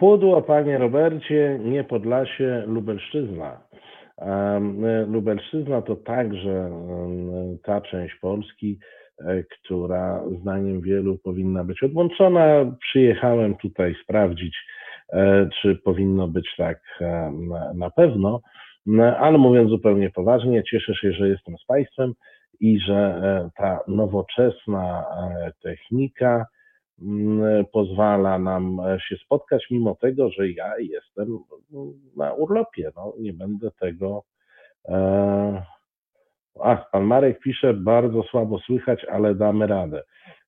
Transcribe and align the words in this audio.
Pudło, 0.00 0.42
panie 0.42 0.78
Robercie, 0.78 1.58
nie 1.64 1.84
Podlasie, 1.84 2.62
Lubelszczyzna. 2.66 3.60
Lubelszczyzna 5.06 5.82
to 5.82 5.96
także 5.96 6.70
ta 7.62 7.80
część 7.80 8.14
Polski, 8.14 8.78
e, 9.18 9.42
która 9.42 10.22
zdaniem 10.40 10.80
wielu 10.80 11.18
powinna 11.18 11.64
być 11.64 11.82
odłączona. 11.82 12.76
Przyjechałem 12.80 13.56
tutaj 13.56 13.94
sprawdzić, 14.04 14.56
e, 15.12 15.48
czy 15.62 15.76
powinno 15.76 16.28
być 16.28 16.54
tak 16.56 16.80
e, 17.00 17.32
na 17.74 17.90
pewno, 17.90 18.40
ale 19.18 19.38
mówiąc 19.38 19.70
zupełnie 19.70 20.10
poważnie, 20.10 20.62
cieszę 20.62 20.94
się, 20.94 21.12
że 21.12 21.28
jestem 21.28 21.58
z 21.58 21.64
Państwem 21.64 22.12
i 22.60 22.80
że 22.80 23.22
ta 23.56 23.80
nowoczesna 23.88 25.04
technika, 25.62 26.46
pozwala 27.72 28.38
nam 28.38 28.80
e, 28.80 28.98
się 29.00 29.16
spotkać, 29.16 29.66
mimo 29.70 29.94
tego, 29.94 30.30
że 30.30 30.50
ja 30.50 30.78
jestem 30.78 31.38
na 32.16 32.32
urlopie. 32.32 32.90
No, 32.96 33.12
nie 33.18 33.32
będę 33.32 33.70
tego. 33.80 34.22
E... 34.88 35.62
Ach, 36.62 36.90
pan 36.90 37.04
Marek 37.04 37.40
pisze, 37.40 37.74
bardzo 37.74 38.22
słabo 38.22 38.58
słychać, 38.58 39.04
ale 39.04 39.34
damy 39.34 39.66
radę. 39.66 40.02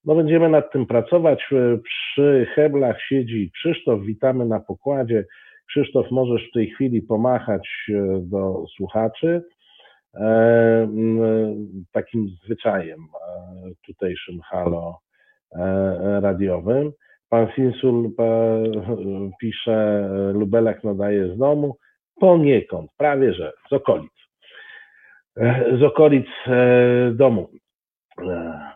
No 0.05 0.15
będziemy 0.15 0.49
nad 0.49 0.73
tym 0.73 0.87
pracować. 0.87 1.45
E, 1.53 1.79
przy 1.79 2.47
heblach 2.55 3.03
siedzi 3.03 3.51
Krzysztof, 3.55 4.03
witamy 4.03 4.47
na 4.47 4.61
pokładzie. 4.61 5.25
Krzysztof, 5.69 6.11
możesz 6.11 6.49
w 6.49 6.53
tej 6.53 6.71
chwili 6.71 7.03
pomachać 7.03 7.69
do 8.21 8.65
słuchaczy. 8.77 9.45
Takim 11.93 12.29
zwyczajem 12.45 13.01
tutejszym 13.87 14.41
halo 14.41 14.99
radiowym. 16.21 16.93
Pan 17.29 17.47
Sinsul 17.55 18.11
pisze, 19.41 20.09
Lubelek 20.33 20.85
nadaje 20.85 21.35
z 21.35 21.39
domu, 21.39 21.77
poniekąd, 22.21 22.91
prawie 22.97 23.35
że 23.35 23.53
z 23.71 23.73
okolic. 23.73 24.13
E, 25.37 25.77
z 25.81 25.83
okolic 25.83 26.27
e, 26.47 27.13
domu. 27.15 27.49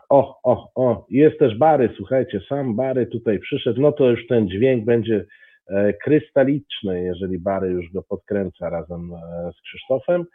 O, 0.09 0.39
o, 0.43 0.71
o, 0.75 1.05
jest 1.09 1.39
też 1.39 1.57
Bary, 1.57 1.89
słuchajcie, 1.97 2.41
sam 2.49 2.75
Bary 2.75 3.07
tutaj 3.07 3.39
przyszedł, 3.39 3.81
no 3.81 3.91
to 3.91 4.09
już 4.09 4.27
ten 4.27 4.49
dźwięk 4.49 4.85
będzie 4.85 5.25
krystaliczny, 6.03 7.03
jeżeli 7.03 7.39
Bary 7.39 7.69
już 7.69 7.91
go 7.91 8.03
podkręca 8.03 8.69
razem 8.69 9.11
z 9.57 9.61
Krzysztofem. 9.61 10.25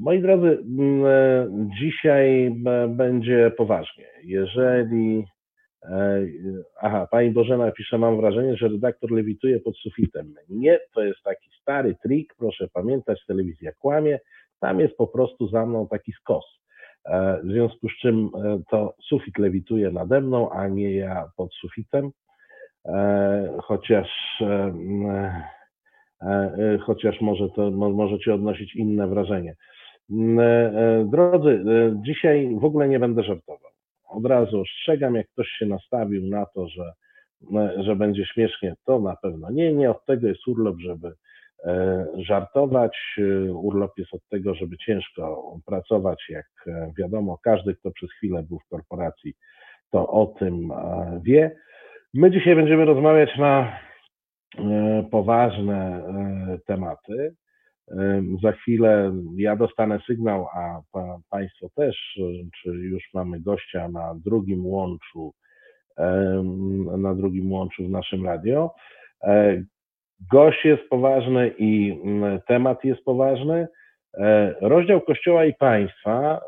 Moi 0.00 0.22
drodzy, 0.22 0.64
e, 1.06 1.48
dzisiaj 1.80 2.56
będzie 2.88 3.52
poważnie. 3.56 4.06
Jeżeli. 4.24 5.24
E, 5.82 6.20
aha, 6.80 7.08
pani 7.10 7.30
Bożena 7.30 7.70
pisze, 7.70 7.98
mam 7.98 8.16
wrażenie, 8.16 8.56
że 8.56 8.68
redaktor 8.68 9.10
lewituje 9.10 9.60
pod 9.60 9.76
sufitem. 9.76 10.34
Nie, 10.48 10.80
to 10.94 11.04
jest 11.04 11.22
taki 11.22 11.50
stary 11.60 11.96
trik, 12.02 12.34
proszę 12.38 12.68
pamiętać, 12.72 13.26
telewizja 13.26 13.72
kłamie. 13.72 14.20
Tam 14.60 14.80
jest 14.80 14.96
po 14.96 15.06
prostu 15.06 15.48
za 15.48 15.66
mną 15.66 15.88
taki 15.88 16.12
skos. 16.12 16.44
E, 17.04 17.40
w 17.44 17.46
związku 17.46 17.88
z 17.88 17.92
czym 18.00 18.30
to 18.70 18.94
sufit 19.08 19.38
lewituje 19.38 19.90
nade 19.90 20.20
mną, 20.20 20.50
a 20.50 20.68
nie 20.68 20.94
ja 20.94 21.30
pod 21.36 21.54
sufitem. 21.54 22.10
Chociaż 23.62 24.08
chociaż 26.80 27.20
może 27.20 27.48
to 27.48 27.70
możecie 27.70 28.34
odnosić 28.34 28.76
inne 28.76 29.08
wrażenie. 29.08 29.54
Mm, 30.10 30.38
e, 30.38 31.04
drodzy, 31.10 31.64
dzisiaj 32.06 32.56
w 32.60 32.64
ogóle 32.64 32.88
nie 32.88 32.98
będę 32.98 33.22
żartował. 33.22 33.70
Od 34.08 34.26
razu 34.26 34.60
ostrzegam, 34.60 35.14
jak 35.14 35.28
ktoś 35.28 35.48
się 35.48 35.66
nastawił 35.66 36.26
na 36.26 36.46
to, 36.46 36.68
że, 36.68 36.92
że 37.76 37.96
będzie 37.96 38.26
śmiesznie, 38.26 38.74
to 38.86 39.00
na 39.00 39.16
pewno 39.22 39.50
nie. 39.50 39.72
Nie 39.72 39.90
od 39.90 40.04
tego 40.06 40.28
jest 40.28 40.48
urlop, 40.48 40.76
żeby 40.78 41.12
żartować. 42.14 43.20
Urlop 43.52 43.98
jest 43.98 44.14
od 44.14 44.20
tego, 44.30 44.54
żeby 44.54 44.76
ciężko 44.76 45.54
pracować. 45.66 46.24
Jak 46.28 46.46
wiadomo, 46.98 47.38
każdy, 47.44 47.74
kto 47.74 47.90
przez 47.90 48.12
chwilę 48.12 48.42
był 48.42 48.58
w 48.58 48.68
korporacji, 48.68 49.34
to 49.90 50.08
o 50.08 50.26
tym 50.26 50.72
wie. 51.22 51.56
My 52.14 52.30
dzisiaj 52.30 52.56
będziemy 52.56 52.84
rozmawiać 52.84 53.36
na 53.38 53.72
E, 53.72 53.93
poważne 55.10 55.76
e, 55.76 56.58
tematy. 56.66 57.34
E, 57.90 58.22
za 58.42 58.52
chwilę 58.52 59.12
ja 59.36 59.56
dostanę 59.56 59.98
sygnał, 60.06 60.46
a 60.54 60.80
Państwo 61.30 61.68
też, 61.74 62.18
czy 62.62 62.70
już 62.70 63.02
mamy 63.14 63.40
gościa 63.40 63.88
na 63.88 64.14
drugim 64.24 64.66
łączu, 64.66 65.32
na 66.98 67.14
drugim 67.14 67.52
łączu 67.52 67.84
w 67.84 67.90
naszym 67.90 68.26
radio. 68.26 68.74
Gość 70.32 70.64
jest 70.64 70.82
poważny 70.88 71.54
i 71.58 72.00
temat 72.46 72.84
jest 72.84 73.04
poważny. 73.04 73.68
Rozdział 74.60 75.00
Kościoła 75.00 75.44
i 75.44 75.54
Państwa. 75.54 76.40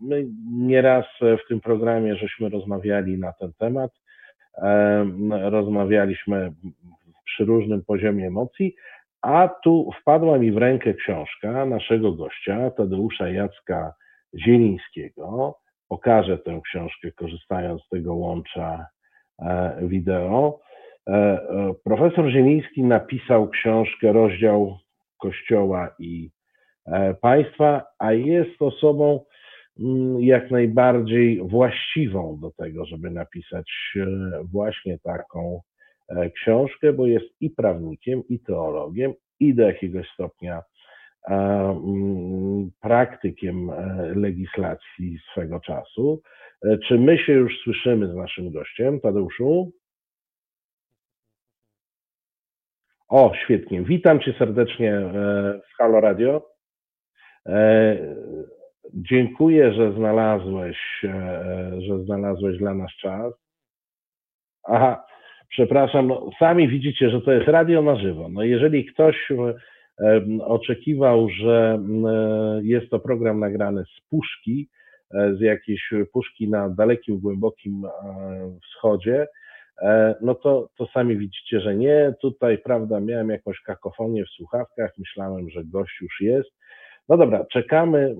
My 0.00 0.26
nieraz 0.52 1.04
w 1.20 1.48
tym 1.48 1.60
programie 1.60 2.16
żeśmy 2.16 2.48
rozmawiali 2.48 3.18
na 3.18 3.32
ten 3.32 3.52
temat. 3.58 3.90
Rozmawialiśmy 5.30 6.52
przy 7.28 7.44
różnym 7.44 7.84
poziomie 7.84 8.26
emocji, 8.26 8.74
a 9.22 9.48
tu 9.62 9.90
wpadła 10.00 10.38
mi 10.38 10.52
w 10.52 10.56
rękę 10.56 10.94
książka 10.94 11.66
naszego 11.66 12.12
gościa, 12.12 12.70
Tadeusza 12.70 13.28
Jacka 13.28 13.92
Zielińskiego. 14.34 15.58
Pokażę 15.88 16.38
tę 16.38 16.60
książkę 16.64 17.12
korzystając 17.12 17.82
z 17.82 17.88
tego 17.88 18.14
łącza 18.14 18.86
e, 19.38 19.78
wideo. 19.82 20.60
E, 21.08 21.12
e, 21.12 21.74
profesor 21.84 22.30
Zieliński 22.30 22.82
napisał 22.82 23.48
książkę 23.48 24.12
Rozdział 24.12 24.78
Kościoła 25.18 25.94
i 25.98 26.30
Państwa, 27.20 27.84
a 27.98 28.12
jest 28.12 28.62
osobą 28.62 29.24
mm, 29.80 30.20
jak 30.20 30.50
najbardziej 30.50 31.40
właściwą 31.48 32.38
do 32.40 32.50
tego, 32.50 32.84
żeby 32.84 33.10
napisać 33.10 33.96
właśnie 34.52 34.98
taką 34.98 35.60
książkę, 36.34 36.92
bo 36.92 37.06
jest 37.06 37.26
i 37.40 37.50
prawnikiem, 37.50 38.22
i 38.28 38.40
teologiem, 38.40 39.12
i 39.40 39.54
do 39.54 39.62
jakiegoś 39.62 40.08
stopnia 40.14 40.62
e, 41.28 41.34
mm, 41.34 42.70
praktykiem 42.80 43.70
e, 43.70 44.12
legislacji 44.14 45.18
swego 45.32 45.60
czasu. 45.60 46.22
Czy 46.88 46.98
my 46.98 47.18
się 47.18 47.32
już 47.32 47.58
słyszymy 47.64 48.12
z 48.12 48.14
naszym 48.14 48.52
gościem, 48.52 49.00
Tadeuszu? 49.00 49.72
O, 53.08 53.32
świetnie. 53.44 53.82
Witam 53.82 54.20
Cię 54.20 54.34
serdecznie 54.38 55.00
w 55.72 55.76
Halo 55.76 56.00
Radio. 56.00 56.46
Dziękuję, 58.94 59.72
że 59.72 59.92
znalazłeś, 59.92 60.78
że 61.78 62.04
znalazłeś 62.04 62.58
dla 62.58 62.74
nas 62.74 62.90
czas. 63.00 63.34
Aha, 64.64 65.04
przepraszam, 65.48 66.08
no, 66.08 66.30
sami 66.38 66.68
widzicie, 66.68 67.10
że 67.10 67.20
to 67.20 67.32
jest 67.32 67.48
radio 67.48 67.82
na 67.82 67.96
żywo. 67.96 68.28
No 68.28 68.42
jeżeli 68.42 68.84
ktoś 68.84 69.28
oczekiwał, 70.40 71.28
że 71.28 71.82
e, 72.06 72.60
jest 72.62 72.90
to 72.90 72.98
program 72.98 73.40
nagrany 73.40 73.84
z 73.84 74.00
puszki, 74.10 74.68
e, 75.14 75.34
z 75.34 75.40
jakiejś 75.40 75.90
puszki 76.12 76.48
na 76.48 76.68
dalekim, 76.68 77.20
głębokim 77.20 77.84
e, 77.84 77.90
wschodzie, 78.62 79.26
no 80.20 80.34
to, 80.34 80.68
to 80.78 80.86
sami 80.86 81.16
widzicie, 81.16 81.60
że 81.60 81.76
nie. 81.76 82.14
Tutaj, 82.20 82.58
prawda, 82.58 83.00
miałem 83.00 83.30
jakąś 83.30 83.60
kakofonię 83.60 84.24
w 84.24 84.28
słuchawkach, 84.28 84.90
myślałem, 84.98 85.50
że 85.50 85.64
gość 85.64 86.00
już 86.00 86.20
jest. 86.20 86.50
No 87.08 87.16
dobra, 87.16 87.44
czekamy, 87.52 88.16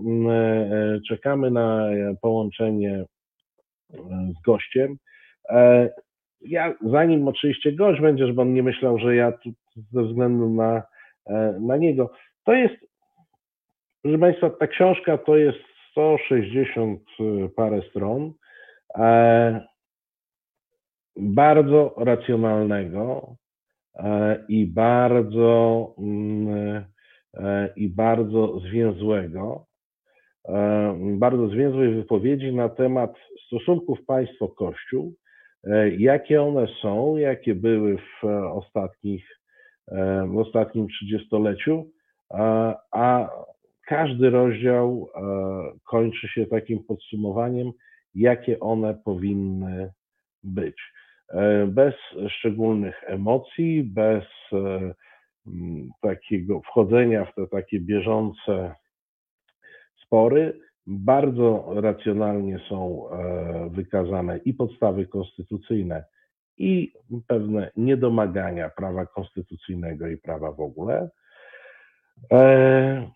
czekamy 1.09 1.51
na 1.51 1.89
połączenie 2.23 3.05
z 4.39 4.43
gościem 4.45 4.97
ja, 6.41 6.75
zanim 6.83 7.29
oczywiście 7.29 7.73
gość 7.73 8.01
będziesz, 8.01 8.33
bo 8.33 8.43
on 8.43 8.55
nie 8.55 8.63
myślał, 8.63 8.99
że 8.99 9.17
ja 9.17 9.33
tu 9.33 9.51
ze 9.93 10.03
względu 10.03 10.49
na, 10.49 10.83
e, 11.27 11.59
na 11.61 11.77
niego, 11.77 12.11
to 12.45 12.53
jest, 12.53 12.75
proszę 14.03 14.19
Państwa, 14.19 14.51
ta 14.51 14.67
książka 14.67 15.19
to 15.19 15.37
jest 15.37 15.59
160 15.91 17.01
e, 17.01 17.49
parę 17.49 17.83
stron, 17.91 18.33
e, 18.95 19.69
bardzo 21.17 21.95
racjonalnego 21.97 23.35
i 24.49 24.67
bardzo 24.67 25.95
mm, 25.99 26.85
i 27.77 27.89
bardzo 27.89 28.61
zwięzłego, 28.61 29.67
bardzo 31.19 31.49
zwięzłej 31.49 31.95
wypowiedzi 31.95 32.55
na 32.55 32.69
temat 32.69 33.15
stosunków 33.47 34.05
państwo-kościół, 34.07 35.15
E, 35.15 35.28
jakie 35.99 36.43
one 36.43 36.67
są, 36.83 37.17
jakie 37.17 37.55
były 37.55 37.99
w 37.99 38.25
ostatnich, 38.53 39.41
e, 39.89 40.27
w 40.27 40.39
ostatnim 40.39 40.89
trzydziestoleciu, 40.89 41.91
a 42.93 43.29
każdy 43.87 44.31
rozdział 44.31 45.09
e, 45.15 45.21
kończy 45.85 46.29
się 46.29 46.47
takim 46.47 46.85
podsumowaniem, 46.85 47.73
jakie 48.15 48.61
one 48.61 48.95
powinny 49.05 49.93
być. 50.43 50.77
bez 51.67 51.95
szczególnych 52.29 53.05
emocji, 53.07 53.83
bez 53.83 54.25
takiego 56.01 56.61
wchodzenia 56.61 57.25
w 57.25 57.35
te 57.35 57.47
takie 57.47 57.81
bieżące 57.81 58.75
spory. 60.05 60.61
Bardzo 60.91 61.67
racjonalnie 61.75 62.61
są 62.69 63.05
wykazane 63.71 64.39
i 64.39 64.55
podstawy 64.55 65.07
konstytucyjne, 65.07 66.05
i 66.59 66.93
pewne 67.27 67.71
niedomagania 67.77 68.71
prawa 68.71 69.07
konstytucyjnego 69.07 70.09
i 70.09 70.17
prawa 70.17 70.53
w 70.53 70.61
ogóle. 70.61 71.11
E, 72.33 73.11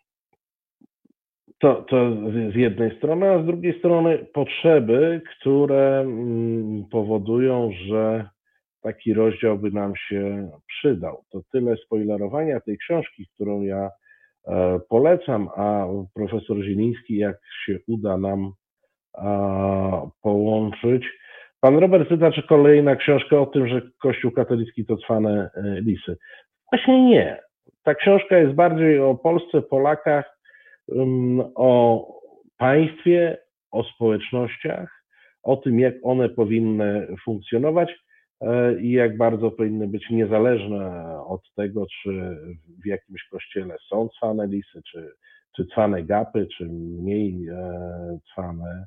to, 1.59 1.83
to 1.83 2.11
z 2.53 2.55
jednej 2.55 2.97
strony, 2.97 3.31
a 3.31 3.43
z 3.43 3.47
drugiej 3.47 3.79
strony 3.79 4.19
potrzeby, 4.19 5.23
które 5.39 6.01
mm, 6.01 6.85
powodują, 6.91 7.71
że 7.87 8.29
taki 8.83 9.15
rozdział 9.15 9.59
by 9.59 9.71
nam 9.71 9.93
się 9.97 10.51
przydał. 10.67 11.25
To 11.31 11.43
tyle 11.53 11.77
spoilerowania 11.77 12.61
tej 12.61 12.79
książki, 12.79 13.27
którą 13.35 13.63
ja 13.63 13.87
e, 13.87 13.91
polecam, 14.89 15.49
a 15.57 15.87
profesor 16.15 16.57
Zieliński, 16.63 17.17
jak 17.17 17.37
się 17.67 17.79
uda 17.87 18.17
nam 18.17 18.53
połączyć, 20.23 21.05
Pan 21.65 21.79
Robert 21.79 22.09
pyta, 22.09 22.33
czy 22.33 22.43
kolejna 22.43 22.97
książka 22.97 23.41
o 23.41 23.47
tym, 23.47 23.69
że 23.69 23.83
Kościół 23.99 24.31
katolicki 24.31 24.87
to 24.87 24.97
cwane 24.97 25.51
e, 25.55 25.81
lisy. 25.81 26.17
Właśnie 26.73 27.03
nie. 27.03 27.41
Ta 27.83 27.95
książka 27.95 28.39
jest 28.39 28.55
bardziej 28.55 29.01
o 29.01 29.15
Polsce, 29.15 29.63
Polakach, 29.63 30.39
o 31.55 32.07
państwie, 32.57 33.39
o 33.71 33.85
społecznościach, 33.85 35.05
o 35.43 35.57
tym, 35.57 35.81
jak 35.81 35.95
one 36.03 36.29
powinny 36.29 37.07
funkcjonować 37.25 37.91
e, 37.91 37.95
i 38.81 38.91
jak 38.93 39.17
bardzo 39.17 39.51
powinny 39.51 39.89
być 39.89 40.11
niezależne 40.11 41.05
od 41.27 41.41
tego, 41.55 41.87
czy 42.03 42.37
w 42.85 42.87
jakimś 42.87 43.25
kościele 43.31 43.77
są 43.89 44.09
cwane 44.09 44.47
lisy, 44.47 44.83
czy, 44.91 45.13
czy 45.57 45.67
cwane 45.67 46.03
gapy, 46.03 46.47
czy 46.57 46.65
mniej 46.69 47.49
e, 47.49 48.19
cwane 48.33 48.87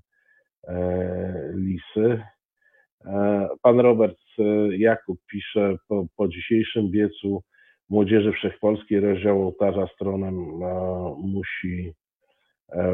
lisy. 1.54 2.22
E, 3.06 3.48
pan 3.62 3.80
Robert 3.80 4.18
e, 4.40 4.44
Jakub 4.78 5.20
pisze 5.32 5.76
po, 5.88 6.06
po 6.16 6.28
dzisiejszym 6.28 6.92
wiecu 6.92 7.44
Młodzieży 7.90 8.32
Wszechpolskiej 8.32 9.00
rozdział 9.00 9.44
ołtarza 9.44 9.88
stronem 9.88 10.36
e, 10.36 10.66
musi 11.18 11.94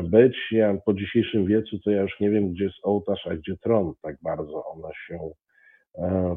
być. 0.03 0.37
Ja 0.51 0.77
po 0.85 0.93
dzisiejszym 0.93 1.45
wiecu 1.45 1.79
to 1.79 1.91
ja 1.91 2.01
już 2.01 2.19
nie 2.19 2.29
wiem, 2.29 2.53
gdzie 2.53 2.63
jest 2.63 2.77
ołtarz, 2.83 3.27
a 3.27 3.35
gdzie 3.35 3.57
tron. 3.57 3.93
Tak 4.01 4.15
bardzo 4.21 4.65
one 4.65 4.89
się 5.07 5.19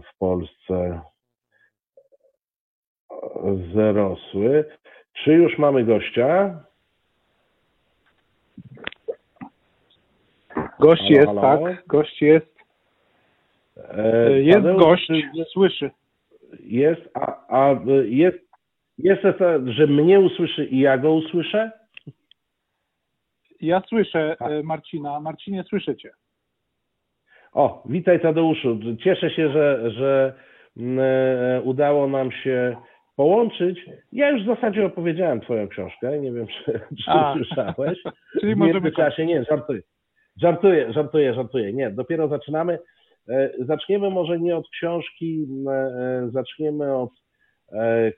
w 0.02 0.18
Polsce 0.18 1.00
zrosły. 3.72 4.64
Czy 5.12 5.32
już 5.32 5.58
mamy 5.58 5.84
gościa? 5.84 6.60
Gość 10.80 11.02
halo, 11.02 11.14
jest, 11.14 11.26
halo. 11.26 11.40
tak. 11.40 11.86
Gość 11.86 12.22
jest. 12.22 12.54
E, 13.76 14.40
jest 14.40 14.58
Tadeusz, 14.58 14.80
gość, 14.80 15.12
słyszy. 15.52 15.90
Jest, 16.60 17.00
a, 17.14 17.46
a 17.48 17.80
jest, 18.04 18.38
jest 18.98 19.22
to, 19.22 19.72
że 19.72 19.86
mnie 19.86 20.20
usłyszy 20.20 20.64
i 20.64 20.80
ja 20.80 20.98
go 20.98 21.12
usłyszę? 21.12 21.70
Ja 23.60 23.82
słyszę. 23.88 24.36
E, 24.40 24.62
Marcina. 24.62 25.20
Marcinie, 25.20 25.64
słyszę 25.68 25.96
cię. 25.96 26.10
O, 27.54 27.82
witaj 27.86 28.20
Tadeuszu. 28.20 28.78
Cieszę 29.04 29.30
się, 29.30 29.52
że, 29.52 29.90
że 29.90 30.34
e, 30.76 31.62
udało 31.64 32.08
nam 32.08 32.32
się 32.32 32.76
połączyć. 33.16 33.86
Ja 34.12 34.30
już 34.30 34.42
w 34.42 34.46
zasadzie 34.46 34.86
opowiedziałem 34.86 35.40
Twoją 35.40 35.68
książkę. 35.68 36.18
Nie 36.18 36.32
wiem, 36.32 36.46
czy, 36.46 36.72
czy 37.04 37.10
słyszałeś. 37.32 37.98
Czyli 38.40 38.54
w 38.54 38.58
możemy... 38.58 38.92
czasie. 38.92 39.26
Nie, 39.26 39.44
żartuję. 39.44 39.80
Żartuję, 40.36 40.92
żartuję, 40.92 41.34
żartuję. 41.34 41.72
Nie, 41.72 41.90
dopiero 41.90 42.28
zaczynamy. 42.28 42.78
E, 43.28 43.50
zaczniemy 43.58 44.10
może 44.10 44.38
nie 44.38 44.56
od 44.56 44.68
książki, 44.70 45.46
e, 45.68 46.28
zaczniemy 46.32 46.96
od 46.96 47.10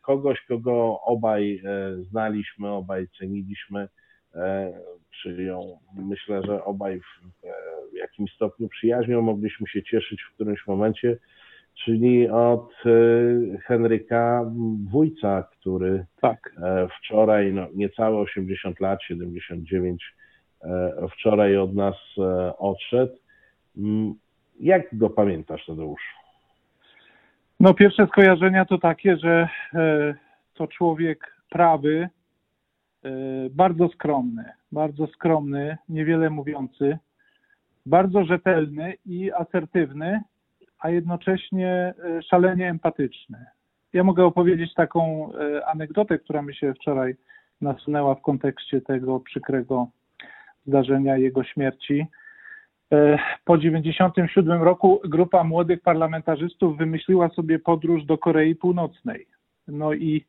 kogoś, 0.02 0.40
kogo 0.48 1.00
obaj 1.04 1.62
znaliśmy, 2.00 2.68
obaj 2.68 3.06
ceniliśmy, 3.18 3.88
ją 5.24 5.78
myślę, 5.94 6.42
że 6.46 6.64
obaj 6.64 7.00
w 7.00 7.96
jakimś 7.96 8.32
stopniu 8.32 8.68
przyjaźnią 8.68 9.22
mogliśmy 9.22 9.66
się 9.66 9.82
cieszyć 9.82 10.22
w 10.22 10.34
którymś 10.34 10.66
momencie, 10.66 11.16
czyli 11.84 12.28
od 12.28 12.74
Henryka 13.64 14.50
Wójca, 14.90 15.42
który 15.42 16.06
tak. 16.20 16.54
wczoraj, 16.98 17.52
no 17.52 17.66
niecałe 17.74 18.16
80 18.16 18.80
lat, 18.80 19.02
79, 19.02 20.14
wczoraj 21.12 21.56
od 21.56 21.74
nas 21.74 21.94
odszedł. 22.58 23.16
Mm, 23.76 24.14
jak 24.60 24.98
go 24.98 25.10
pamiętasz, 25.10 25.66
Tadeusz? 25.66 26.02
No 27.60 27.74
pierwsze 27.74 28.06
skojarzenia 28.06 28.64
to 28.64 28.78
takie, 28.78 29.16
że 29.16 29.48
e, 29.74 30.14
to 30.54 30.66
człowiek 30.66 31.36
prawy, 31.50 32.08
e, 33.04 33.10
bardzo 33.50 33.88
skromny, 33.88 34.44
bardzo 34.72 35.06
skromny, 35.06 35.76
niewiele 35.88 36.30
mówiący, 36.30 36.98
bardzo 37.86 38.24
rzetelny 38.24 38.94
i 39.06 39.32
asertywny, 39.32 40.20
a 40.78 40.90
jednocześnie 40.90 41.68
e, 41.68 42.22
szalenie 42.22 42.68
empatyczny. 42.68 43.46
Ja 43.92 44.04
mogę 44.04 44.24
opowiedzieć 44.24 44.74
taką 44.74 45.30
anegdotę, 45.66 46.18
która 46.18 46.42
mi 46.42 46.54
się 46.54 46.74
wczoraj 46.74 47.16
nasunęła 47.60 48.14
w 48.14 48.22
kontekście 48.22 48.80
tego 48.80 49.20
przykrego 49.20 49.88
zdarzenia 50.66 51.16
jego 51.16 51.44
śmierci. 51.44 52.06
E, 52.92 53.18
po 53.44 53.56
1997 53.56 54.62
roku 54.62 55.00
grupa 55.04 55.44
młodych 55.44 55.82
parlamentarzystów 55.82 56.78
wymyśliła 56.78 57.28
sobie 57.28 57.58
podróż 57.58 58.04
do 58.04 58.18
Korei 58.18 58.54
Północnej. 58.54 59.26
No 59.68 59.92
i, 59.92 60.24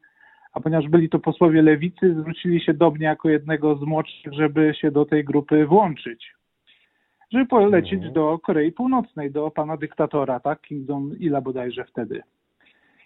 a 0.57 0.59
ponieważ 0.59 0.87
byli 0.89 1.09
to 1.09 1.19
posłowie 1.19 1.61
lewicy, 1.61 2.15
zwrócili 2.19 2.61
się 2.61 2.73
do 2.73 2.91
mnie 2.91 3.05
jako 3.05 3.29
jednego 3.29 3.75
z 3.75 3.81
młodszych, 3.81 4.33
żeby 4.33 4.73
się 4.81 4.91
do 4.91 5.05
tej 5.05 5.23
grupy 5.23 5.65
włączyć. 5.65 6.33
Żeby 7.31 7.45
polecieć 7.45 7.93
mhm. 7.93 8.13
do 8.13 8.39
Korei 8.39 8.71
Północnej, 8.71 9.31
do 9.31 9.51
pana 9.51 9.77
dyktatora, 9.77 10.39
tak? 10.39 10.61
Kim 10.61 10.85
Jong-ila 10.85 11.41
bodajże 11.41 11.85
wtedy. 11.85 12.21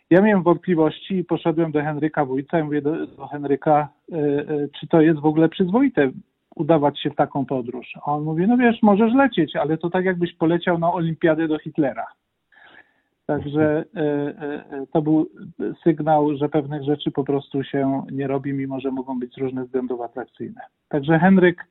Ja 0.09 0.21
miałem 0.21 0.43
wątpliwości 0.43 1.15
i 1.15 1.23
poszedłem 1.23 1.71
do 1.71 1.81
Henryka 1.81 2.25
Wójca 2.25 2.59
i 2.59 2.63
mówię 2.63 2.81
do, 2.81 3.07
do 3.07 3.27
Henryka, 3.27 3.89
y, 4.09 4.15
y, 4.15 4.69
czy 4.79 4.87
to 4.87 5.01
jest 5.01 5.19
w 5.19 5.25
ogóle 5.25 5.49
przyzwoite 5.49 6.11
udawać 6.55 6.99
się 6.99 7.09
w 7.09 7.15
taką 7.15 7.45
podróż. 7.45 7.93
A 8.05 8.11
on 8.11 8.23
mówi, 8.23 8.47
no 8.47 8.57
wiesz, 8.57 8.81
możesz 8.81 9.13
lecieć, 9.13 9.55
ale 9.55 9.77
to 9.77 9.89
tak 9.89 10.05
jakbyś 10.05 10.35
poleciał 10.35 10.79
na 10.79 10.93
olimpiadę 10.93 11.47
do 11.47 11.59
Hitlera. 11.59 12.05
Także 13.31 13.85
e, 13.95 14.01
e, 14.01 14.63
e, 14.71 14.87
to 14.93 15.01
był 15.01 15.29
sygnał, 15.83 16.37
że 16.37 16.49
pewnych 16.49 16.83
rzeczy 16.83 17.11
po 17.11 17.23
prostu 17.23 17.63
się 17.63 18.03
nie 18.11 18.27
robi, 18.27 18.53
mimo 18.53 18.79
że 18.79 18.91
mogą 18.91 19.19
być 19.19 19.33
z 19.33 19.37
różnych 19.37 19.65
względów 19.65 20.01
atrakcyjne. 20.01 20.61
Także 20.89 21.19
Henryk, 21.19 21.67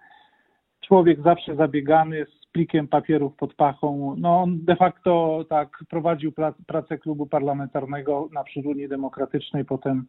człowiek 0.80 1.22
zawsze 1.22 1.56
zabiegany, 1.56 2.26
z 2.26 2.46
plikiem 2.52 2.88
papierów 2.88 3.36
pod 3.36 3.54
pachą, 3.54 4.14
no 4.18 4.42
on 4.42 4.64
de 4.64 4.76
facto 4.76 5.44
tak 5.48 5.68
prowadził 5.90 6.32
pracę 6.66 6.98
klubu 6.98 7.26
parlamentarnego 7.26 8.28
naprzód 8.32 8.66
Unii 8.66 8.88
Demokratycznej, 8.88 9.64
potem 9.64 10.06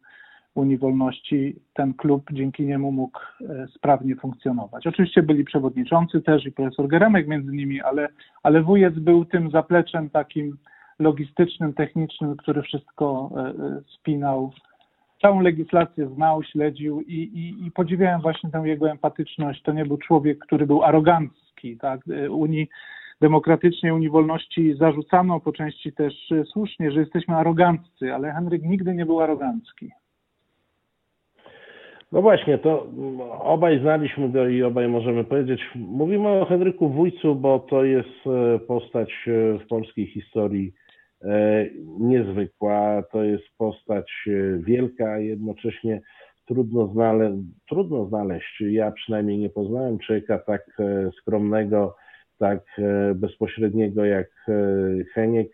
Unii 0.54 0.78
Wolności 0.78 1.56
ten 1.74 1.94
klub 1.94 2.30
dzięki 2.32 2.66
niemu 2.66 2.92
mógł 2.92 3.20
sprawnie 3.74 4.16
funkcjonować. 4.16 4.86
Oczywiście 4.86 5.22
byli 5.22 5.44
przewodniczący 5.44 6.20
też 6.20 6.46
i 6.46 6.52
profesor 6.52 6.88
Geremek 6.88 7.28
między 7.28 7.52
nimi, 7.52 7.80
ale, 7.80 8.08
ale 8.42 8.62
wujec 8.62 8.94
był 8.94 9.24
tym 9.24 9.50
zapleczem 9.50 10.10
takim 10.10 10.56
logistycznym, 11.02 11.72
technicznym, 11.72 12.36
który 12.36 12.62
wszystko 12.62 13.30
e, 13.36 13.40
e, 13.40 13.54
spinał. 13.98 14.52
Całą 15.22 15.40
legislację 15.40 16.08
znał, 16.08 16.42
śledził 16.42 17.00
i, 17.00 17.14
i, 17.14 17.66
i 17.66 17.70
podziwiałem 17.70 18.20
właśnie 18.20 18.50
tę 18.50 18.62
jego 18.64 18.90
empatyczność. 18.90 19.62
To 19.62 19.72
nie 19.72 19.84
był 19.84 19.98
człowiek, 19.98 20.38
który 20.38 20.66
był 20.66 20.82
arogancki. 20.82 21.76
Tak? 21.76 22.00
Unii 22.30 22.68
Demokratycznej, 23.20 23.92
Unii 23.92 24.10
Wolności 24.10 24.74
zarzucano 24.74 25.40
po 25.40 25.52
części 25.52 25.92
też 25.92 26.14
słusznie, 26.52 26.90
że 26.90 27.00
jesteśmy 27.00 27.36
aroganccy, 27.36 28.14
ale 28.14 28.32
Henryk 28.32 28.62
nigdy 28.62 28.94
nie 28.94 29.06
był 29.06 29.20
arogancki. 29.20 29.90
No 32.12 32.22
właśnie, 32.22 32.58
to 32.58 32.86
obaj 33.38 33.80
znaliśmy 33.80 34.28
go 34.28 34.48
i 34.48 34.62
obaj 34.62 34.88
możemy 34.88 35.24
powiedzieć. 35.24 35.60
Mówimy 35.74 36.28
o 36.28 36.44
Henryku 36.44 36.88
Wójcu, 36.88 37.34
bo 37.34 37.58
to 37.58 37.84
jest 37.84 38.26
e, 38.26 38.58
postać 38.58 39.10
e, 39.26 39.58
w 39.58 39.66
polskiej 39.66 40.06
historii 40.06 40.72
e, 40.76 40.81
niezwykła. 42.00 43.02
To 43.12 43.22
jest 43.22 43.44
postać 43.58 44.28
wielka, 44.58 45.12
a 45.12 45.18
jednocześnie 45.18 46.00
trudno, 46.46 46.86
znale 46.86 47.42
trudno 47.68 48.06
znaleźć. 48.06 48.60
Ja 48.60 48.90
przynajmniej 48.90 49.38
nie 49.38 49.50
poznałem 49.50 49.98
człowieka 49.98 50.38
tak 50.38 50.80
skromnego, 51.18 51.96
tak 52.38 52.60
bezpośredniego 53.14 54.04
jak 54.04 54.46
Heniek, 55.14 55.48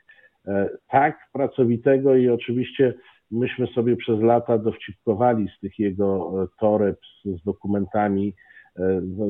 tak 0.90 1.18
pracowitego 1.32 2.16
i 2.16 2.28
oczywiście 2.28 2.94
myśmy 3.30 3.66
sobie 3.66 3.96
przez 3.96 4.20
lata 4.20 4.58
dowcipkowali 4.58 5.48
z 5.56 5.60
tych 5.60 5.78
jego 5.78 6.32
toreb 6.60 6.98
z, 7.25 7.40
z 7.40 7.44
dokumentami, 7.44 8.34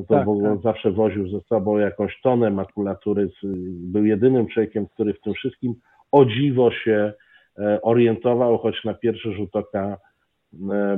to 0.08 0.14
tak, 0.16 0.26
tak. 0.42 0.62
zawsze 0.62 0.90
woził 0.90 1.28
ze 1.28 1.40
sobą 1.40 1.78
jakąś 1.78 2.20
tonę 2.22 2.50
makulatury, 2.50 3.30
był 3.70 4.04
jedynym 4.04 4.46
człowiekiem, 4.46 4.86
który 4.86 5.14
w 5.14 5.20
tym 5.20 5.34
wszystkim 5.34 5.74
o 6.12 6.24
dziwo 6.24 6.70
się 6.70 7.12
orientował, 7.82 8.58
choć 8.58 8.84
na 8.84 8.94
pierwszy 8.94 9.32
rzut 9.32 9.56
oka 9.56 9.98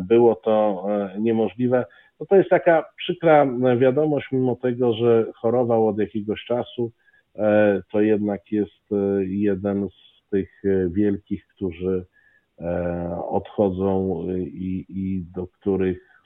było 0.01 0.35
to 0.35 0.87
niemożliwe. 1.19 1.85
No 2.21 2.27
to 2.27 2.37
jest 2.37 2.51
taka 2.51 2.85
przykra 2.97 3.47
wiadomość, 3.79 4.27
mimo 4.33 4.57
tego, 4.57 4.93
że 4.93 5.27
chorował 5.35 5.89
od 5.89 5.99
jakiegoś 5.99 6.45
czasu, 6.45 6.93
e, 7.37 7.83
to 7.93 8.01
jednak 8.01 8.53
jest 8.53 8.93
e, 8.93 9.25
jeden 9.25 9.89
z 9.89 10.31
tych 10.31 10.63
e, 10.65 10.89
wielkich, 10.89 11.47
którzy 11.47 12.07
odchodzą 13.29 14.23
i, 14.39 14.87
i 14.89 15.25
do 15.35 15.47
których 15.47 16.25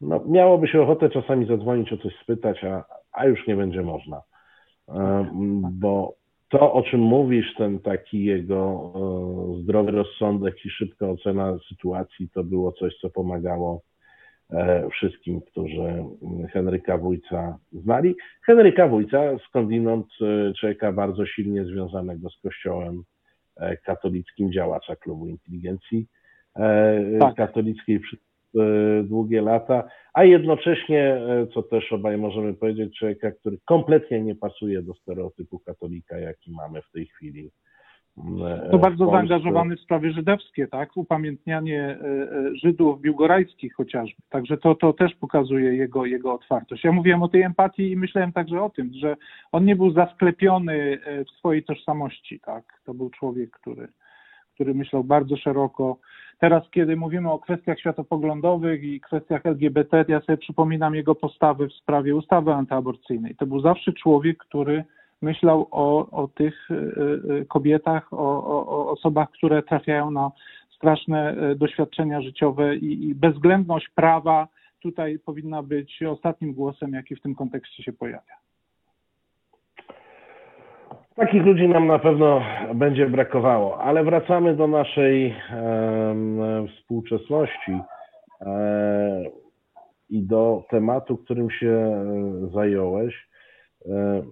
no, 0.00 0.24
miałoby 0.26 0.68
się 0.68 0.82
ochotę 0.82 1.10
czasami 1.10 1.46
zadzwonić 1.46 1.92
o 1.92 1.96
coś 1.96 2.16
spytać, 2.22 2.64
a, 2.64 2.84
a 3.12 3.26
już 3.26 3.46
nie 3.46 3.56
będzie 3.56 3.82
można. 3.82 4.22
Bo 5.72 6.14
to, 6.48 6.72
o 6.72 6.82
czym 6.82 7.00
mówisz, 7.00 7.54
ten 7.54 7.78
taki 7.78 8.24
jego 8.24 8.92
zdrowy 9.62 9.90
rozsądek 9.90 10.64
i 10.64 10.70
szybka 10.70 11.08
ocena 11.08 11.58
sytuacji, 11.68 12.28
to 12.34 12.44
było 12.44 12.72
coś, 12.72 12.96
co 13.00 13.10
pomagało 13.10 13.82
E, 14.50 14.88
wszystkim, 14.90 15.40
którzy 15.40 16.04
Henryka 16.52 16.98
Wójca 16.98 17.58
znali. 17.72 18.16
Henryka 18.42 18.88
Wójca 18.88 19.22
skądinąd 19.48 20.06
e, 20.20 20.52
człowieka 20.54 20.92
bardzo 20.92 21.26
silnie 21.26 21.64
związanego 21.64 22.30
z 22.30 22.40
kościołem 22.40 23.02
e, 23.56 23.76
katolickim, 23.76 24.52
działacza 24.52 24.96
klubu 24.96 25.26
inteligencji 25.26 26.06
tak. 27.20 27.34
katolickiej 27.34 28.00
przez 28.00 28.20
długie 29.04 29.42
lata, 29.42 29.84
a 30.14 30.24
jednocześnie, 30.24 31.20
co 31.54 31.62
też 31.62 31.92
obaj 31.92 32.18
możemy 32.18 32.54
powiedzieć, 32.54 32.98
człowieka, 32.98 33.30
który 33.30 33.58
kompletnie 33.64 34.20
nie 34.20 34.34
pasuje 34.34 34.82
do 34.82 34.94
stereotypu 34.94 35.58
katolika, 35.58 36.18
jaki 36.18 36.52
mamy 36.52 36.82
w 36.82 36.90
tej 36.90 37.06
chwili 37.06 37.50
E, 38.18 38.68
to 38.70 38.78
bardzo 38.78 39.10
zaangażowany 39.10 39.76
w 39.76 39.80
sprawy 39.80 40.12
żydowskie, 40.12 40.66
tak? 40.66 40.96
Upamiętnianie 40.96 41.82
e, 41.82 42.04
e, 42.04 42.56
Żydów 42.64 43.00
biłgorajskich 43.00 43.74
chociażby. 43.74 44.22
Także 44.30 44.56
to, 44.56 44.74
to 44.74 44.92
też 44.92 45.14
pokazuje 45.14 45.74
jego, 45.74 46.06
jego 46.06 46.34
otwartość. 46.34 46.84
Ja 46.84 46.92
mówiłem 46.92 47.22
o 47.22 47.28
tej 47.28 47.42
empatii 47.42 47.90
i 47.90 47.96
myślałem 47.96 48.32
także 48.32 48.62
o 48.62 48.70
tym, 48.70 48.90
że 49.00 49.16
on 49.52 49.64
nie 49.64 49.76
był 49.76 49.92
zasklepiony 49.92 50.98
w 51.26 51.38
swojej 51.38 51.64
tożsamości, 51.64 52.40
tak? 52.40 52.64
To 52.84 52.94
był 52.94 53.10
człowiek, 53.10 53.50
który, 53.50 53.88
który 54.56 54.74
myślał 54.74 55.04
bardzo 55.04 55.36
szeroko. 55.36 55.98
Teraz, 56.38 56.70
kiedy 56.70 56.96
mówimy 56.96 57.30
o 57.30 57.38
kwestiach 57.38 57.80
światopoglądowych 57.80 58.82
i 58.82 59.00
kwestiach 59.00 59.46
LGBT, 59.46 60.04
ja 60.08 60.20
sobie 60.20 60.36
przypominam 60.36 60.94
jego 60.94 61.14
postawy 61.14 61.68
w 61.68 61.72
sprawie 61.72 62.16
ustawy 62.16 62.52
antyaborcyjnej. 62.52 63.34
To 63.34 63.46
był 63.46 63.60
zawsze 63.60 63.92
człowiek, 63.92 64.38
który 64.38 64.84
myślał 65.22 65.68
o, 65.70 66.10
o 66.10 66.28
tych 66.28 66.68
e, 66.70 66.74
e, 66.74 67.44
kobietach, 67.44 68.12
o, 68.12 68.44
o, 68.46 68.90
osobach, 68.90 69.30
które 69.30 69.62
trafiają 69.62 70.10
na 70.10 70.30
straszne 70.76 71.30
e, 71.30 71.54
doświadczenia 71.54 72.20
życiowe 72.20 72.76
i, 72.76 73.08
i 73.08 73.14
bezwzględność 73.14 73.88
prawa 73.94 74.48
tutaj 74.82 75.18
powinna 75.18 75.62
być 75.62 76.02
ostatnim 76.02 76.52
głosem, 76.52 76.92
jaki 76.92 77.16
w 77.16 77.22
tym 77.22 77.34
kontekście 77.34 77.82
się 77.82 77.92
pojawia. 77.92 78.45
Takich 81.16 81.46
ludzi 81.46 81.68
nam 81.68 81.86
na 81.86 81.98
pewno 81.98 82.42
będzie 82.74 83.06
brakowało, 83.06 83.78
ale 83.78 84.04
wracamy 84.04 84.56
do 84.56 84.66
naszej 84.66 85.26
e, 85.50 86.66
współczesności 86.68 87.80
e, 88.40 89.24
i 90.10 90.22
do 90.22 90.64
tematu, 90.70 91.16
którym 91.16 91.50
się 91.50 92.04
zająłeś. 92.52 93.28
E, 93.86 94.22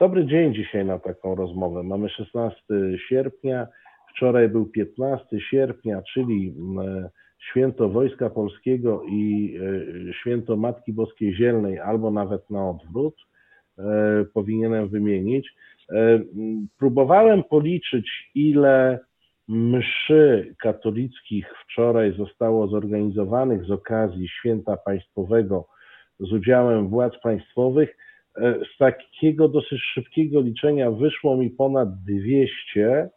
Dobry 0.00 0.26
dzień 0.26 0.54
dzisiaj 0.54 0.84
na 0.84 0.98
taką 0.98 1.34
rozmowę. 1.34 1.82
Mamy 1.82 2.08
16 2.08 2.62
sierpnia, 3.08 3.66
wczoraj 4.14 4.48
był 4.48 4.66
15 4.66 5.40
sierpnia, 5.50 6.02
czyli 6.14 6.54
e, 6.86 7.10
święto 7.50 7.88
Wojska 7.88 8.30
Polskiego 8.30 9.02
i 9.02 9.54
e, 10.08 10.12
święto 10.12 10.56
Matki 10.56 10.92
Boskiej 10.92 11.34
Zielnej, 11.34 11.80
albo 11.80 12.10
nawet 12.10 12.50
na 12.50 12.70
odwrót, 12.70 13.14
e, 13.20 13.33
powinienem 14.34 14.88
wymienić. 14.88 15.54
Próbowałem 16.78 17.44
policzyć, 17.44 18.30
ile 18.34 18.98
mszy 19.48 20.54
katolickich 20.58 21.54
wczoraj 21.64 22.12
zostało 22.16 22.68
zorganizowanych 22.68 23.64
z 23.64 23.70
okazji 23.70 24.28
święta 24.28 24.76
państwowego 24.76 25.66
z 26.20 26.32
udziałem 26.32 26.88
władz 26.88 27.12
państwowych 27.22 27.96
E, 28.36 28.54
z 28.74 28.78
takiego 28.78 29.48
dosyć 29.48 29.82
szybkiego 29.82 30.40
liczenia 30.40 30.90
wyszło 30.90 31.36
mi 31.36 31.50
ponad 31.50 31.88
200, 32.02 33.10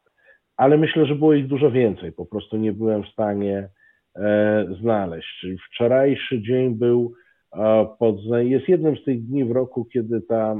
ale 0.57 0.77
myślę, 0.77 1.05
że 1.05 1.15
było 1.15 1.33
ich 1.33 1.47
dużo 1.47 1.71
więcej. 1.71 2.11
Po 2.11 2.25
prostu 2.25 2.57
nie 2.57 2.73
byłem 2.73 3.03
w 3.03 3.07
stanie 3.07 3.69
e, 4.15 4.65
znaleźć. 4.81 5.45
Wczorajszy 5.67 6.41
dzień 6.41 6.75
był 6.75 7.13
e, 7.53 7.87
pod, 7.99 8.15
jest 8.37 8.69
jednym 8.69 8.97
z 8.97 9.03
tych 9.03 9.25
dni 9.25 9.45
w 9.45 9.51
roku, 9.51 9.85
kiedy 9.85 10.21
ta 10.21 10.55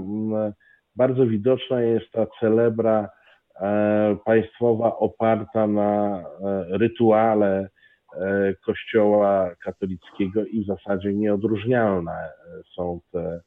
bardzo 0.96 1.28
widoczna 1.28 1.82
jest 1.82 2.12
ta 2.12 2.26
celebra 2.40 3.10
państwowa 4.26 4.98
oparta 4.98 5.68
na 5.68 6.24
rytuale 6.70 7.70
Kościoła 8.66 9.52
katolickiego 9.64 10.46
i 10.46 10.64
w 10.64 10.68
zasadzie 10.68 11.14
nieodróżnialne 11.14 12.30
są 12.76 13.00
te 13.12 13.40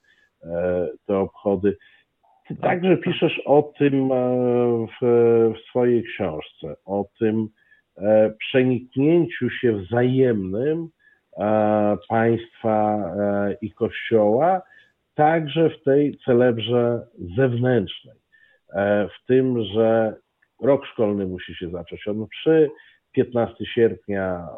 E, 0.44 0.88
te 1.06 1.18
obchody. 1.18 1.76
Ty 2.49 2.56
także 2.56 2.97
piszesz 2.97 3.40
o 3.44 3.73
tym 3.78 4.12
e, 4.12 4.87
w, 4.87 5.06
w 5.54 5.68
swojej 5.68 6.04
książce, 6.04 6.76
o 6.85 7.04
tym 7.18 7.49
e, 7.97 8.30
przeniknięciu 8.38 9.50
się 9.50 9.73
wzajemnym 9.73 10.88
państwa 12.08 13.12
i 13.60 13.72
kościoła, 13.72 14.62
także 15.14 15.70
w 15.70 15.82
tej 15.82 16.18
celebrze 16.25 17.06
zewnętrznej. 17.37 18.16
W 19.08 19.26
tym, 19.26 19.64
że 19.64 20.16
rok 20.62 20.87
szkolny 20.87 21.26
musi 21.26 21.54
się 21.54 21.70
zacząć 21.70 22.08
od 22.08 22.16
mszy, 22.16 22.70
15 23.12 23.66
sierpnia, 23.66 24.49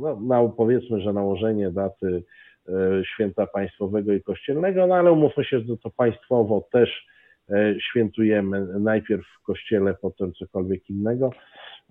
no, 0.00 0.20
na, 0.20 0.48
powiedzmy, 0.48 1.00
że 1.00 1.12
nałożenie 1.12 1.70
daty 1.70 2.22
E, 2.68 3.04
święta 3.04 3.46
państwowego 3.46 4.12
i 4.12 4.22
kościelnego, 4.22 4.86
no 4.86 4.94
ale 4.94 5.12
umówmy 5.12 5.44
się, 5.44 5.60
że 5.60 5.76
to 5.76 5.90
państwowo 5.90 6.68
też 6.72 7.06
e, 7.50 7.74
świętujemy 7.80 8.66
najpierw 8.80 9.26
w 9.40 9.42
kościele, 9.42 9.94
potem 9.94 10.32
cokolwiek 10.32 10.90
innego. 10.90 11.30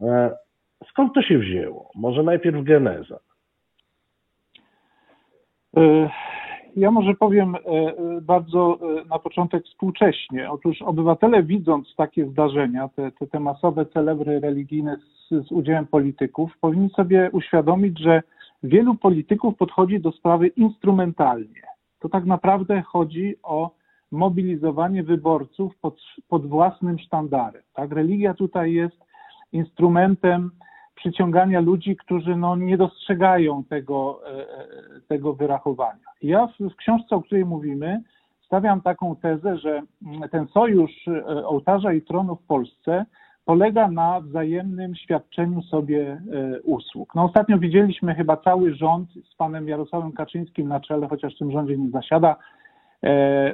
E, 0.01 0.31
skąd 0.89 1.13
to 1.13 1.21
się 1.21 1.38
wzięło? 1.38 1.91
Może 1.95 2.24
najpierw 2.24 2.63
geneza. 2.63 3.19
Ja 6.75 6.92
może 6.92 7.13
powiem 7.13 7.56
bardzo 8.22 8.80
na 9.10 9.20
początek 9.20 9.66
współcześnie. 9.66 10.51
Otóż 10.51 10.82
obywatele 10.82 11.44
widząc 11.44 11.96
takie 11.96 12.25
zdarzenia, 12.25 12.88
te, 12.88 13.12
te, 13.12 13.28
te 13.28 13.40
masowe 13.40 13.86
celebry 13.86 14.40
religijne 14.40 14.98
z, 14.98 15.48
z 15.48 15.51
udziałem 15.51 15.88
polityków, 15.88 16.58
powinni 16.62 16.90
sobie 16.90 17.30
uświadomić, 17.34 18.00
że 18.00 18.24
wielu 18.63 18.96
polityków 18.96 19.58
podchodzi 19.58 20.00
do 20.00 20.12
sprawy 20.12 20.48
instrumentalnie. 20.48 21.62
To 22.00 22.10
tak 22.10 22.25
naprawdę 22.25 22.82
chodzi 22.82 23.36
o 23.44 23.72
mobilizowanie 24.12 25.04
wyborców 25.04 25.78
pod, 25.78 26.01
pod 26.28 26.48
własnym 26.48 27.00
sztandarem. 27.00 27.62
Tak? 27.74 27.92
Religia 27.92 28.34
tutaj 28.34 28.74
jest 28.74 28.98
instrumentem 29.51 30.51
przyciągania 31.01 31.60
ludzi, 31.60 31.96
którzy 31.96 32.36
no, 32.36 32.55
nie 32.55 32.77
dostrzegają 32.77 33.63
tego, 33.63 34.20
e, 34.25 34.29
e, 34.29 34.65
tego 35.08 35.34
wyrachowania. 35.34 36.05
Ja 36.22 36.48
w, 36.48 36.70
w 36.70 36.75
książce, 36.75 37.15
o 37.15 37.22
której 37.22 37.46
mówimy, 37.46 38.01
stawiam 38.46 38.81
taką 38.81 39.15
tezę, 39.15 39.58
że 39.58 39.81
ten 40.31 40.48
sojusz 40.48 41.08
e, 41.08 41.48
ołtarza 41.48 41.93
i 41.93 42.01
tronu 42.01 42.36
w 42.36 42.43
Polsce 42.43 43.05
polega 43.46 43.91
na 43.91 44.22
wzajemnym 44.22 44.96
świadczeniu 44.96 45.62
sobie 45.62 46.22
usług. 46.63 47.15
No 47.15 47.24
ostatnio 47.24 47.58
widzieliśmy 47.58 48.15
chyba 48.15 48.38
cały 48.38 48.75
rząd 48.75 49.10
z 49.31 49.36
panem 49.36 49.67
Jarosławem 49.67 50.12
Kaczyńskim 50.12 50.67
na 50.67 50.79
czele, 50.79 51.08
chociaż 51.08 51.36
w 51.36 51.38
tym 51.38 51.51
rządzie 51.51 51.77
nie 51.77 51.89
zasiada, 51.89 52.36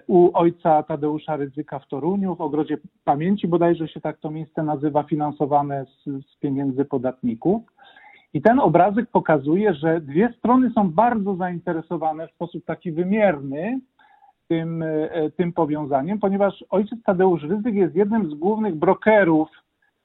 u 0.07 0.29
ojca 0.33 0.83
Tadeusza 0.83 1.35
Rydzyka 1.35 1.79
w 1.79 1.87
Toruniu, 1.87 2.35
w 2.35 2.41
Ogrodzie 2.41 2.77
Pamięci 3.03 3.47
bodajże 3.47 3.87
się 3.87 4.01
tak 4.01 4.17
to 4.17 4.31
miejsce 4.31 4.63
nazywa, 4.63 5.03
finansowane 5.03 5.85
z, 5.85 6.03
z 6.05 6.35
pieniędzy 6.39 6.85
podatników. 6.85 7.63
I 8.33 8.41
ten 8.41 8.59
obrazek 8.59 9.09
pokazuje, 9.09 9.73
że 9.73 10.01
dwie 10.01 10.33
strony 10.37 10.71
są 10.75 10.91
bardzo 10.91 11.35
zainteresowane 11.35 12.27
w 12.27 12.31
sposób 12.31 12.65
taki 12.65 12.91
wymierny 12.91 13.79
tym, 14.47 14.83
e, 14.83 15.31
tym 15.37 15.53
powiązaniem, 15.53 16.19
ponieważ 16.19 16.65
ojciec 16.69 17.03
Tadeusz 17.03 17.43
Rydzyk 17.43 17.75
jest 17.75 17.95
jednym 17.95 18.31
z 18.31 18.33
głównych 18.33 18.75
brokerów 18.75 19.49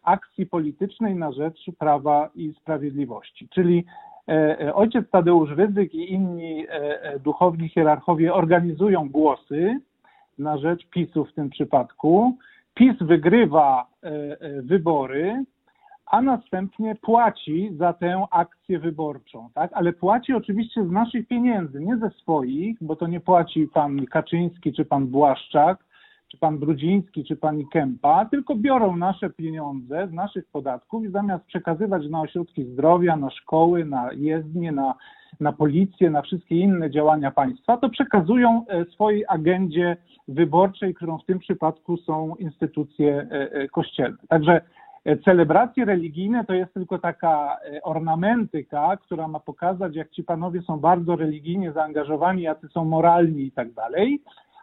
akcji 0.03 0.47
politycznej 0.47 1.15
na 1.15 1.33
rzecz 1.33 1.71
prawa 1.79 2.31
i 2.35 2.55
sprawiedliwości. 2.61 3.49
Czyli 3.49 3.85
ojciec 4.75 5.11
Tadeusz 5.11 5.51
Rydzyk 5.51 5.95
i 5.95 6.13
inni 6.13 6.67
duchowni 7.25 7.69
hierarchowie 7.69 8.35
organizują 8.35 9.09
głosy 9.09 9.81
na 10.39 10.59
rzecz 10.59 10.89
PiSu 10.91 11.25
w 11.25 11.33
tym 11.33 11.51
przypadku. 11.51 12.37
PiS 12.75 12.97
wygrywa 13.01 13.87
wybory, 14.63 15.45
a 16.07 16.23
następnie 16.23 16.95
płaci 16.95 17.71
za 17.77 17.93
tę 17.93 18.27
akcję 18.31 18.79
wyborczą, 18.79 19.49
tak? 19.55 19.71
Ale 19.75 19.93
płaci 19.93 20.33
oczywiście 20.33 20.85
z 20.85 20.91
naszych 20.91 21.29
pieniędzy, 21.29 21.81
nie 21.81 21.97
ze 21.97 22.11
swoich, 22.11 22.77
bo 22.81 22.97
to 22.97 23.07
nie 23.07 23.21
płaci 23.21 23.69
pan 23.75 24.07
Kaczyński 24.07 24.73
czy 24.73 24.85
pan 24.85 25.07
Błaszczak, 25.07 25.85
czy 26.33 26.39
pan 26.39 26.59
Brudziński, 26.59 27.25
czy 27.25 27.37
pani 27.37 27.69
Kępa, 27.69 28.25
tylko 28.25 28.57
biorą 28.57 28.97
nasze 28.97 29.31
pieniądze 29.31 30.09
z 30.09 30.13
naszych 30.13 30.47
podatków 30.47 31.05
i 31.05 31.11
zamiast 31.11 31.45
przekazywać 31.45 32.09
na 32.09 32.21
ośrodki 32.21 32.65
zdrowia, 32.65 33.17
na 33.17 33.31
szkoły, 33.31 33.85
na 33.85 34.13
jezdnie, 34.13 34.73
na, 34.73 34.95
na 35.41 35.53
policję, 35.53 36.11
na 36.11 36.23
wszystkie 36.23 36.57
inne 36.57 36.91
działania 36.91 37.31
państwa, 37.31 37.77
to 37.77 37.89
przekazują 37.89 38.65
e, 38.69 38.85
swojej 38.85 39.25
agendzie 39.29 39.97
wyborczej, 40.29 40.95
którą 40.95 41.19
w 41.19 41.25
tym 41.25 41.39
przypadku 41.39 41.97
są 41.97 42.35
instytucje 42.37 43.27
e, 43.31 43.53
e, 43.53 43.69
kościelne. 43.69 44.19
Także 44.29 44.61
celebracje 45.25 45.85
religijne 45.85 46.45
to 46.45 46.55
jest 46.55 46.75
tylko 46.75 46.99
taka 46.99 47.57
ornamentyka, 47.83 48.97
która 48.97 49.29
ma 49.29 49.41
pokazać, 49.41 49.97
jak 49.97 50.11
ci 50.11 50.25
panowie 50.25 50.63
są 50.63 50.79
bardzo 50.81 51.17
religijnie 51.17 51.73
zaangażowani, 51.73 52.43
jacy 52.43 52.69
są 52.69 52.85
moralni 52.85 53.43
i 53.43 53.53
tak 53.53 53.73
dalej 53.73 54.23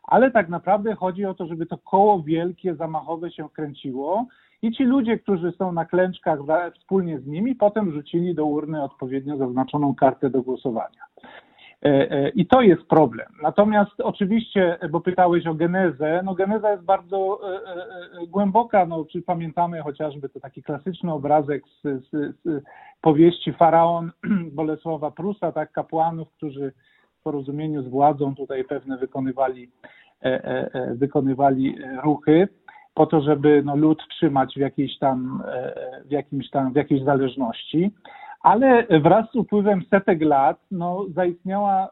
ale 0.09 0.31
tak 0.31 0.49
naprawdę 0.49 0.95
chodzi 0.95 1.25
o 1.25 1.33
to, 1.33 1.47
żeby 1.47 1.65
to 1.65 1.77
koło 1.77 2.23
wielkie, 2.23 2.75
zamachowe 2.75 3.31
się 3.31 3.49
kręciło 3.49 4.25
i 4.61 4.71
ci 4.71 4.83
ludzie, 4.83 5.19
którzy 5.19 5.51
są 5.51 5.71
na 5.71 5.85
klęczkach 5.85 6.39
wspólnie 6.79 7.19
z 7.19 7.27
nimi, 7.27 7.55
potem 7.55 7.91
rzucili 7.91 8.35
do 8.35 8.45
urny 8.45 8.83
odpowiednio 8.83 9.37
zaznaczoną 9.37 9.95
kartę 9.95 10.29
do 10.29 10.41
głosowania. 10.41 11.03
E, 11.85 12.11
e, 12.11 12.29
I 12.29 12.45
to 12.45 12.61
jest 12.61 12.83
problem. 12.83 13.27
Natomiast 13.41 13.91
oczywiście, 14.03 14.77
bo 14.91 15.01
pytałeś 15.01 15.47
o 15.47 15.53
genezę, 15.53 16.21
no 16.25 16.33
geneza 16.33 16.71
jest 16.71 16.83
bardzo 16.83 17.39
e, 18.23 18.27
głęboka, 18.27 18.85
no, 18.85 19.05
czy 19.05 19.21
pamiętamy 19.21 19.81
chociażby 19.81 20.29
to 20.29 20.39
taki 20.39 20.63
klasyczny 20.63 21.13
obrazek 21.13 21.63
z, 21.67 22.05
z, 22.05 22.35
z 22.45 22.63
powieści 23.01 23.53
Faraon 23.53 24.11
Bolesława 24.57 25.11
Prusa, 25.11 25.51
tak, 25.51 25.71
kapłanów, 25.71 26.31
którzy 26.31 26.73
w 27.19 27.23
porozumieniu 27.23 27.83
z 27.83 27.88
władzą 27.88 28.35
tutaj 28.35 28.63
pewne 28.63 28.97
wykonywali, 28.97 29.69
e, 30.23 30.25
e, 30.25 30.73
e, 30.73 30.95
wykonywali 30.95 31.75
ruchy 32.03 32.47
po 32.93 33.05
to, 33.05 33.21
żeby 33.21 33.61
no, 33.65 33.75
lud 33.75 34.03
trzymać 34.09 34.53
w 34.55 34.59
jakiejś 34.59 34.97
tam, 34.97 35.43
w 36.05 36.11
jakimś 36.11 36.49
tam, 36.49 36.73
w 36.73 36.75
jakiejś 36.75 37.03
zależności. 37.03 37.91
Ale 38.41 38.88
wraz 39.01 39.31
z 39.31 39.35
upływem 39.35 39.81
setek 39.89 40.21
lat 40.21 40.59
no, 40.71 41.05
zaistniała 41.15 41.89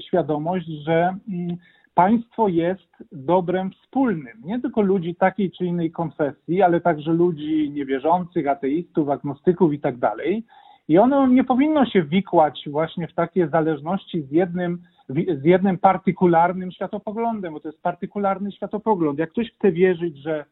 świadomość, 0.00 0.66
że 0.66 1.16
mm, 1.28 1.56
państwo 1.94 2.48
jest 2.48 2.96
dobrem 3.12 3.70
wspólnym. 3.70 4.42
Nie 4.44 4.60
tylko 4.60 4.80
ludzi 4.80 5.14
takiej 5.14 5.50
czy 5.50 5.64
innej 5.64 5.90
konfesji, 5.90 6.62
ale 6.62 6.80
także 6.80 7.12
ludzi 7.12 7.70
niewierzących, 7.70 8.48
ateistów, 8.48 9.08
agnostyków 9.08 9.72
i 9.72 9.80
tak 9.80 9.96
dalej. 9.96 10.44
I 10.88 10.98
ono 10.98 11.26
nie 11.26 11.44
powinno 11.44 11.86
się 11.86 12.02
wikłać 12.02 12.68
właśnie 12.70 13.08
w 13.08 13.14
takie 13.14 13.48
zależności 13.48 14.22
z 14.22 14.32
jednym, 14.32 14.78
z 15.08 15.44
jednym 15.44 15.78
partykularnym 15.78 16.72
światopoglądem, 16.72 17.52
bo 17.52 17.60
to 17.60 17.68
jest 17.68 17.82
partykularny 17.82 18.52
światopogląd. 18.52 19.18
Jak 19.18 19.30
ktoś 19.30 19.52
chce 19.52 19.72
wierzyć, 19.72 20.16
że 20.16 20.44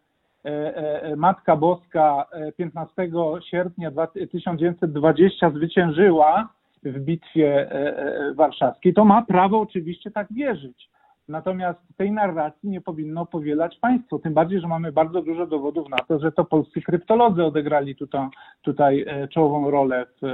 e, 0.44 0.76
e, 1.02 1.16
Matka 1.16 1.56
Boska 1.56 2.26
15 2.56 3.02
e, 3.02 3.08
sierpnia 3.50 3.90
1920 4.32 5.50
zwyciężyła 5.50 6.48
w 6.82 6.98
bitwie 7.00 7.70
warszawskiej, 8.34 8.94
to 8.94 9.04
ma 9.04 9.22
prawo 9.22 9.60
oczywiście 9.60 10.10
tak 10.10 10.26
wierzyć. 10.30 10.88
Natomiast 11.28 11.80
tej 11.96 12.12
narracji 12.12 12.68
nie 12.68 12.80
powinno 12.80 13.26
powielać 13.26 13.78
państwo, 13.78 14.18
tym 14.18 14.34
bardziej, 14.34 14.60
że 14.60 14.68
mamy 14.68 14.92
bardzo 14.92 15.22
dużo 15.22 15.46
dowodów 15.46 15.88
na 15.88 15.96
to, 15.96 16.18
że 16.18 16.32
to 16.32 16.44
polscy 16.44 16.82
kryptolodzy 16.82 17.44
odegrali 17.44 17.96
tutaj, 17.96 18.28
tutaj 18.62 19.04
e, 19.06 19.28
czołową 19.28 19.70
rolę 19.70 20.06
w, 20.22 20.24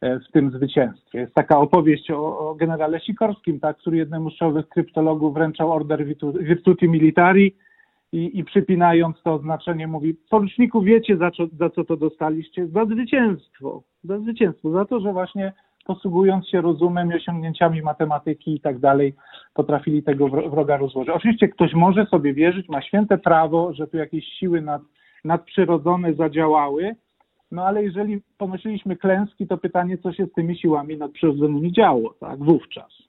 e, 0.00 0.20
w 0.20 0.32
tym 0.32 0.50
zwycięstwie. 0.50 1.18
Jest 1.18 1.34
taka 1.34 1.58
opowieść 1.58 2.10
o, 2.10 2.38
o 2.38 2.54
generale 2.54 3.00
Sikorskim, 3.00 3.60
tak, 3.60 3.76
który 3.76 3.96
jednemu 3.96 4.30
z 4.30 4.36
czołowych 4.36 4.68
kryptologów 4.68 5.34
wręczał 5.34 5.72
order 5.72 6.04
Virtuti 6.40 6.88
Militari 6.88 7.56
i, 8.12 8.38
i 8.38 8.44
przypinając 8.44 9.22
to 9.22 9.34
oznaczenie 9.34 9.86
mówi, 9.86 10.14
poruczniku 10.30 10.82
wiecie 10.82 11.16
za 11.16 11.30
co, 11.30 11.46
za 11.58 11.70
co 11.70 11.84
to 11.84 11.96
dostaliście? 11.96 12.66
Za 12.66 12.84
zwycięstwo, 12.84 13.82
za 14.04 14.18
zwycięstwo, 14.18 14.70
za 14.70 14.84
to, 14.84 15.00
że 15.00 15.12
właśnie 15.12 15.52
posługując 15.86 16.48
się 16.48 16.60
rozumem 16.60 17.12
i 17.12 17.14
osiągnięciami 17.14 17.82
matematyki 17.82 18.54
i 18.54 18.60
tak 18.60 18.78
dalej, 18.78 19.14
potrafili 19.54 20.02
tego 20.02 20.28
wroga 20.28 20.76
rozłożyć. 20.76 21.14
Oczywiście 21.14 21.48
ktoś 21.48 21.74
może 21.74 22.06
sobie 22.06 22.34
wierzyć, 22.34 22.68
ma 22.68 22.82
święte 22.82 23.18
prawo, 23.18 23.72
że 23.72 23.86
tu 23.86 23.96
jakieś 23.96 24.24
siły 24.24 24.60
nad, 24.60 24.82
nadprzyrodzone 25.24 26.14
zadziałały, 26.14 26.96
no 27.50 27.64
ale 27.64 27.82
jeżeli 27.82 28.22
ponosiliśmy 28.38 28.96
klęski, 28.96 29.46
to 29.46 29.58
pytanie, 29.58 29.98
co 29.98 30.12
się 30.12 30.26
z 30.26 30.32
tymi 30.32 30.58
siłami 30.58 30.96
nadprzyrodzonymi 30.96 31.72
działo, 31.72 32.14
tak, 32.20 32.38
wówczas. 32.38 33.06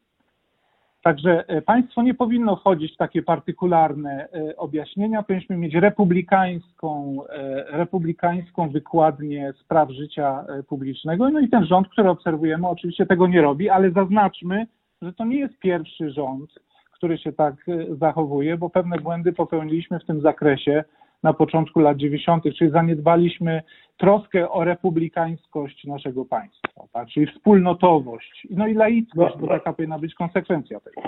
Także 1.03 1.47
e, 1.47 1.61
państwo 1.61 2.01
nie 2.01 2.13
powinno 2.13 2.55
wchodzić 2.55 2.93
w 2.93 2.97
takie 2.97 3.21
partykularne 3.21 4.27
e, 4.33 4.57
objaśnienia. 4.57 5.23
Powinniśmy 5.23 5.57
mieć 5.57 5.73
republikańską, 5.73 7.17
e, 7.29 7.63
republikańską 7.77 8.69
wykładnię 8.69 9.53
spraw 9.63 9.91
życia 9.91 10.45
publicznego. 10.67 11.29
No 11.29 11.39
i 11.39 11.49
ten 11.49 11.65
rząd, 11.65 11.87
który 11.89 12.09
obserwujemy, 12.09 12.67
oczywiście 12.67 13.05
tego 13.05 13.27
nie 13.27 13.41
robi, 13.41 13.69
ale 13.69 13.91
zaznaczmy, 13.91 14.67
że 15.01 15.13
to 15.13 15.25
nie 15.25 15.39
jest 15.39 15.59
pierwszy 15.59 16.11
rząd, 16.11 16.49
który 16.91 17.17
się 17.17 17.33
tak 17.33 17.55
zachowuje, 17.99 18.57
bo 18.57 18.69
pewne 18.69 18.97
błędy 18.97 19.33
popełniliśmy 19.33 19.99
w 19.99 20.05
tym 20.05 20.21
zakresie 20.21 20.83
na 21.23 21.33
początku 21.33 21.79
lat 21.79 21.97
90., 21.97 22.43
czyli 22.57 22.71
zaniedbaliśmy 22.71 23.61
troskę 23.97 24.49
o 24.49 24.63
republikańskość 24.63 25.85
naszego 25.85 26.25
państwa, 26.25 26.83
tak? 26.93 27.07
czyli 27.07 27.27
wspólnotowość, 27.27 28.47
no 28.49 28.67
i 28.67 28.73
laickość, 28.73 29.35
no, 29.35 29.41
bo 29.41 29.47
taka 29.47 29.73
powinna 29.73 29.99
być 29.99 30.13
konsekwencja 30.13 30.79
tego. 30.79 31.01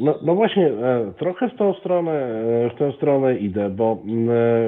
No, 0.00 0.18
no 0.22 0.34
właśnie, 0.34 0.66
e, 0.66 1.12
trochę 1.18 1.48
w 1.48 1.56
tą 1.56 1.74
stronę, 1.74 2.12
e, 2.12 2.70
w 2.70 2.78
tę 2.78 2.92
stronę 2.92 3.36
idę, 3.36 3.70
bo 3.70 4.02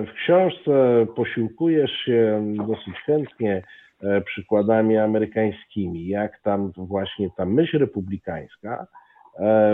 w 0.06 0.12
książce 0.14 1.06
posiłkujesz 1.16 1.90
się 1.90 2.44
dosyć 2.66 2.94
chętnie 3.06 3.62
e, 4.02 4.20
przykładami 4.20 4.96
amerykańskimi, 4.96 6.06
jak 6.06 6.40
tam 6.40 6.72
właśnie 6.76 7.28
ta 7.36 7.44
myśl 7.44 7.78
republikańska 7.78 8.86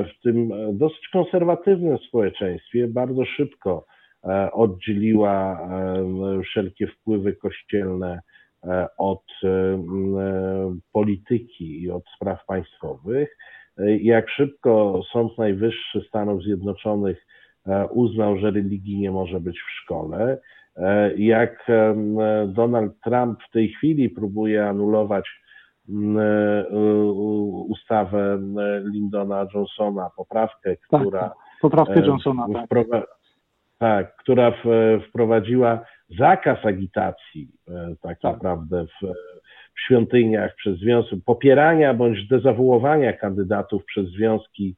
w 0.05 0.23
tym 0.23 0.53
dosyć 0.73 1.09
konserwatywnym 1.13 1.99
społeczeństwie 1.99 2.89
bardzo 2.89 3.25
szybko 3.25 3.85
E, 3.85 4.00
oddzieliła 4.53 5.61
e, 5.61 6.43
wszelkie 6.43 6.87
wpływy 6.87 7.33
kościelne 7.33 8.21
e, 8.65 8.87
od 8.99 9.25
polityki 10.93 11.83
i 11.83 11.91
od 11.91 12.05
spraw 12.17 12.47
państwowych. 12.47 13.37
Jak 14.01 14.31
szybko 14.31 15.03
Sąd 15.13 15.39
Najwyższy 15.39 16.01
Stanów 16.09 16.43
Zjednoczonych 16.43 17.27
uznał, 17.91 18.39
że 18.39 18.51
religii 18.51 18.99
nie 18.99 19.11
może 19.11 19.41
być 19.41 19.59
w 19.61 19.83
szkole. 19.83 20.39
Jak 21.17 21.67
Donald 22.47 22.93
Trump 23.05 23.39
w 23.49 23.53
tej 23.53 23.69
chwili 23.69 24.11
próbuje 24.11 24.69
anulować 24.69 25.29
ustawę 27.69 28.39
Lyndona 28.85 29.47
Johnsona, 29.55 30.11
poprawkę, 30.17 30.77
tak, 30.77 31.01
która. 31.01 31.21
Tak, 31.21 31.33
poprawkę 31.61 32.01
Johnsona, 32.01 32.47
tak 32.53 32.69
tak, 33.81 34.17
która 34.17 34.51
w, 34.51 34.65
wprowadziła 35.09 35.85
zakaz 36.19 36.67
agitacji 36.67 37.49
e, 37.69 37.95
tak, 38.03 38.21
tak. 38.21 38.33
naprawdę 38.33 38.85
w, 38.85 39.07
w 39.75 39.81
świątyniach 39.87 40.55
przez 40.57 40.79
związki, 40.79 41.23
popierania 41.27 41.95
bądź 41.95 42.29
dezawuowania 42.29 43.13
kandydatów 43.13 43.85
przez 43.85 44.09
związki 44.09 44.77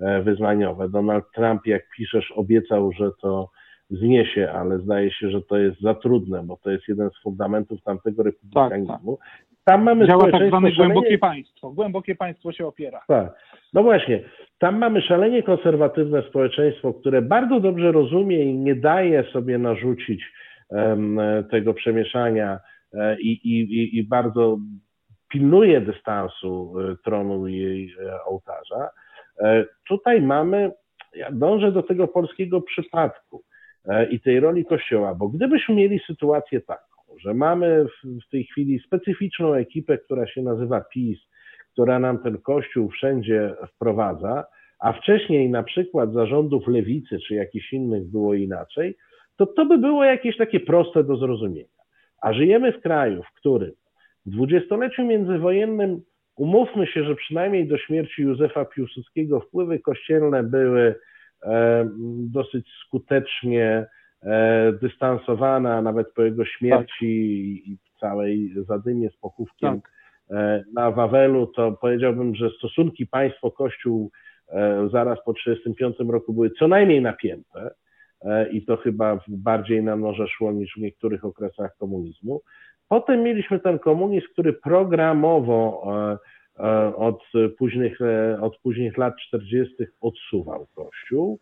e, 0.00 0.22
wyznaniowe. 0.22 0.88
Donald 0.88 1.24
Trump, 1.34 1.66
jak 1.66 1.82
piszesz, 1.96 2.32
obiecał, 2.36 2.92
że 2.92 3.10
to 3.22 3.50
zniesie, 3.90 4.50
ale 4.52 4.78
zdaje 4.78 5.10
się, 5.10 5.30
że 5.30 5.42
to 5.42 5.58
jest 5.58 5.80
za 5.80 5.94
trudne, 5.94 6.42
bo 6.42 6.56
to 6.56 6.70
jest 6.70 6.88
jeden 6.88 7.10
z 7.10 7.22
fundamentów 7.22 7.82
tamtego 7.82 8.22
republikanizmu. 8.22 9.16
Tak, 9.16 9.28
tak. 9.28 9.43
Tam 9.64 9.82
mamy 9.82 10.06
Działa 10.06 10.30
tak 10.30 10.48
zwane 10.48 10.72
głębokie 10.72 11.18
państwo. 11.18 11.70
Głębokie 11.70 12.14
państwo 12.14 12.52
się 12.52 12.66
opiera. 12.66 13.00
Tak. 13.08 13.32
No 13.72 13.82
właśnie, 13.82 14.20
tam 14.58 14.78
mamy 14.78 15.02
szalenie 15.02 15.42
konserwatywne 15.42 16.22
społeczeństwo, 16.22 16.94
które 16.94 17.22
bardzo 17.22 17.60
dobrze 17.60 17.92
rozumie 17.92 18.44
i 18.44 18.54
nie 18.54 18.74
daje 18.74 19.24
sobie 19.32 19.58
narzucić 19.58 20.24
um, 20.68 21.20
tego 21.50 21.74
przemieszania 21.74 22.60
e, 22.94 23.20
i, 23.20 23.30
i, 23.30 23.98
i 23.98 24.04
bardzo 24.08 24.58
pilnuje 25.28 25.80
dystansu 25.80 26.74
e, 26.80 26.96
tronu 27.04 27.46
i 27.46 27.56
jej 27.56 27.94
e, 28.00 28.24
ołtarza. 28.24 28.90
Tutaj 29.88 30.22
mamy, 30.22 30.70
ja 31.14 31.30
dążę 31.32 31.72
do 31.72 31.82
tego 31.82 32.08
polskiego 32.08 32.60
przypadku. 32.60 33.42
i 34.10 34.20
tej 34.20 34.40
roli 34.40 34.64
Kościoła, 34.64 35.14
bo 35.14 35.28
gdybyśmy 35.28 35.74
mieli 35.74 36.00
sytuację 36.06 36.60
taką, 36.60 36.93
że 37.18 37.34
mamy 37.34 37.86
w 38.26 38.30
tej 38.30 38.44
chwili 38.44 38.80
specyficzną 38.86 39.54
ekipę, 39.54 39.98
która 39.98 40.26
się 40.26 40.42
nazywa 40.42 40.80
PiS, 40.80 41.18
która 41.72 41.98
nam 41.98 42.18
ten 42.18 42.38
Kościół 42.38 42.90
wszędzie 42.90 43.54
wprowadza, 43.74 44.44
a 44.80 44.92
wcześniej 44.92 45.50
na 45.50 45.62
przykład 45.62 46.12
zarządów 46.12 46.68
lewicy 46.68 47.18
czy 47.28 47.34
jakichś 47.34 47.72
innych 47.72 48.04
było 48.10 48.34
inaczej, 48.34 48.96
to 49.36 49.46
to 49.46 49.66
by 49.66 49.78
było 49.78 50.04
jakieś 50.04 50.36
takie 50.36 50.60
proste 50.60 51.04
do 51.04 51.16
zrozumienia. 51.16 51.68
A 52.22 52.32
żyjemy 52.32 52.72
w 52.72 52.80
kraju, 52.80 53.22
w 53.22 53.34
którym 53.34 53.72
w 54.26 54.30
dwudziestoleciu 54.30 55.04
międzywojennym 55.04 56.02
umówmy 56.36 56.86
się, 56.86 57.04
że 57.04 57.14
przynajmniej 57.14 57.68
do 57.68 57.78
śmierci 57.78 58.22
Józefa 58.22 58.64
Piłsudskiego 58.64 59.40
wpływy 59.40 59.78
kościelne 59.78 60.42
były 60.42 60.94
e, 61.42 61.88
dosyć 62.18 62.66
skutecznie 62.86 63.86
e, 64.24 64.72
dystansowane, 64.72 65.74
a 65.74 65.82
nawet 65.82 66.12
po 66.12 66.22
jego 66.22 66.44
śmierci 66.44 67.62
tak. 67.62 67.72
i 67.72 67.78
całej 68.00 68.54
zadymie 68.68 69.10
z 69.10 69.16
pochówkiem 69.16 69.80
tak. 69.80 69.90
e, 70.30 70.64
na 70.74 70.90
Wawelu, 70.90 71.46
to 71.46 71.72
powiedziałbym, 71.72 72.34
że 72.34 72.50
stosunki 72.50 73.06
państwo-kościół 73.06 74.10
e, 74.48 74.88
zaraz 74.92 75.18
po 75.24 75.34
1935 75.34 76.12
roku 76.12 76.32
były 76.32 76.50
co 76.50 76.68
najmniej 76.68 77.02
napięte. 77.02 77.70
I 78.52 78.64
to 78.64 78.76
chyba 78.76 79.20
bardziej 79.28 79.82
na 79.82 79.96
noże 79.96 80.28
szło 80.28 80.52
niż 80.52 80.74
w 80.76 80.80
niektórych 80.80 81.24
okresach 81.24 81.76
komunizmu. 81.76 82.40
Potem 82.88 83.22
mieliśmy 83.22 83.60
ten 83.60 83.78
komunizm, 83.78 84.26
który 84.32 84.52
programowo 84.52 85.82
od 86.96 87.22
późnych, 87.58 87.98
od 88.40 88.58
późnych 88.58 88.98
lat 88.98 89.14
40. 89.28 89.74
odsuwał 90.00 90.66
Kościół. 90.74 91.40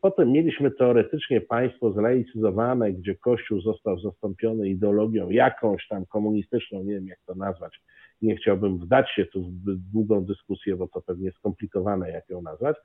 Potem 0.00 0.32
mieliśmy 0.32 0.70
teoretycznie 0.70 1.40
państwo 1.40 1.92
zlaicyzowane, 1.92 2.92
gdzie 2.92 3.14
Kościół 3.14 3.60
został 3.60 4.00
zastąpiony 4.00 4.68
ideologią 4.68 5.30
jakąś 5.30 5.88
tam 5.88 6.06
komunistyczną, 6.06 6.82
nie 6.82 6.94
wiem 6.94 7.06
jak 7.06 7.18
to 7.26 7.34
nazwać. 7.34 7.80
Nie 8.22 8.36
chciałbym 8.36 8.78
wdać 8.78 9.10
się 9.10 9.26
tu 9.26 9.42
w 9.42 9.76
długą 9.92 10.24
dyskusję, 10.24 10.76
bo 10.76 10.88
to 10.88 11.02
pewnie 11.02 11.32
skomplikowane, 11.32 12.10
jak 12.10 12.28
ją 12.28 12.42
nazwać. 12.42 12.76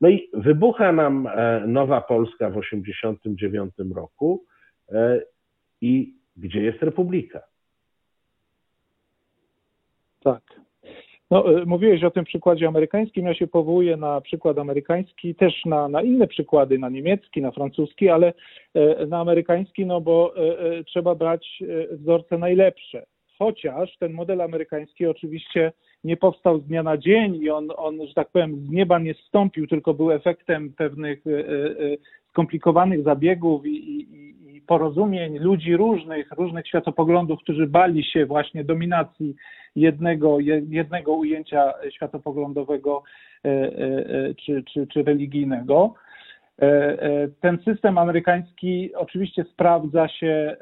No 0.00 0.08
i 0.08 0.30
wybucha 0.34 0.92
nam 0.92 1.26
e, 1.26 1.66
Nowa 1.66 2.00
Polska 2.00 2.50
w 2.50 2.60
1989 2.60 3.94
roku 3.94 4.44
e, 4.88 5.20
i 5.80 6.14
gdzie 6.36 6.62
jest 6.62 6.82
Republika? 6.82 7.40
Tak. 10.22 10.42
No, 11.30 11.60
e, 11.60 11.64
mówiłeś 11.64 12.04
o 12.04 12.10
tym 12.10 12.24
przykładzie 12.24 12.68
amerykańskim, 12.68 13.26
ja 13.26 13.34
się 13.34 13.46
powołuję 13.46 13.96
na 13.96 14.20
przykład 14.20 14.58
amerykański, 14.58 15.34
też 15.34 15.64
na, 15.64 15.88
na 15.88 16.02
inne 16.02 16.26
przykłady, 16.26 16.78
na 16.78 16.88
niemiecki, 16.88 17.42
na 17.42 17.50
francuski, 17.50 18.08
ale 18.08 18.32
na 19.08 19.20
amerykański, 19.20 19.86
no 19.86 20.00
bo 20.00 20.34
trzeba 20.86 21.14
brać 21.14 21.62
wzorce 21.90 22.38
najlepsze. 22.38 23.06
Chociaż 23.38 23.96
ten 23.96 24.12
model 24.12 24.40
amerykański 24.40 25.06
oczywiście 25.06 25.72
nie 26.04 26.16
powstał 26.16 26.60
z 26.60 26.66
dnia 26.66 26.82
na 26.82 26.96
dzień 26.96 27.36
i 27.36 27.50
on, 27.50 27.68
on, 27.76 28.06
że 28.06 28.14
tak 28.14 28.28
powiem, 28.28 28.56
z 28.56 28.70
nieba 28.70 28.98
nie 28.98 29.14
zstąpił, 29.14 29.66
tylko 29.66 29.94
był 29.94 30.10
efektem 30.10 30.72
pewnych 30.72 31.26
e, 31.26 31.30
e, 31.30 31.96
skomplikowanych 32.28 33.02
zabiegów 33.02 33.66
i, 33.66 33.70
i, 33.70 34.06
i 34.56 34.60
porozumień 34.60 35.38
ludzi 35.38 35.76
różnych, 35.76 36.32
różnych 36.32 36.68
światopoglądów, 36.68 37.40
którzy 37.42 37.66
bali 37.66 38.04
się 38.04 38.26
właśnie 38.26 38.64
dominacji 38.64 39.34
jednego, 39.76 40.40
jednego 40.68 41.12
ujęcia 41.12 41.72
światopoglądowego 41.90 43.02
e, 43.44 44.34
czy, 44.34 44.62
czy, 44.72 44.86
czy 44.86 45.02
religijnego. 45.02 45.94
E, 46.60 46.66
e, 47.02 47.28
ten 47.40 47.58
system 47.64 47.98
amerykański 47.98 48.94
oczywiście 48.94 49.44
sprawdza 49.44 50.08
się, 50.08 50.26
e, 50.26 50.56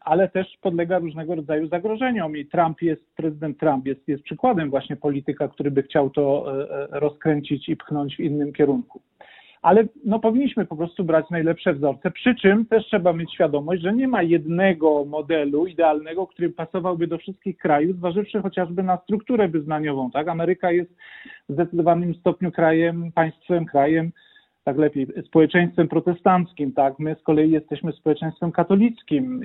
ale 0.00 0.28
też 0.28 0.58
podlega 0.62 0.98
różnego 0.98 1.34
rodzaju 1.34 1.68
zagrożeniom 1.68 2.36
i 2.36 2.46
Trump 2.46 2.82
jest, 2.82 3.16
prezydent 3.16 3.58
Trump 3.58 3.86
jest, 3.86 4.08
jest 4.08 4.22
przykładem 4.22 4.70
właśnie 4.70 4.96
polityka, 4.96 5.48
który 5.48 5.70
by 5.70 5.82
chciał 5.82 6.10
to 6.10 6.46
rozkręcić 6.90 7.68
i 7.68 7.76
pchnąć 7.76 8.16
w 8.16 8.20
innym 8.20 8.52
kierunku. 8.52 9.00
Ale 9.62 9.84
no, 10.04 10.18
powinniśmy 10.18 10.66
po 10.66 10.76
prostu 10.76 11.04
brać 11.04 11.30
najlepsze 11.30 11.74
wzorce, 11.74 12.10
przy 12.10 12.34
czym 12.34 12.66
też 12.66 12.84
trzeba 12.84 13.12
mieć 13.12 13.34
świadomość, 13.34 13.82
że 13.82 13.92
nie 13.92 14.08
ma 14.08 14.22
jednego 14.22 15.04
modelu 15.04 15.66
idealnego, 15.66 16.26
który 16.26 16.50
pasowałby 16.50 17.06
do 17.06 17.18
wszystkich 17.18 17.58
krajów, 17.58 17.96
zważywszy 17.96 18.42
chociażby 18.42 18.82
na 18.82 18.96
strukturę 18.96 19.48
wyznaniową. 19.48 20.10
Tak? 20.10 20.28
Ameryka 20.28 20.72
jest 20.72 20.90
w 21.48 21.52
zdecydowanym 21.52 22.14
stopniu 22.14 22.52
krajem, 22.52 23.12
państwem, 23.12 23.64
krajem 23.64 24.12
tak 24.66 24.78
lepiej, 24.78 25.06
społeczeństwem 25.26 25.88
protestanckim, 25.88 26.72
tak? 26.72 26.98
My 26.98 27.16
z 27.20 27.22
kolei 27.22 27.50
jesteśmy 27.50 27.92
społeczeństwem 27.92 28.52
katolickim. 28.52 29.42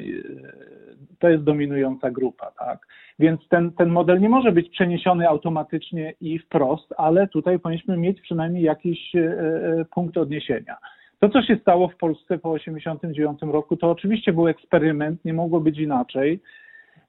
To 1.20 1.30
jest 1.30 1.44
dominująca 1.44 2.12
grupa, 2.12 2.52
tak? 2.60 2.88
Więc 3.20 3.48
ten, 3.48 3.72
ten 3.72 3.90
model 3.90 4.20
nie 4.20 4.30
może 4.30 4.52
być 4.52 4.70
przeniesiony 4.70 5.30
automatycznie 5.30 6.14
i 6.22 6.40
wprost, 6.40 6.94
ale 6.98 7.28
tutaj 7.28 7.60
powinniśmy 7.60 7.98
mieć 7.98 8.22
przynajmniej 8.22 8.64
jakiś 8.64 9.16
e, 9.16 9.20
e 9.20 9.86
punkt 9.86 10.18
odniesienia. 10.18 10.78
To, 11.20 11.30
co 11.30 11.42
się 11.42 11.56
stało 11.56 11.88
w 11.88 11.98
Polsce 11.98 12.38
po 12.38 12.58
1989 12.58 13.54
roku, 13.54 13.78
to 13.78 13.92
oczywiście 13.92 14.34
był 14.34 14.48
eksperyment, 14.48 15.26
nie 15.26 15.34
mogło 15.34 15.60
być 15.60 15.80
inaczej, 15.80 16.40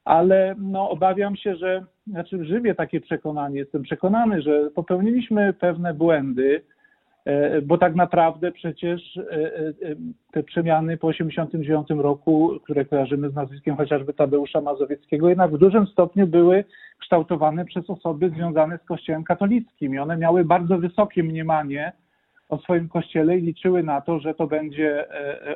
ale 0.05 0.55
no, 0.59 0.90
obawiam 0.90 1.37
się, 1.37 1.57
że, 1.57 1.85
znaczy 2.07 2.44
żywię 2.44 2.75
takie 2.75 3.01
przekonanie, 3.01 3.59
jestem 3.59 3.83
przekonany, 3.83 4.42
że 4.42 4.70
popełniliśmy 4.75 5.53
pewne 5.53 5.94
błędy, 5.94 6.62
E, 6.62 6.82
bo 7.62 7.78
tak 7.78 7.94
naprawdę 7.94 8.52
przecież 8.52 9.16
e, 9.16 9.22
e, 9.30 9.72
te 10.32 10.42
przemiany 10.42 10.96
po 10.96 11.12
1989 11.12 12.02
roku, 12.02 12.61
które 12.64 12.85
kojarzymy 12.85 13.30
z 13.30 13.35
nazwiskiem 13.35 13.76
chociażby 13.76 14.14
Tadeusza 14.14 14.61
Mazowieckiego, 14.61 15.28
jednak 15.28 15.50
w 15.50 15.58
dużym 15.58 15.87
stopniu 15.87 16.26
były 16.26 16.64
kształtowane 16.98 17.64
przez 17.64 17.90
osoby 17.90 18.30
związane 18.30 18.78
z 18.78 18.87
Kościołem 18.87 19.24
katolickim 19.24 19.94
i 19.94 19.98
one 19.98 20.16
miały 20.16 20.44
bardzo 20.44 20.78
wysokie 20.78 21.22
mniemanie 21.22 21.92
o 22.48 22.58
swoim 22.58 22.88
kościele 22.88 23.38
i 23.38 23.42
liczyły 23.42 23.82
na 23.82 24.00
to, 24.00 24.20
że 24.20 24.35
to 24.35 24.46
będzie 24.46 25.06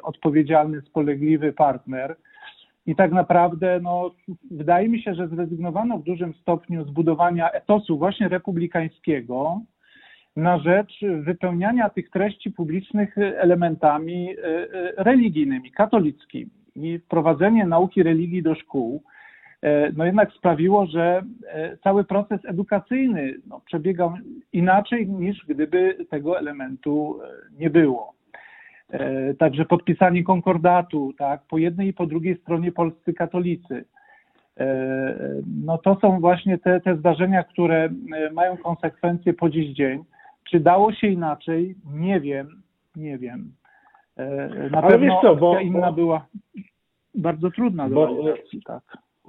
odpowiedzialny, 0.03 0.81
spolegliwy 0.81 1.53
partner. 1.53 2.17
I 2.87 2.97
tak 2.97 3.13
naprawdę, 3.13 3.81
no, 3.83 4.11
wydaje 4.51 4.89
mi 4.89 5.03
się, 5.03 5.15
że 5.15 5.29
zrezygnowano 5.29 5.99
w 5.99 6.03
dużym 6.03 6.35
stopniu 6.35 6.85
z 6.85 6.91
budowania 6.91 7.51
etosu 7.51 7.99
właśnie 7.99 8.29
republikańskiego, 8.29 9.61
na 10.37 10.59
rzecz 10.59 11.01
wypełniania 11.21 11.91
tych 11.91 12.11
treści 12.11 12.51
publicznych 12.51 13.19
elementami 13.19 14.31
e, 14.31 14.45
e, 14.45 14.69
religijnymi, 14.97 15.71
katolickimi. 15.73 16.51
I 16.77 16.99
wprowadzenie 16.99 17.67
nauki 17.67 18.03
religii 18.03 18.43
do 18.43 18.55
szkół 18.55 19.03
e, 19.63 19.93
no 19.93 20.05
jednak 20.05 20.33
sprawiło, 20.33 20.87
że 20.87 21.23
cały 21.85 22.05
proces 22.05 22.41
edukacyjny 22.45 23.35
no, 23.47 23.61
przebiegał 23.61 24.15
inaczej 24.53 25.09
niż 25.09 25.47
gdyby 25.49 25.97
tego 26.11 26.39
elementu 26.39 27.21
nie 27.59 27.71
było. 27.71 28.17
Także 29.39 29.65
podpisanie 29.65 30.25
konkordatu, 30.25 31.13
tak, 31.19 31.41
po 31.49 31.59
jednej 31.59 31.89
i 31.89 31.93
po 31.93 32.07
drugiej 32.07 32.37
stronie 32.37 32.73
polscy 32.73 33.15
katolicy. 33.15 33.85
No 35.65 35.79
to 35.79 35.99
są 36.01 36.21
właśnie 36.21 36.59
te, 36.59 36.81
te 36.81 36.97
zdarzenia, 36.97 37.45
które 37.45 37.89
mają 38.33 38.57
konsekwencje 38.57 39.33
po 39.35 39.51
dziś 39.51 39.75
dzień. 39.75 40.05
Czy 40.51 40.61
dało 40.61 40.93
się 40.93 41.07
inaczej? 41.07 41.75
Nie 41.95 42.21
wiem, 42.21 42.63
nie 42.97 43.19
wiem. 43.19 43.53
E, 44.17 44.69
na 44.71 44.83
Ale 44.83 44.99
pewno 44.99 45.21
co, 45.23 45.37
bo, 45.37 45.61
inna 45.61 45.91
bo, 45.91 45.93
była 45.93 46.27
bardzo 47.15 47.51
trudna 47.51 47.89
do 47.89 48.07
realizacji, 48.07 48.63
tak. 48.63 48.83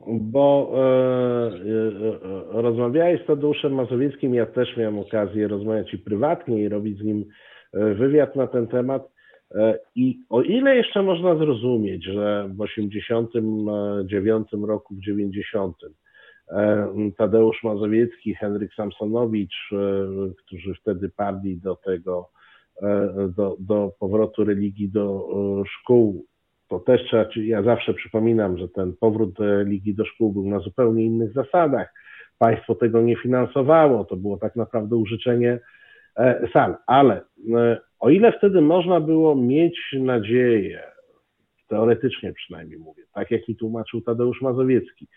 Bo 0.08 0.72
e, 0.74 0.78
e, 0.78 2.62
rozmawiałeś 2.62 3.24
z 3.24 3.26
Tadeuszem 3.26 3.74
Mazowieckim, 3.74 4.34
ja 4.34 4.46
też 4.46 4.78
miałem 4.78 5.00
okazję 5.00 5.48
rozmawiać 5.48 5.94
i 5.94 5.98
prywatnie 5.98 6.62
i 6.62 6.70
robić 6.70 7.00
z 7.00 7.04
nim 7.04 7.26
e, 7.74 7.94
wywiad 7.94 8.36
na 8.36 8.48
ten 8.48 8.68
temat. 8.68 9.18
I 9.96 10.20
o 10.30 10.42
ile 10.42 10.76
jeszcze 10.76 11.04
można 11.04 11.36
zrozumieć, 11.36 12.04
że 12.04 12.50
w 12.56 12.62
89 12.62 14.48
roku, 14.68 14.96
w 14.96 15.00
90 15.00 15.76
E, 15.84 16.07
Tadeusz 17.18 17.64
Mazowiecki, 17.64 18.36
Henryk 18.36 18.74
Samsonowicz, 18.74 19.70
e, 19.72 19.78
którzy 20.46 20.74
wtedy 20.74 21.10
padli 21.10 21.58
do 21.58 21.76
tego, 21.76 22.30
e, 22.82 23.30
do, 23.38 23.58
do 23.60 23.92
powrotu 24.00 24.44
religii 24.44 24.90
do 24.90 25.28
szkół. 25.68 26.26
To 26.68 26.80
też 26.80 27.04
trzeba, 27.04 27.26
ja 27.36 27.64
zawsze 27.64 27.94
przypominam, 27.94 28.58
że 28.58 28.70
ten 28.70 28.94
powrót 29.00 29.40
religii 29.40 29.96
do 29.96 30.06
szkół 30.06 30.34
był 30.34 30.50
na 30.50 30.60
zupełnie 30.60 31.06
innych 31.06 31.34
zasadach. 31.34 31.94
Państwo 32.38 32.76
tego 32.76 33.02
nie 33.02 33.16
finansowało, 33.16 34.06
to 34.06 34.16
było 34.16 34.38
tak 34.38 34.56
naprawdę 34.56 34.96
użyczenie 34.96 35.60
sal. 36.54 36.76
Ale 36.88 37.22
o 38.00 38.10
ile 38.10 38.32
wtedy 38.32 38.62
można 38.62 39.00
było 39.00 39.36
mieć 39.36 39.80
nadzieję, 40.00 40.84
teoretycznie 41.68 42.34
przynajmniej 42.34 42.80
mówię, 42.80 43.04
tak 43.14 43.32
jak 43.32 43.48
mi 43.48 43.56
tłumaczył 43.56 44.02
Tadeusz 44.02 44.42
Mazowiecki, 44.42 45.08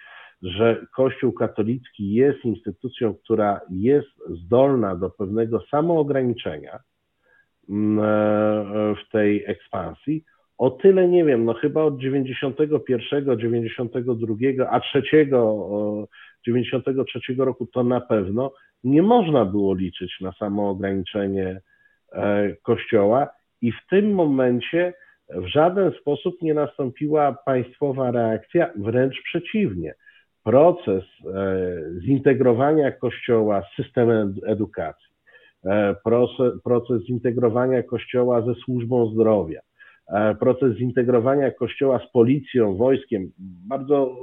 że 0.43 0.87
Kościół 0.97 1.33
katolicki 1.33 2.13
jest 2.13 2.45
instytucją, 2.45 3.15
która 3.15 3.61
jest 3.71 4.09
zdolna 4.29 4.97
do 4.97 5.11
pewnego 5.11 5.61
samoograniczenia, 5.71 6.79
mm, 7.69 8.05
w 8.95 9.13
tej 9.13 9.45
ekspansji. 9.47 10.25
O 10.59 10.71
tyle 10.71 11.09
nie 11.09 11.25
wiem, 11.25 11.45
no 11.45 11.55
chyba 11.55 11.83
od 11.83 11.99
91, 11.99 13.39
92, 13.39 14.35
a 14.71 14.81
3, 14.81 15.03
93 16.47 17.35
roku 17.39 17.67
to 17.67 17.85
na 17.85 18.01
pewno 18.01 18.53
nie 18.85 19.03
można 19.03 19.45
było 19.45 19.75
liczyć 19.75 20.21
na 20.21 20.33
samo 20.33 20.71
ograniczenie 20.71 21.61
Kościoła 22.63 23.29
i 23.61 23.73
w 23.73 23.87
tym 23.91 24.15
momencie 24.15 24.95
w 25.29 25.47
żaden 25.47 25.93
sposób 26.01 26.43
nie 26.43 26.55
nastąpiła 26.55 27.37
państwowa 27.45 28.11
reakcja, 28.11 28.71
wręcz 28.77 29.23
przeciwnie. 29.23 29.95
Proces 30.45 31.05
e, 31.05 32.01
zintegrowania 32.01 32.93
Kościoła 32.93 33.63
z 33.63 33.83
systemem 33.83 34.35
edukacji, 34.47 35.15
e, 35.65 35.95
proces 36.65 37.03
zintegrowania 37.07 37.83
Kościoła 37.83 38.43
ze 38.43 38.55
służbą 38.55 39.07
zdrowia, 39.15 39.61
e, 40.09 40.35
proces 40.35 40.77
zintegrowania 40.77 41.51
Kościoła 41.51 42.01
z 42.09 42.13
policją, 42.13 42.77
wojskiem, 42.77 43.31
bardzo 43.69 44.17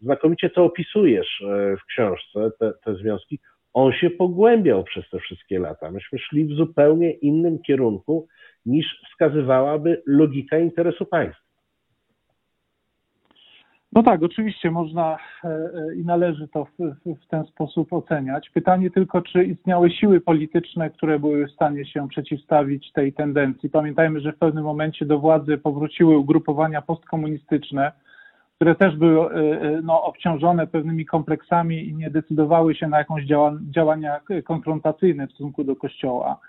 znakomicie 0.00 0.50
to 0.50 0.64
opisujesz 0.64 1.42
w 1.82 1.86
książce, 1.86 2.50
te, 2.58 2.72
te 2.84 2.94
związki, 2.94 3.38
on 3.72 3.92
się 3.92 4.10
pogłębiał 4.10 4.84
przez 4.84 5.10
te 5.10 5.18
wszystkie 5.18 5.58
lata. 5.58 5.90
Myśmy 5.90 6.18
szli 6.18 6.44
w 6.44 6.56
zupełnie 6.56 7.12
innym 7.12 7.62
kierunku 7.62 8.28
niż 8.66 8.86
wskazywałaby 9.10 10.02
logika 10.06 10.58
interesu 10.58 11.06
państwa. 11.06 11.49
No 13.92 14.02
tak, 14.02 14.22
oczywiście 14.22 14.70
można 14.70 15.18
e, 15.44 15.48
e, 15.48 15.94
i 15.94 16.04
należy 16.04 16.48
to 16.48 16.64
w, 16.64 16.70
w, 17.06 17.26
ten 17.26 17.44
sposób 17.44 17.92
oceniać. 17.92 18.50
Pytanie 18.50 18.90
tylko, 18.90 19.22
czy 19.22 19.44
istniały 19.44 19.90
siły 19.90 20.20
polityczne, 20.20 20.90
które 20.90 21.18
były 21.18 21.46
w 21.46 21.50
stanie 21.50 21.86
się 21.86 22.08
przeciwstawić 22.08 22.92
tej 22.92 23.12
tendencji. 23.12 23.70
Pamiętajmy, 23.70 24.20
że 24.20 24.32
w 24.32 24.38
pewnym 24.38 24.64
momencie 24.64 25.06
do 25.06 25.18
władzy 25.18 25.58
powróciły 25.58 26.18
ugrupowania 26.18 26.82
postkomunistyczne, 26.82 27.92
które 28.56 28.74
też 28.74 28.96
były 28.96 29.30
e, 29.30 29.80
no, 29.82 30.02
obciążone 30.02 30.66
pewnymi 30.66 31.06
kompleksami 31.06 31.88
i 31.88 31.94
nie 31.94 32.10
decydowały 32.10 32.74
się 32.74 32.88
na 32.88 32.98
jakąś 32.98 33.24
działania 33.70 34.20
konfrontacyjne 34.44 35.26
w 35.26 35.32
stosunku 35.32 35.64
do 35.64 35.76
Kościoła. 35.76 36.40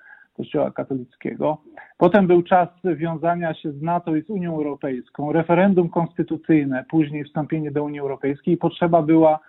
Kościoła 0.42 0.72
katolickiego. 0.72 1.58
Potem 1.98 2.28
był 2.28 2.44
czas 2.44 2.70
wiązania 2.96 3.54
się 3.54 3.72
z 3.72 3.82
NATO 3.82 4.16
i 4.16 4.24
z 4.24 4.30
Unią 4.30 4.56
Europejską, 4.56 5.32
referendum 5.32 5.90
konstytucyjne, 5.90 6.86
później 6.90 7.24
wstąpienie 7.24 7.72
do 7.72 7.84
Unii 7.84 8.00
Europejskiej 8.00 8.54
i 8.54 8.58
potrzeba 8.58 9.02
była, 9.02 9.40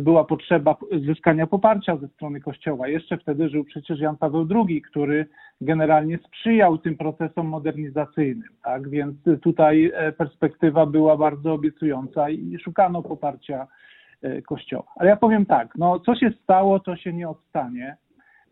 była 0.00 0.24
potrzeba 0.24 0.76
zyskania 1.06 1.46
poparcia 1.46 1.96
ze 1.96 2.08
strony 2.08 2.40
Kościoła. 2.40 2.88
Jeszcze 2.88 3.18
wtedy 3.18 3.48
żył 3.48 3.64
przecież 3.64 4.00
Jan 4.00 4.16
Paweł 4.16 4.46
II, 4.54 4.82
który 4.82 5.26
generalnie 5.60 6.18
sprzyjał 6.18 6.78
tym 6.78 6.96
procesom 6.96 7.46
modernizacyjnym. 7.46 8.48
Tak? 8.62 8.88
Więc 8.88 9.16
tutaj 9.42 9.92
e, 9.94 10.12
perspektywa 10.12 10.86
była 10.86 11.16
bardzo 11.16 11.52
obiecująca 11.52 12.30
i 12.30 12.58
szukano 12.58 13.02
poparcia 13.02 13.66
e, 14.22 14.42
Kościoła. 14.42 14.86
Ale 14.96 15.10
ja 15.10 15.16
powiem 15.16 15.46
tak, 15.46 15.74
no 15.78 16.00
co 16.00 16.14
się 16.14 16.30
stało, 16.42 16.80
to 16.80 16.96
się 16.96 17.12
nie 17.12 17.28
odstanie. 17.28 17.96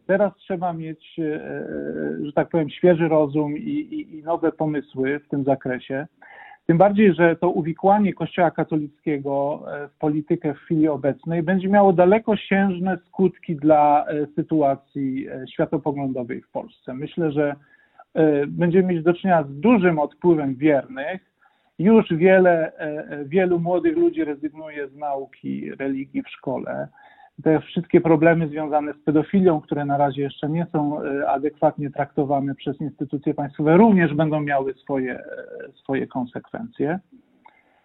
Teraz 0.07 0.37
trzeba 0.37 0.73
mieć, 0.73 1.19
e, 1.19 1.23
e, 1.23 2.27
że 2.27 2.33
tak 2.33 2.49
powiem, 2.49 2.71
świeży 2.71 3.09
rozum 3.09 3.57
i, 3.57 3.61
i, 3.61 4.19
i 4.19 4.23
nowe 4.23 4.53
pomysły 4.53 5.21
w 5.21 5.29
tym 5.29 5.45
zakresie. 5.45 6.07
Tym 6.67 6.79
bardziej, 6.79 7.15
że 7.15 7.37
to 7.37 7.51
uwikłanie 7.51 8.15
Kościoła 8.15 8.51
katolickiego 8.51 9.65
e, 9.67 9.89
w 9.89 9.99
politykę 9.99 10.55
w 10.55 10.59
chwili 10.59 10.89
obecnej 10.89 11.43
będzie 11.43 11.69
miało 11.69 11.93
dalekosiężne 11.93 12.99
skutki 13.07 13.57
dla 13.57 14.07
sytuacji 14.35 15.27
światopoglądowej 15.53 16.43
w 16.43 16.51
Polsce. 16.51 16.95
Myślę, 16.95 17.33
że 17.33 17.57
będziemy 18.49 18.95
mieć 18.95 19.03
do 19.05 19.15
czynienia 19.15 19.43
z 19.43 19.61
dużym 19.61 19.99
odpływem 19.99 20.55
wiernych. 20.55 21.33
Już 21.79 22.15
wiele, 22.15 22.73
wielu 23.25 23.61
młodych 23.61 23.97
ludzi 23.97 24.25
rezygnuje 24.25 24.89
z 24.89 24.97
nauki 24.97 25.71
religii 25.75 26.23
w 26.23 26.29
szkole 26.29 26.89
te 27.43 27.61
wszystkie 27.61 28.01
problemy 28.01 28.49
związane 28.49 28.93
z 28.95 29.05
pedofilią, 29.05 29.61
które 29.61 29.85
na 29.85 29.97
razie 29.97 30.23
jeszcze 30.23 30.49
nie 30.49 30.67
są 30.73 31.03
e, 31.03 31.31
adekwatnie 31.31 31.91
traktowane 31.91 32.55
przez 32.55 32.81
instytucje 32.81 33.35
państwowe, 33.35 33.77
również 33.77 34.15
będą 34.15 34.41
miały 34.41 34.75
swoje, 34.75 35.19
e, 35.19 35.25
swoje 35.75 36.07
konsekwencje. 36.07 36.99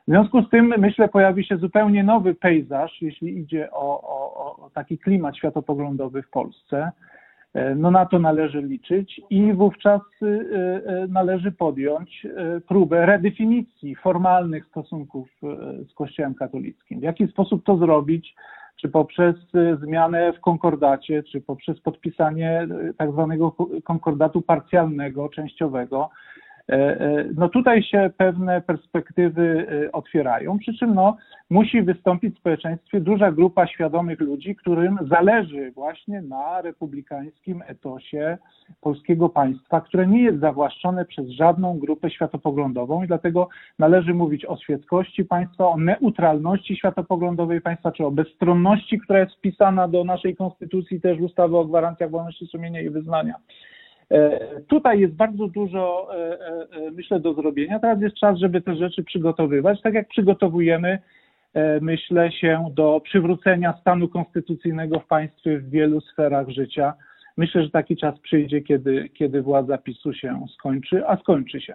W 0.07 0.11
związku 0.11 0.41
z 0.41 0.49
tym, 0.49 0.73
myślę, 0.77 1.09
pojawi 1.09 1.45
się 1.45 1.57
zupełnie 1.57 2.03
nowy 2.03 2.35
pejzaż, 2.35 3.01
jeśli 3.01 3.39
idzie 3.39 3.71
o, 3.71 4.01
o, 4.01 4.65
o 4.65 4.69
taki 4.69 4.97
klimat 4.97 5.37
światopoglądowy 5.37 6.21
w 6.21 6.29
Polsce. 6.29 6.91
E, 7.53 7.75
no 7.75 7.91
na 7.91 8.05
to 8.05 8.19
należy 8.19 8.61
liczyć 8.61 9.21
i 9.29 9.53
wówczas 9.53 10.01
należy 11.09 11.51
podjąć 11.51 12.27
próbę 12.67 13.05
redefinicji 13.05 13.95
formalnych 13.95 14.65
stosunków 14.65 15.29
z 15.89 15.93
Kościołem 15.93 16.35
katolickim. 16.35 16.99
W 16.99 17.03
jaki 17.03 17.27
sposób 17.27 17.65
to 17.65 17.77
zrobić? 17.77 18.35
Czy 18.77 18.89
poprzez 18.89 19.35
y, 19.55 19.77
zmianę 19.81 20.33
w 20.33 20.41
konkordacie, 20.41 21.23
czy 21.23 21.41
poprzez 21.41 21.79
podpisanie 21.79 22.67
y, 22.89 22.93
tak 22.93 23.11
zwanego 23.11 23.55
konkordatu 23.83 24.41
parcjalnego, 24.41 25.29
częściowego, 25.29 26.09
no 27.35 27.49
tutaj 27.49 27.83
się 27.83 28.09
pewne 28.17 28.61
perspektywy 28.61 29.67
e, 29.85 29.91
otwierają, 29.91 30.59
przy 30.59 30.73
czym 30.73 30.93
no, 30.93 31.17
musi 31.49 31.81
wystąpić 31.81 32.35
w 32.35 32.39
społeczeństwie 32.39 33.01
duża 33.01 33.31
grupa 33.31 33.67
świadomych 33.67 34.19
ludzi, 34.19 34.55
którym 34.55 34.99
zależy 35.09 35.71
właśnie 35.71 36.21
na 36.21 36.61
republikańskim 36.61 37.63
etosie 37.67 38.37
polskiego 38.81 39.29
państwa, 39.29 39.81
które 39.81 40.07
nie 40.07 40.23
jest 40.23 40.39
zawłaszczone 40.39 41.05
przez 41.05 41.29
żadną 41.29 41.79
grupę 41.79 42.09
światopoglądową 42.09 43.03
i 43.03 43.07
dlatego 43.07 43.49
należy 43.79 44.13
mówić 44.13 44.45
o 44.45 44.57
świeckości 44.57 45.25
państwa, 45.25 45.67
o 45.67 45.77
neutralności 45.77 46.75
światopoglądowej 46.75 47.61
państwa, 47.61 47.91
czy 47.91 48.05
o 48.05 48.11
bezstronności, 48.11 48.99
która 48.99 49.19
jest 49.19 49.35
wpisana 49.35 49.87
do 49.87 50.03
naszej 50.03 50.35
konstytucji, 50.35 51.01
też 51.01 51.19
ustawy 51.19 51.57
o 51.57 51.65
gwarancjach 51.65 52.09
wolności 52.09 52.47
sumienia 52.47 52.81
i 52.81 52.89
wyznania. 52.89 53.35
E, 54.11 54.39
tutaj 54.67 54.99
jest 54.99 55.13
bardzo 55.13 55.47
dużo, 55.47 56.07
e, 56.15 56.39
e, 56.87 56.91
myślę, 56.91 57.19
do 57.19 57.33
zrobienia. 57.33 57.79
Teraz 57.79 58.01
jest 58.01 58.15
czas, 58.15 58.39
żeby 58.39 58.61
te 58.61 58.75
rzeczy 58.75 59.03
przygotowywać, 59.03 59.81
tak 59.81 59.93
jak 59.93 60.07
przygotowujemy, 60.07 60.99
myślę, 61.81 62.31
się 62.31 62.65
do 62.73 63.01
przywrócenia 63.03 63.73
stanu 63.81 64.07
konstytucyjnego 64.07 64.99
w 64.99 65.07
państwie 65.07 65.57
w 65.57 65.69
wielu 65.69 66.01
sferach 66.01 66.49
życia. 66.49 66.93
Myślę, 67.37 67.63
że 67.63 67.69
taki 67.69 67.97
czas 67.97 68.19
przyjdzie, 68.19 68.61
kiedy, 68.61 69.09
kiedy 69.09 69.41
władza 69.41 69.77
PiSu 69.77 70.13
się 70.13 70.45
skończy, 70.53 71.07
a 71.07 71.17
skończy 71.17 71.61
się. 71.61 71.73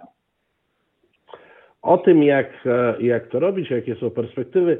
O 1.81 1.97
tym, 1.97 2.23
jak, 2.23 2.47
jak 2.99 3.27
to 3.27 3.39
robić, 3.39 3.69
jakie 3.69 3.95
są 3.95 4.09
perspektywy, 4.09 4.77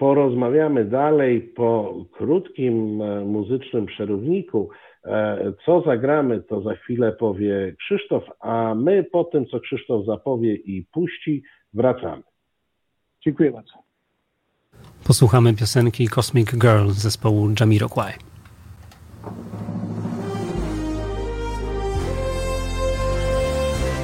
porozmawiamy 0.00 0.84
dalej 0.84 1.40
po 1.40 1.94
krótkim 2.12 3.02
muzycznym 3.26 3.86
przerywniku. 3.86 4.68
E, 5.04 5.52
co 5.64 5.82
zagramy, 5.86 6.42
to 6.42 6.62
za 6.62 6.74
chwilę 6.74 7.12
powie 7.12 7.74
Krzysztof, 7.78 8.24
a 8.40 8.74
my 8.74 9.04
po 9.04 9.24
tym, 9.24 9.46
co 9.46 9.60
Krzysztof 9.60 10.06
zapowie 10.06 10.54
i 10.54 10.86
puści, 10.92 11.42
wracamy. 11.74 12.22
Dziękuję 13.24 13.50
bardzo. 13.50 13.72
Posłuchamy 15.06 15.54
piosenki 15.54 16.08
Cosmic 16.08 16.50
Girl 16.50 16.88
zespołu 16.88 17.48
Jamiroquai. 17.60 18.12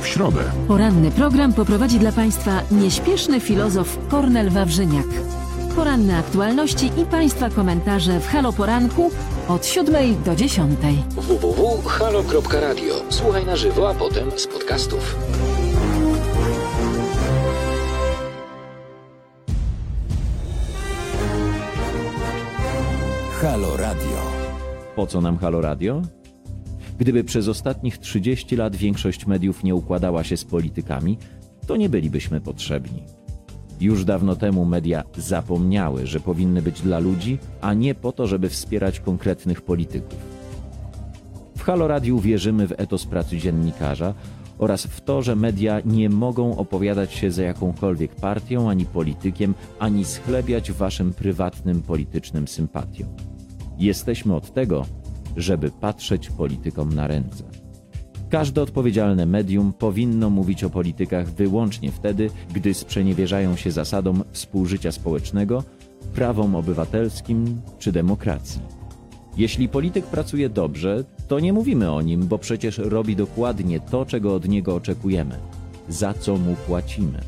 W 0.03 0.07
środę. 0.07 0.41
Poranny 0.69 1.11
program 1.11 1.53
poprowadzi 1.53 1.99
dla 1.99 2.13
Państwa 2.13 2.51
nieśpieszny 2.71 3.41
filozof 3.41 4.09
Kornel 4.09 4.51
Wawrzyniak. 4.51 5.46
Poranne 5.77 6.19
aktualności 6.19 6.87
i 6.87 7.05
Państwa 7.05 7.51
komentarze 7.51 8.21
w 8.21 8.27
Halo 8.27 8.53
Poranku 8.53 9.11
od 9.49 9.67
7 9.67 10.23
do 10.25 10.37
10. 10.37 10.79
www.halo.radio. 11.17 12.95
Słuchaj 13.09 13.47
na 13.47 13.57
żywo, 13.57 13.91
a 13.91 13.95
potem 13.95 14.31
z 14.37 14.47
podcastów. 14.47 15.17
Halo 23.43 23.77
Radio. 23.77 24.19
Po 24.97 25.07
co 25.07 25.21
nam 25.21 25.39
Halo 25.39 25.61
Radio? 25.61 26.03
Gdyby 26.99 27.25
przez 27.25 27.49
ostatnich 27.49 27.99
30 27.99 28.57
lat 28.57 28.77
większość 28.77 29.27
mediów 29.27 29.65
nie 29.65 29.75
układała 29.75 30.25
się 30.25 30.37
z 30.37 30.45
politykami, 30.45 31.19
to 31.67 31.77
nie 31.77 31.89
bylibyśmy 31.89 32.41
potrzebni. 32.41 33.16
Już 33.81 34.05
dawno 34.05 34.37
temu 34.37 34.65
media 34.65 35.03
zapomniały, 35.17 36.07
że 36.07 36.21
powinny 36.21 36.63
być 36.63 36.83
dla 36.83 36.99
ludzi, 36.99 37.39
a 37.61 37.75
nie 37.75 37.95
po 37.95 38.13
to, 38.13 38.27
żeby 38.27 38.49
wspierać 38.49 39.01
konkretnych 39.01 39.63
polityków. 39.63 40.19
W 41.57 41.63
Halo 41.63 41.89
Radiu 41.89 42.19
wierzymy 42.19 42.69
w 42.69 42.73
etos 42.81 43.07
pracy 43.07 43.39
dziennikarza 43.39 44.15
oraz 44.59 44.87
w 44.87 45.01
to, 45.01 45.23
że 45.23 45.37
media 45.37 45.81
nie 45.85 46.11
mogą 46.11 46.57
opowiadać 46.57 47.13
się 47.13 47.31
za 47.31 47.43
jakąkolwiek 47.43 48.15
partią 48.15 48.71
ani 48.71 48.85
politykiem, 48.85 49.55
ani 49.79 50.05
schlebiać 50.05 50.73
waszym 50.73 51.13
prywatnym 51.13 51.83
politycznym 51.83 52.49
sympatiom. 52.49 53.09
Jesteśmy 53.79 54.35
od 54.35 54.55
tego, 54.55 54.87
żeby 55.37 55.71
patrzeć 55.71 56.31
politykom 56.31 56.93
na 56.93 57.07
ręce. 57.07 57.66
Każde 58.37 58.63
odpowiedzialne 58.63 59.27
medium 59.27 59.73
powinno 59.73 60.31
mówić 60.31 60.65
o 60.65 60.71
politykach 60.71 61.31
wyłącznie 61.31 61.93
wtedy, 61.93 62.31
gdy 62.55 62.75
sprzeniewierzają 62.75 63.57
się 63.57 63.71
zasadom 63.71 64.25
współżycia 64.33 64.93
społecznego, 64.93 65.65
prawom 66.15 66.55
obywatelskim 66.55 67.61
czy 67.79 67.93
demokracji. 67.93 68.61
Jeśli 69.37 69.69
polityk 69.69 70.07
pracuje 70.07 70.49
dobrze, 70.49 71.05
to 71.29 71.41
nie 71.41 71.53
mówimy 71.53 71.93
o 71.93 72.03
nim, 72.03 72.27
bo 72.27 72.39
przecież 72.39 72.79
robi 72.79 73.17
dokładnie 73.17 73.81
to, 73.81 74.07
czego 74.07 74.35
od 74.35 74.49
niego 74.49 74.75
oczekujemy, 74.75 75.39
za 75.89 76.15
co 76.15 76.37
mu 76.37 76.55
płacimy. 76.67 77.21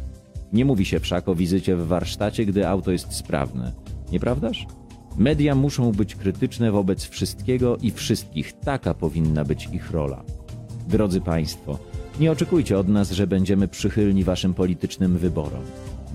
Nie 0.52 0.64
mówi 0.64 0.84
się 0.84 1.00
wszak 1.00 1.28
o 1.28 1.34
wizycie 1.34 1.76
w 1.76 1.86
warsztacie, 1.86 2.44
gdy 2.46 2.68
auto 2.68 2.90
jest 2.90 3.12
sprawne. 3.12 3.72
Nieprawdaż? 4.12 4.66
Media 5.16 5.54
muszą 5.54 5.92
być 5.92 6.14
krytyczne 6.14 6.70
wobec 6.70 7.04
wszystkiego 7.04 7.76
i 7.76 7.90
wszystkich. 7.90 8.52
Taka 8.52 8.94
powinna 8.94 9.44
być 9.44 9.68
ich 9.72 9.90
rola. 9.90 10.24
Drodzy 10.88 11.20
Państwo, 11.20 11.78
nie 12.20 12.32
oczekujcie 12.32 12.78
od 12.78 12.88
nas, 12.88 13.10
że 13.10 13.26
będziemy 13.26 13.68
przychylni 13.68 14.24
Waszym 14.24 14.54
politycznym 14.54 15.18
wyborom. 15.18 15.62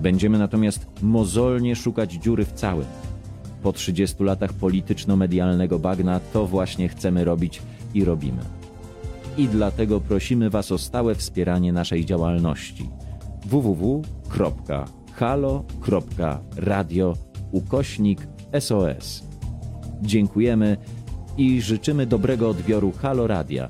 Będziemy 0.00 0.38
natomiast 0.38 0.86
mozolnie 1.02 1.76
szukać 1.76 2.12
dziury 2.12 2.44
w 2.44 2.52
całym. 2.52 2.86
Po 3.62 3.72
30 3.72 4.24
latach 4.24 4.52
polityczno-medialnego 4.52 5.78
bagna 5.78 6.20
to 6.32 6.46
właśnie 6.46 6.88
chcemy 6.88 7.24
robić 7.24 7.62
i 7.94 8.04
robimy. 8.04 8.42
I 9.36 9.48
dlatego 9.48 10.00
prosimy 10.00 10.50
Was 10.50 10.72
o 10.72 10.78
stałe 10.78 11.14
wspieranie 11.14 11.72
naszej 11.72 12.04
działalności 12.04 12.88
www.halo.radio 13.46 14.04
ukośnik 17.52 18.26
SOS. 18.60 19.22
Dziękujemy 20.02 20.76
i 21.36 21.60
życzymy 21.62 22.06
dobrego 22.06 22.50
odbioru 22.50 22.92
Halo 22.92 23.26
Radia, 23.26 23.68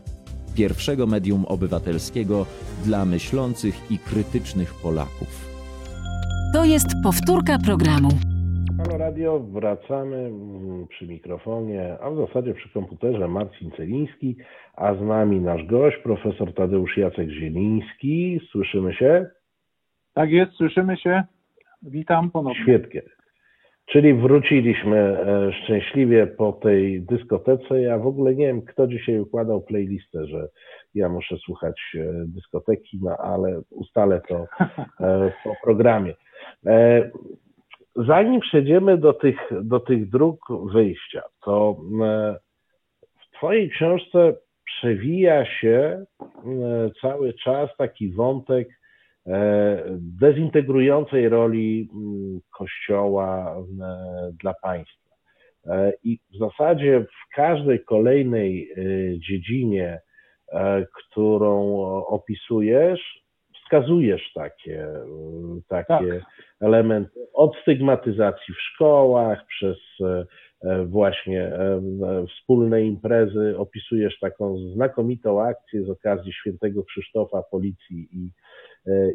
pierwszego 0.55 1.07
medium 1.07 1.45
obywatelskiego 1.45 2.47
dla 2.85 3.05
myślących 3.05 3.91
i 3.91 3.99
krytycznych 3.99 4.75
Polaków. 4.83 5.55
To 6.55 6.65
jest 6.65 6.87
powtórka 7.03 7.59
programu. 7.59 8.09
Halo 8.79 8.99
Radio, 8.99 9.41
wracamy 9.41 10.31
przy 10.89 11.07
mikrofonie, 11.07 11.97
a 12.01 12.11
w 12.11 12.17
zasadzie 12.17 12.55
przy 12.55 12.69
komputerze 12.69 13.29
Marcin 13.29 13.71
Celiński, 13.71 14.37
a 14.75 14.95
z 14.95 15.01
nami 15.01 15.41
nasz 15.41 15.67
gość, 15.67 15.97
profesor 16.03 16.55
Tadeusz 16.55 16.97
Jacek 16.97 17.31
Zieliński. 17.31 18.41
Słyszymy 18.51 18.95
się? 18.95 19.27
Tak 20.15 20.31
jest, 20.31 20.53
słyszymy 20.53 20.97
się. 20.97 21.23
Witam 21.83 22.31
ponownie. 22.31 22.63
Świetnie. 22.63 23.03
Czyli 23.87 24.15
wróciliśmy 24.15 24.97
e, 24.97 25.53
szczęśliwie 25.53 26.27
po 26.27 26.53
tej 26.53 27.03
dyskotece. 27.03 27.81
Ja 27.81 27.99
w 27.99 28.07
ogóle 28.07 28.35
nie 28.35 28.47
wiem, 28.47 28.63
kto 28.63 28.87
dzisiaj 28.87 29.21
układał 29.21 29.63
playlistę, 29.63 30.27
że 30.27 30.49
ja 30.95 31.09
muszę 31.09 31.37
słuchać 31.37 31.81
e, 31.95 31.99
dyskoteki, 32.27 32.99
no 33.03 33.17
ale 33.17 33.61
ustalę 33.71 34.21
to 34.29 34.47
e, 35.01 35.33
po 35.45 35.55
programie. 35.65 36.15
Zanim 37.97 38.41
przejdziemy 38.41 38.99
do 38.99 39.13
tych, 39.13 39.37
do 39.63 39.81
tych 39.81 40.11
dróg 40.11 40.41
wyjścia, 40.73 41.23
to 41.45 41.77
w 43.21 43.37
Twojej 43.37 43.71
książce 43.71 44.35
przewija 44.65 45.47
się 45.47 46.05
cały 47.01 47.33
czas 47.33 47.71
taki 47.79 48.13
wątek 48.13 48.69
dezintegrującej 49.99 51.29
roli 51.29 51.89
mm, 51.95 52.41
Kościoła 52.59 53.57
e, 53.57 54.33
dla 54.41 54.55
państwa. 54.63 55.11
E, 55.67 55.93
I 56.05 56.19
w 56.35 56.39
zasadzie 56.39 57.01
w 57.01 57.35
każdej 57.35 57.85
kolejnej 57.85 58.71
dziedzinie, 59.19 60.01
którą 60.95 61.83
opisujesz, 62.07 63.25
wskazujesz 63.55 64.33
takie, 64.35 64.89
takie 65.69 66.21
tak. 66.21 66.31
elementy 66.61 67.21
od 67.33 67.57
stygmatyzacji 67.57 68.55
w 68.55 68.61
szkołach, 68.61 69.47
przez 69.47 69.77
właśnie 70.87 71.53
wspólne 72.29 72.83
imprezy, 72.83 73.55
opisujesz 73.59 74.19
taką 74.19 74.59
znakomitą 74.75 75.43
akcję 75.43 75.85
z 75.85 75.91
okazji 75.91 76.33
świętego 76.33 76.85
Krzysztofa 76.85 77.43
Policji 77.51 78.09
i 78.13 78.31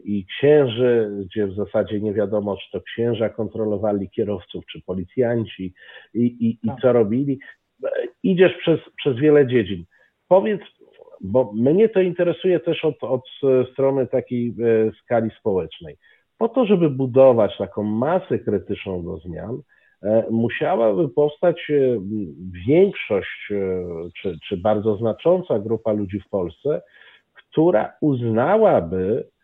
i 0.04 0.26
księży, 0.26 1.12
gdzie 1.26 1.48
w 1.48 1.56
zasadzie 1.56 2.02
nie 2.02 2.14
wiadomo, 2.14 2.58
czy 2.58 2.72
to 2.72 2.82
księża 2.82 3.30
kontrolowali 3.30 4.10
kierowców, 4.10 4.66
czy 4.66 4.82
policjanci 4.82 5.74
i, 6.14 6.22
i, 6.22 6.60
i 6.64 6.68
tak. 6.68 6.80
co 6.82 6.94
robili. 6.94 7.40
Idziesz 8.24 8.54
przez, 8.58 8.80
przez 8.98 9.18
wiele 9.18 9.48
dziedzin. 9.48 9.86
Powiedz, 10.28 10.62
bo 11.22 11.52
mnie 11.54 11.90
to 11.90 12.02
interesuje 12.02 12.60
też 12.60 12.86
od, 12.86 13.04
od 13.04 13.22
strony 13.72 14.08
takiej 14.08 14.48
e, 14.48 14.92
skali 15.04 15.30
społecznej. 15.40 15.98
Po 16.38 16.50
to, 16.50 16.66
żeby 16.66 16.90
budować 16.90 17.58
taką 17.58 17.84
masę 17.84 18.40
krytyczną 18.40 19.04
do 19.04 19.18
zmian, 19.18 19.62
e, 20.04 20.26
musiałaby 20.30 21.10
powstać 21.10 21.72
e, 21.72 22.00
większość, 22.68 23.48
czy, 24.22 24.38
czy 24.48 24.58
bardzo 24.58 24.98
znacząca 24.98 25.60
grupa 25.60 25.92
ludzi 25.92 26.20
w 26.20 26.30
Polsce, 26.30 26.82
która 27.34 27.94
uznałaby 28.02 29.24
E, 29.24 29.39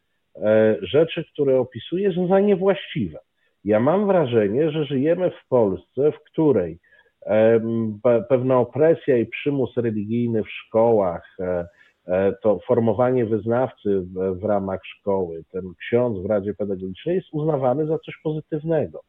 rzeczy, 0.81 1.25
które 1.33 1.59
opisujesz, 1.59 2.15
za 2.29 2.39
niewłaściwe. 2.39 3.19
Ja 3.63 3.79
mam 3.79 4.07
wrażenie, 4.07 4.71
że 4.71 4.85
żyjemy 4.85 5.31
w 5.31 5.47
Polsce, 5.47 6.11
w 6.11 6.23
której 6.23 6.79
pewna 8.29 8.59
opresja 8.59 9.17
i 9.17 9.25
przymus 9.25 9.77
religijny 9.77 10.43
w 10.43 10.49
szkołach, 10.49 11.37
e, 11.39 11.67
e, 12.07 12.33
to 12.43 12.59
formowanie 12.67 13.25
wyznawcy 13.25 14.05
w 14.41 14.43
ramach 14.43 14.79
szkoły, 14.85 15.43
ten 15.51 15.63
ksiądz 15.79 16.19
w 16.19 16.25
Radzie 16.25 16.53
Pedagogicznej 16.53 17.15
jest 17.15 17.27
uznawany 17.31 17.87
za 17.87 17.99
coś 17.99 18.15
pozytywnego. 18.23 19.01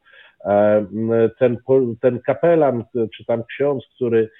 Ten, 1.38 1.58
ten 2.00 2.20
kapelan, 2.20 2.84
czy 3.16 3.24
tam 3.24 3.44
ksiądz, 3.44 3.84
który 3.94 4.30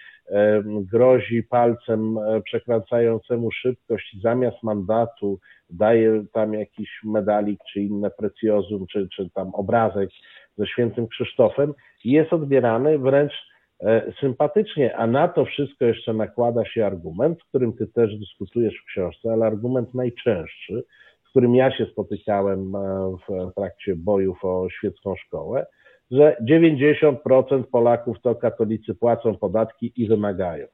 grozi 0.65 1.43
palcem 1.43 2.19
przekręcającemu 2.45 3.51
szybkość 3.51 4.17
zamiast 4.23 4.63
mandatu 4.63 5.39
daje 5.71 6.25
tam 6.33 6.55
jakiś 6.55 6.89
medalik, 7.05 7.61
czy 7.73 7.81
inne 7.81 8.11
precjozum, 8.11 8.87
czy, 8.87 9.09
czy 9.17 9.31
tam 9.31 9.55
obrazek 9.55 10.11
ze 10.59 10.67
świętym 10.67 11.09
Krzysztofem 11.09 11.75
jest 12.05 12.33
odbierany 12.33 12.99
wręcz 12.99 13.33
e, 13.81 14.13
sympatycznie, 14.21 14.97
a 14.97 15.07
na 15.07 15.29
to 15.29 15.45
wszystko 15.45 15.85
jeszcze 15.85 16.15
nakłada 16.15 16.65
się 16.65 16.87
argument, 16.87 17.43
w 17.43 17.49
którym 17.49 17.73
ty 17.73 17.87
też 17.87 18.19
dyskutujesz 18.19 18.75
w 18.75 18.87
książce, 18.87 19.33
ale 19.33 19.47
argument 19.47 19.95
najczęstszy, 19.95 20.85
z 21.27 21.31
którym 21.31 21.55
ja 21.55 21.77
się 21.77 21.87
spotykałem 21.87 22.75
e, 22.75 23.11
w 23.29 23.55
trakcie 23.55 23.97
bojów 23.97 24.45
o 24.45 24.69
świecką 24.71 25.15
szkołę, 25.17 25.67
że 26.11 26.37
90% 26.51 27.64
Polaków 27.64 28.21
to 28.23 28.35
katolicy 28.35 28.95
płacą 28.95 29.37
podatki 29.37 29.92
i 29.97 30.09
wymagają. 30.09 30.66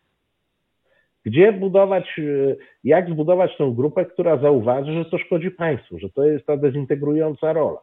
Gdzie 1.25 1.53
budować, 1.53 2.19
e, 2.19 2.57
jak 2.85 3.11
zbudować 3.11 3.57
tą 3.57 3.75
grupę, 3.75 4.05
która 4.05 4.37
zauważy, 4.37 4.93
że 4.93 5.05
to 5.05 5.19
szkodzi 5.19 5.51
państwu, 5.51 5.99
że 5.99 6.11
to 6.11 6.25
jest 6.25 6.47
ta 6.47 6.57
dezintegrująca 6.57 7.53
rola? 7.53 7.81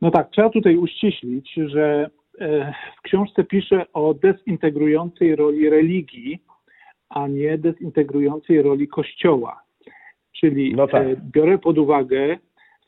No 0.00 0.10
tak, 0.10 0.30
trzeba 0.30 0.50
tutaj 0.50 0.76
uściślić, 0.76 1.54
że 1.54 2.10
e, 2.40 2.72
w 2.98 3.02
książce 3.02 3.44
piszę 3.44 3.86
o 3.92 4.14
dezintegrującej 4.14 5.36
roli 5.36 5.70
religii, 5.70 6.42
a 7.08 7.28
nie 7.28 7.58
dezintegrującej 7.58 8.62
roli 8.62 8.88
Kościoła. 8.88 9.62
Czyli 10.32 10.74
no 10.74 10.86
tak. 10.86 11.06
E, 11.06 11.16
biorę 11.32 11.58
pod 11.58 11.78
uwagę 11.78 12.38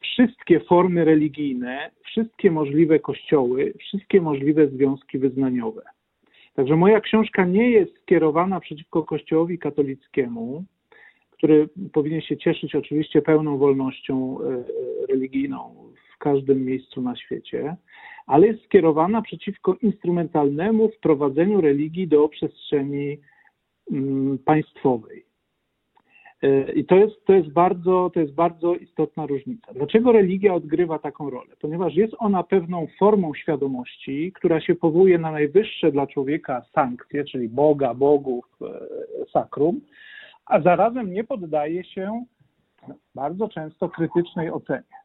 wszystkie 0.01 0.61
formy 0.61 1.05
religijne, 1.05 1.91
wszystkie 2.05 2.51
możliwe 2.51 2.99
kościoły, 2.99 3.75
wszystkie 3.79 4.21
możliwe 4.21 4.69
związki 4.69 5.19
wyznaniowe. 5.19 5.83
Także 6.55 6.77
moja 6.77 7.01
książka 7.01 7.45
nie 7.45 7.71
jest 7.71 7.99
skierowana 8.03 8.61
przeciwko 8.61 9.03
Kościołowi 9.03 9.59
katolickiemu, 9.59 10.65
który 11.31 11.69
powinien 11.93 12.21
się 12.21 12.37
cieszyć 12.37 12.75
oczywiście 12.75 13.23
pełną 13.23 13.59
wolnością 13.59 14.39
e, 14.41 14.65
religijną 15.09 15.75
w 16.15 16.19
każdym 16.19 16.65
miejscu 16.65 17.03
na 17.03 17.17
świecie, 17.17 17.77
ale 18.27 18.47
jest 18.47 18.65
skierowana 18.65 19.23
przeciwko 19.23 19.75
instrumentalnemu 19.83 20.89
wprowadzeniu 20.89 21.61
religii 21.61 22.09
do 22.09 22.29
przestrzeni 22.29 23.19
mm, 23.93 24.39
państwowej. 24.39 25.28
E, 26.43 26.73
I 26.73 26.85
to 26.85 26.97
jest, 26.97 27.25
to, 27.25 27.33
jest 27.33 27.49
bardzo, 27.49 28.11
to 28.15 28.21
jest 28.21 28.35
bardzo 28.35 28.75
istotna 28.75 29.27
różnica. 29.27 29.73
Dlaczego 29.73 30.13
religia 30.13 30.55
odgrywa 30.55 30.99
taką 30.99 31.31
rolę? 31.31 31.57
Ponieważ 31.61 31.95
jest 31.95 32.15
ona 32.19 32.43
pewną 32.43 32.87
formą 32.99 33.35
świadomości, 33.35 34.33
która 34.33 34.61
się 34.61 34.75
powołuje 34.75 35.19
na 35.19 35.33
najwyższe 35.33 35.93
dla 35.93 36.07
człowieka 36.07 36.63
sankcje, 36.75 37.25
czyli 37.25 37.49
Boga, 37.49 37.95
bogów, 37.95 38.45
e, 38.63 38.67
sakrum, 39.33 39.81
a 40.47 40.61
zarazem 40.61 41.13
nie 41.13 41.25
poddaje 41.25 41.85
się 41.85 42.25
bardzo 43.15 43.49
często 43.49 43.89
krytycznej 43.89 44.51
ocenie. 44.51 44.99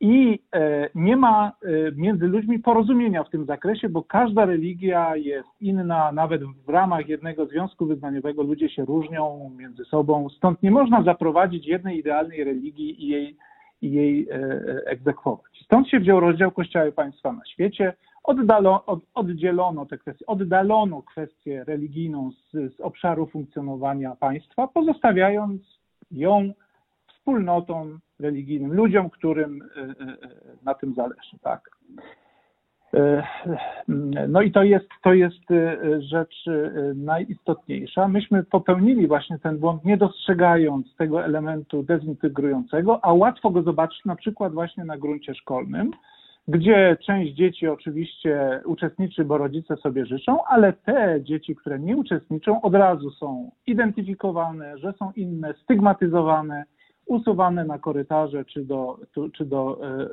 I 0.00 0.38
e, 0.54 0.88
nie 0.94 1.16
ma 1.16 1.52
e, 1.62 1.68
między 1.96 2.26
ludźmi 2.26 2.58
porozumienia 2.58 3.24
w 3.24 3.30
tym 3.30 3.46
zakresie, 3.46 3.88
bo 3.88 4.02
każda 4.02 4.44
religia 4.44 5.16
jest 5.16 5.48
inna, 5.60 6.12
nawet 6.12 6.42
w 6.44 6.68
ramach 6.68 7.08
jednego 7.08 7.46
związku 7.46 7.86
wyznaniowego 7.86 8.42
ludzie 8.42 8.68
się 8.68 8.84
różnią 8.84 9.50
między 9.56 9.84
sobą, 9.84 10.28
stąd 10.28 10.62
nie 10.62 10.70
można 10.70 11.02
zaprowadzić 11.02 11.66
jednej 11.66 11.98
idealnej 11.98 12.44
religii 12.44 13.04
i 13.04 13.08
jej, 13.08 13.36
i 13.82 13.92
jej 13.92 14.28
egzekwować. 14.86 15.62
Stąd 15.64 15.88
się 15.88 16.00
wziął 16.00 16.20
rozdział 16.20 16.50
Kościoła 16.50 16.86
i 16.86 16.92
państwa 16.92 17.32
na 17.32 17.46
świecie, 17.46 17.94
oddalo, 18.24 18.84
od, 18.86 19.00
oddzielono 19.14 19.86
te 19.86 19.98
kwestie, 19.98 20.26
oddalono 20.26 21.02
kwestię 21.02 21.64
religijną 21.64 22.30
z, 22.30 22.76
z 22.76 22.80
obszaru 22.80 23.26
funkcjonowania 23.26 24.16
państwa, 24.16 24.68
pozostawiając 24.68 25.62
ją 26.10 26.52
wspólnotom 27.06 28.00
religijnym, 28.20 28.72
ludziom, 28.72 29.10
którym 29.10 29.62
e, 29.62 29.80
e, 29.80 30.16
na 30.64 30.74
tym 30.74 30.94
zależy. 30.94 31.38
Tak. 31.42 31.70
E, 32.94 33.22
no 34.28 34.42
i 34.42 34.52
to 34.52 34.62
jest, 34.62 34.88
to 35.02 35.14
jest 35.14 35.44
rzecz 35.98 36.44
najistotniejsza. 36.94 38.08
Myśmy 38.08 38.44
popełnili 38.44 39.06
właśnie 39.06 39.38
ten 39.38 39.58
błąd, 39.58 39.84
nie 39.84 39.96
dostrzegając 39.96 40.96
tego 40.96 41.24
elementu 41.24 41.82
dezintegrującego, 41.82 43.04
a 43.04 43.12
łatwo 43.12 43.50
go 43.50 43.62
zobaczyć 43.62 44.04
na 44.04 44.16
przykład 44.16 44.52
właśnie 44.52 44.84
na 44.84 44.98
gruncie 44.98 45.34
szkolnym, 45.34 45.90
gdzie 46.48 46.96
część 47.06 47.32
dzieci 47.32 47.68
oczywiście 47.68 48.60
uczestniczy, 48.64 49.24
bo 49.24 49.38
rodzice 49.38 49.76
sobie 49.76 50.06
życzą, 50.06 50.44
ale 50.44 50.72
te 50.72 51.18
dzieci, 51.22 51.56
które 51.56 51.78
nie 51.78 51.96
uczestniczą, 51.96 52.62
od 52.62 52.74
razu 52.74 53.10
są 53.10 53.50
identyfikowane, 53.66 54.78
że 54.78 54.92
są 54.92 55.12
inne, 55.16 55.54
stygmatyzowane, 55.54 56.64
usuwane 57.06 57.64
na 57.64 57.78
korytarze 57.78 58.44
czy 58.44 58.64
do, 58.64 58.98
czy 59.32 59.44
do 59.44 59.78
e, 59.80 59.86
e, 59.86 60.08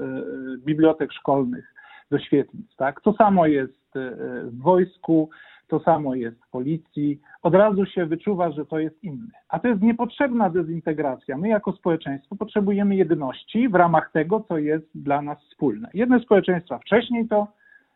bibliotek 0.58 1.14
szkolnych, 1.14 1.74
do 2.12 2.20
świetlic. 2.20 2.76
Tak? 2.76 3.02
To 3.02 3.14
samo 3.14 3.48
jest 3.48 3.96
e, 3.96 4.12
w 4.44 4.62
wojsku, 4.62 5.30
to 5.68 5.80
samo 5.80 6.16
jest 6.16 6.44
w 6.44 6.50
policji. 6.50 7.20
Od 7.42 7.56
razu 7.56 7.86
się 7.86 8.06
wyczuwa, 8.06 8.52
że 8.52 8.66
to 8.66 8.80
jest 8.80 9.04
inny. 9.04 9.32
A 9.50 9.60
to 9.60 9.68
jest 9.68 9.82
niepotrzebna 9.82 10.50
dezintegracja. 10.50 11.38
My 11.38 11.48
jako 11.48 11.72
społeczeństwo 11.72 12.36
potrzebujemy 12.36 12.96
jedności 12.96 13.70
w 13.70 13.76
ramach 13.76 14.12
tego, 14.12 14.46
co 14.48 14.58
jest 14.58 14.86
dla 14.96 15.22
nas 15.22 15.38
wspólne. 15.44 15.90
Jedne 15.94 16.20
społeczeństwa 16.20 16.80
wcześniej 16.80 17.28
to 17.28 17.48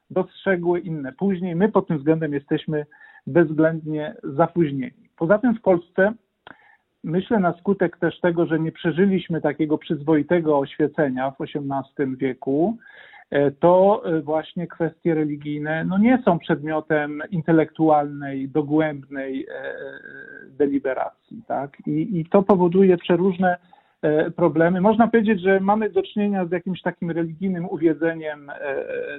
dostrzegły, 0.09 0.79
inne 0.79 1.13
później. 1.13 1.55
My 1.55 1.71
pod 1.71 1.87
tym 1.87 1.97
względem 1.97 2.33
jesteśmy 2.33 2.85
bezwzględnie 3.27 4.15
zapóźnieni. 4.23 5.09
Poza 5.17 5.39
tym 5.39 5.55
w 5.55 5.61
Polsce 5.61 6.13
myślę 7.07 7.39
na 7.39 7.53
skutek 7.53 7.97
też 7.97 8.19
tego, 8.19 8.45
że 8.45 8.59
nie 8.59 8.71
przeżyliśmy 8.71 9.41
takiego 9.41 9.77
przyzwoitego 9.77 10.59
oświecenia 10.59 11.31
w 11.31 11.41
XVIII 11.41 12.17
wieku, 12.17 12.77
e, 13.29 13.51
to 13.51 14.01
e, 14.05 14.21
właśnie 14.21 14.67
kwestie 14.67 15.13
religijne 15.15 15.85
no 15.85 15.97
nie 15.97 16.21
są 16.25 16.39
przedmiotem 16.39 17.23
intelektualnej, 17.31 18.49
dogłębnej 18.49 19.45
e, 19.45 19.73
deliberacji. 20.49 21.41
Tak? 21.47 21.77
I, 21.87 22.19
I 22.19 22.25
to 22.25 22.43
powoduje 22.43 22.97
przeróżne 22.97 23.57
problemy. 24.35 24.81
Można 24.81 25.07
powiedzieć, 25.07 25.41
że 25.41 25.59
mamy 25.59 25.89
do 25.89 26.03
czynienia 26.03 26.45
z 26.45 26.51
jakimś 26.51 26.81
takim 26.81 27.11
religijnym 27.11 27.65
uwiedzeniem 27.69 28.51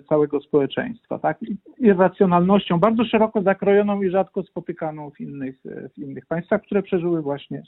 całego 0.09 0.41
społeczeństwa, 0.41 1.18
tak? 1.18 1.39
irracjonalnością 1.79 2.81
bardzo 2.81 3.05
szeroko 3.05 3.43
zakrojoną 3.43 4.03
i 4.03 4.11
rzadko 4.11 4.43
spotykaną 4.43 5.11
w 5.11 5.20
innych, 5.20 5.57
w 5.95 5.99
innych 5.99 6.26
państwach, 6.26 6.62
które 6.62 6.83
przeżyły 6.83 7.22
właśnie 7.22 7.62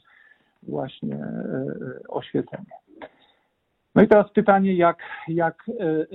właśnie 0.63 1.15
e, 1.15 1.19
e, 1.19 2.09
oświecenie. 2.09 2.73
No 3.95 4.03
i 4.03 4.09
teraz 4.09 4.33
pytanie, 4.33 4.75
jak, 4.75 5.03
jak, 5.29 5.65
e, 5.81 6.07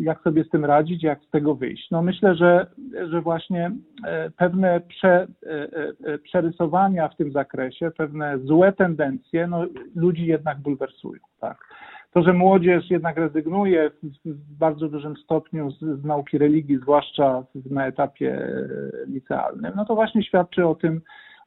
jak 0.00 0.22
sobie 0.22 0.44
z 0.44 0.48
tym 0.48 0.64
radzić, 0.64 1.02
jak 1.02 1.22
z 1.22 1.30
tego 1.30 1.54
wyjść? 1.54 1.90
No 1.90 2.02
myślę, 2.02 2.34
że, 2.34 2.66
że 3.10 3.20
właśnie 3.20 3.70
pewne 4.36 4.80
prze, 4.80 5.26
przerysowania 6.22 7.08
w 7.08 7.16
tym 7.16 7.32
zakresie, 7.32 7.90
pewne 7.90 8.38
złe 8.38 8.72
tendencje, 8.72 9.46
no, 9.46 9.64
ludzi 9.94 10.26
jednak 10.26 10.58
bulwersują. 10.58 11.20
Tak? 11.40 11.58
To, 12.12 12.22
że 12.22 12.32
młodzież 12.32 12.90
jednak 12.90 13.16
rezygnuje 13.16 13.90
w, 14.24 14.58
bardzo 14.58 14.88
dużym 14.88 15.16
stopniu 15.16 15.70
z, 15.70 15.80
z, 15.80 16.04
nauki 16.04 16.38
religii, 16.38 16.78
zwłaszcza 16.78 17.44
na 17.70 17.86
etapie 17.86 18.48
licealnym, 19.06 19.72
no 19.76 19.84
to 19.84 19.94
właśnie 19.94 20.22
świadczy 20.22 20.66
o 20.66 20.74
tym, 20.74 21.00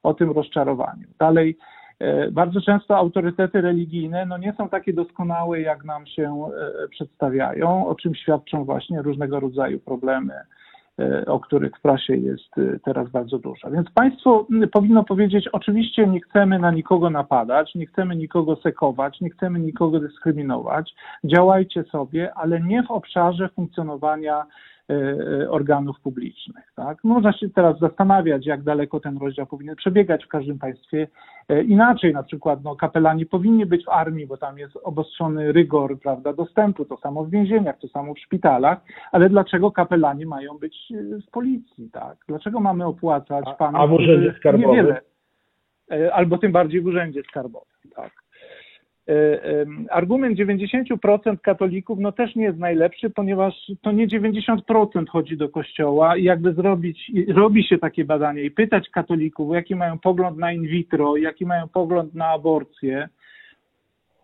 o 0.03 0.13
tym 0.13 0.31
rozczarowaniu. 0.31 1.07
Dalej, 1.19 1.57
E, 1.57 1.82
bardzo 2.31 2.61
często 2.61 2.97
autorytety 2.97 3.61
religijne 3.61 4.25
no 4.25 4.37
nie 4.37 4.53
są 4.53 4.69
takie 4.69 4.93
doskonałe, 4.93 5.61
jak 5.61 5.83
nam 5.83 6.05
się 6.05 6.47
e, 6.83 6.87
przedstawiają, 6.87 7.87
o 7.87 7.95
czym 7.95 8.15
świadczą 8.15 8.65
właśnie 8.65 9.01
różnego 9.01 9.39
rodzaju 9.39 9.79
problemy, 9.79 10.33
e, 10.99 11.25
o 11.25 11.39
których 11.39 11.77
w 11.77 11.81
prasie 11.81 12.15
jest 12.15 12.55
teraz 12.83 13.09
bardzo 13.09 13.39
dużo. 13.39 13.71
Więc 13.71 13.91
państwo 13.91 14.47
powinno 14.71 15.03
powiedzieć, 15.03 15.47
oczywiście 15.47 16.07
nie 16.07 16.21
chcemy 16.21 16.59
na 16.59 16.71
nikogo 16.71 17.09
napadać, 17.09 17.75
nie 17.75 17.85
chcemy 17.85 18.15
nikogo 18.15 18.55
sekować, 18.55 19.21
nie 19.21 19.29
chcemy 19.29 19.59
nikogo 19.59 19.99
dyskryminować, 19.99 20.95
działajcie 21.23 21.83
sobie, 21.83 22.33
ale 22.33 22.61
nie 22.61 22.83
w 22.83 22.91
obszarze 22.91 23.49
funkcjonowania 23.49 24.45
E, 24.45 24.45
e, 24.45 24.72
organów 25.49 25.99
publicznych. 25.99 26.73
Tak? 26.75 27.03
Można 27.03 27.33
się 27.33 27.49
teraz 27.49 27.79
zastanawiać, 27.79 28.45
jak 28.45 28.63
daleko 28.63 28.99
ten 28.99 29.17
rozdział 29.17 29.45
powinien 29.45 29.75
przebiegać 29.75 30.25
w 30.25 30.27
każdym 30.27 30.59
państwie 30.59 31.07
e, 31.49 31.63
inaczej. 31.63 32.13
Na 32.13 32.23
przykład 32.23 32.63
no, 32.63 32.75
kapelani 32.75 33.25
powinni 33.25 33.65
być 33.65 33.85
w 33.85 33.89
armii, 33.89 34.27
bo 34.27 34.37
tam 34.37 34.57
jest 34.57 34.75
obostrzony 34.83 35.51
rygor 35.51 35.99
prawda, 35.99 36.33
dostępu, 36.33 36.85
to 36.85 36.97
samo 36.97 37.23
w 37.23 37.29
więzieniach, 37.29 37.79
to 37.79 37.87
samo 37.87 38.13
w 38.13 38.19
szpitalach, 38.19 38.77
ale 39.11 39.29
dlaczego 39.29 39.71
kapelani 39.71 40.25
mają 40.25 40.57
być 40.57 40.93
w 41.27 41.31
policji? 41.31 41.89
Tak? 41.91 42.17
Dlaczego 42.27 42.59
mamy 42.59 42.85
opłacać 42.85 43.45
panów? 43.57 43.81
A 43.81 43.87
w 43.87 43.93
urzędzie 43.93 44.33
skarbowym? 44.37 44.69
Niewiele, 44.69 45.01
albo 46.13 46.37
tym 46.37 46.51
bardziej 46.51 46.81
w 46.81 46.85
urzędzie 46.85 47.21
skarbowym. 47.23 47.91
Tak. 47.95 48.22
E, 49.09 49.39
argument 49.89 50.37
90% 50.37 51.37
katolików 51.41 51.99
no 51.99 52.11
też 52.11 52.35
nie 52.35 52.43
jest 52.43 52.59
najlepszy, 52.59 53.09
ponieważ 53.09 53.71
to 53.81 53.91
nie 53.91 54.07
90% 54.07 55.09
chodzi 55.09 55.37
do 55.37 55.49
kościoła. 55.49 56.17
I 56.17 56.23
jakby 56.23 56.53
zrobić, 56.53 57.11
robi 57.27 57.63
się 57.63 57.77
takie 57.77 58.05
badanie 58.05 58.43
i 58.43 58.51
pytać 58.51 58.89
katolików, 58.89 59.55
jaki 59.55 59.75
mają 59.75 59.99
pogląd 59.99 60.37
na 60.37 60.51
in 60.51 60.63
vitro, 60.67 61.17
jaki 61.17 61.45
mają 61.45 61.67
pogląd 61.67 62.15
na 62.15 62.27
aborcję, 62.27 63.09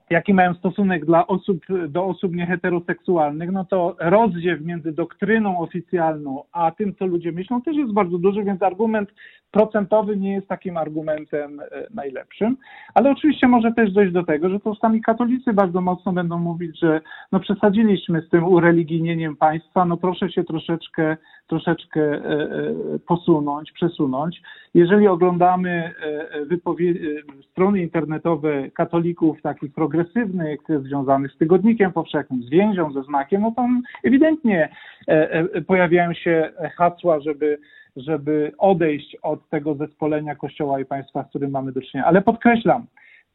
jaki 0.09 0.33
mają 0.33 0.53
stosunek 0.53 1.05
dla 1.05 1.27
osób, 1.27 1.65
do 1.87 2.05
osób 2.05 2.35
nieheteroseksualnych, 2.35 3.51
no 3.51 3.65
to 3.65 3.95
rozdziew 3.99 4.61
między 4.61 4.91
doktryną 4.91 5.59
oficjalną 5.59 6.43
a 6.51 6.71
tym, 6.71 6.95
co 6.95 7.05
ludzie 7.05 7.31
myślą, 7.31 7.61
też 7.61 7.75
jest 7.75 7.93
bardzo 7.93 8.17
duży, 8.17 8.43
więc 8.43 8.61
argument 8.61 9.09
procentowy 9.51 10.17
nie 10.17 10.33
jest 10.33 10.47
takim 10.47 10.77
argumentem 10.77 11.59
e, 11.59 11.65
najlepszym. 11.93 12.57
Ale 12.93 13.11
oczywiście 13.11 13.47
może 13.47 13.71
też 13.71 13.91
dojść 13.91 14.13
do 14.13 14.23
tego, 14.23 14.49
że 14.49 14.59
to 14.59 14.75
sami 14.75 15.01
katolicy 15.01 15.53
bardzo 15.53 15.81
mocno 15.81 16.13
będą 16.13 16.39
mówić, 16.39 16.79
że 16.79 17.01
no 17.31 17.39
przesadziliśmy 17.39 18.21
z 18.21 18.29
tym 18.29 18.43
ureligijnieniem 18.43 19.35
państwa, 19.35 19.85
no 19.85 19.97
proszę 19.97 20.31
się 20.31 20.43
troszeczkę, 20.43 21.17
troszeczkę 21.47 22.01
e, 22.01 22.17
e, 22.17 22.99
posunąć, 23.07 23.71
przesunąć. 23.71 24.41
Jeżeli 24.73 25.07
oglądamy 25.07 25.93
strony 27.51 27.81
internetowe 27.81 28.71
katolików 28.71 29.41
takich 29.41 29.73
progresywnych, 29.73 30.59
związanych 30.85 31.31
z 31.31 31.37
tygodnikiem 31.37 31.91
powszechnym, 31.91 32.43
z 32.43 32.49
więzią, 32.49 32.91
ze 32.91 33.03
znakiem, 33.03 33.41
no 33.41 33.53
tam 33.55 33.81
ewidentnie 34.03 34.69
pojawiają 35.67 36.13
się 36.13 36.51
hasła, 36.77 37.19
żeby 37.19 37.57
żeby 37.99 38.51
odejść 38.57 39.17
od 39.21 39.49
tego 39.49 39.75
zespolenia 39.75 40.35
Kościoła 40.35 40.79
i 40.79 40.85
państwa, 40.85 41.23
z 41.23 41.29
którym 41.29 41.51
mamy 41.51 41.71
do 41.71 41.81
czynienia. 41.81 42.05
Ale 42.05 42.21
podkreślam, 42.21 42.85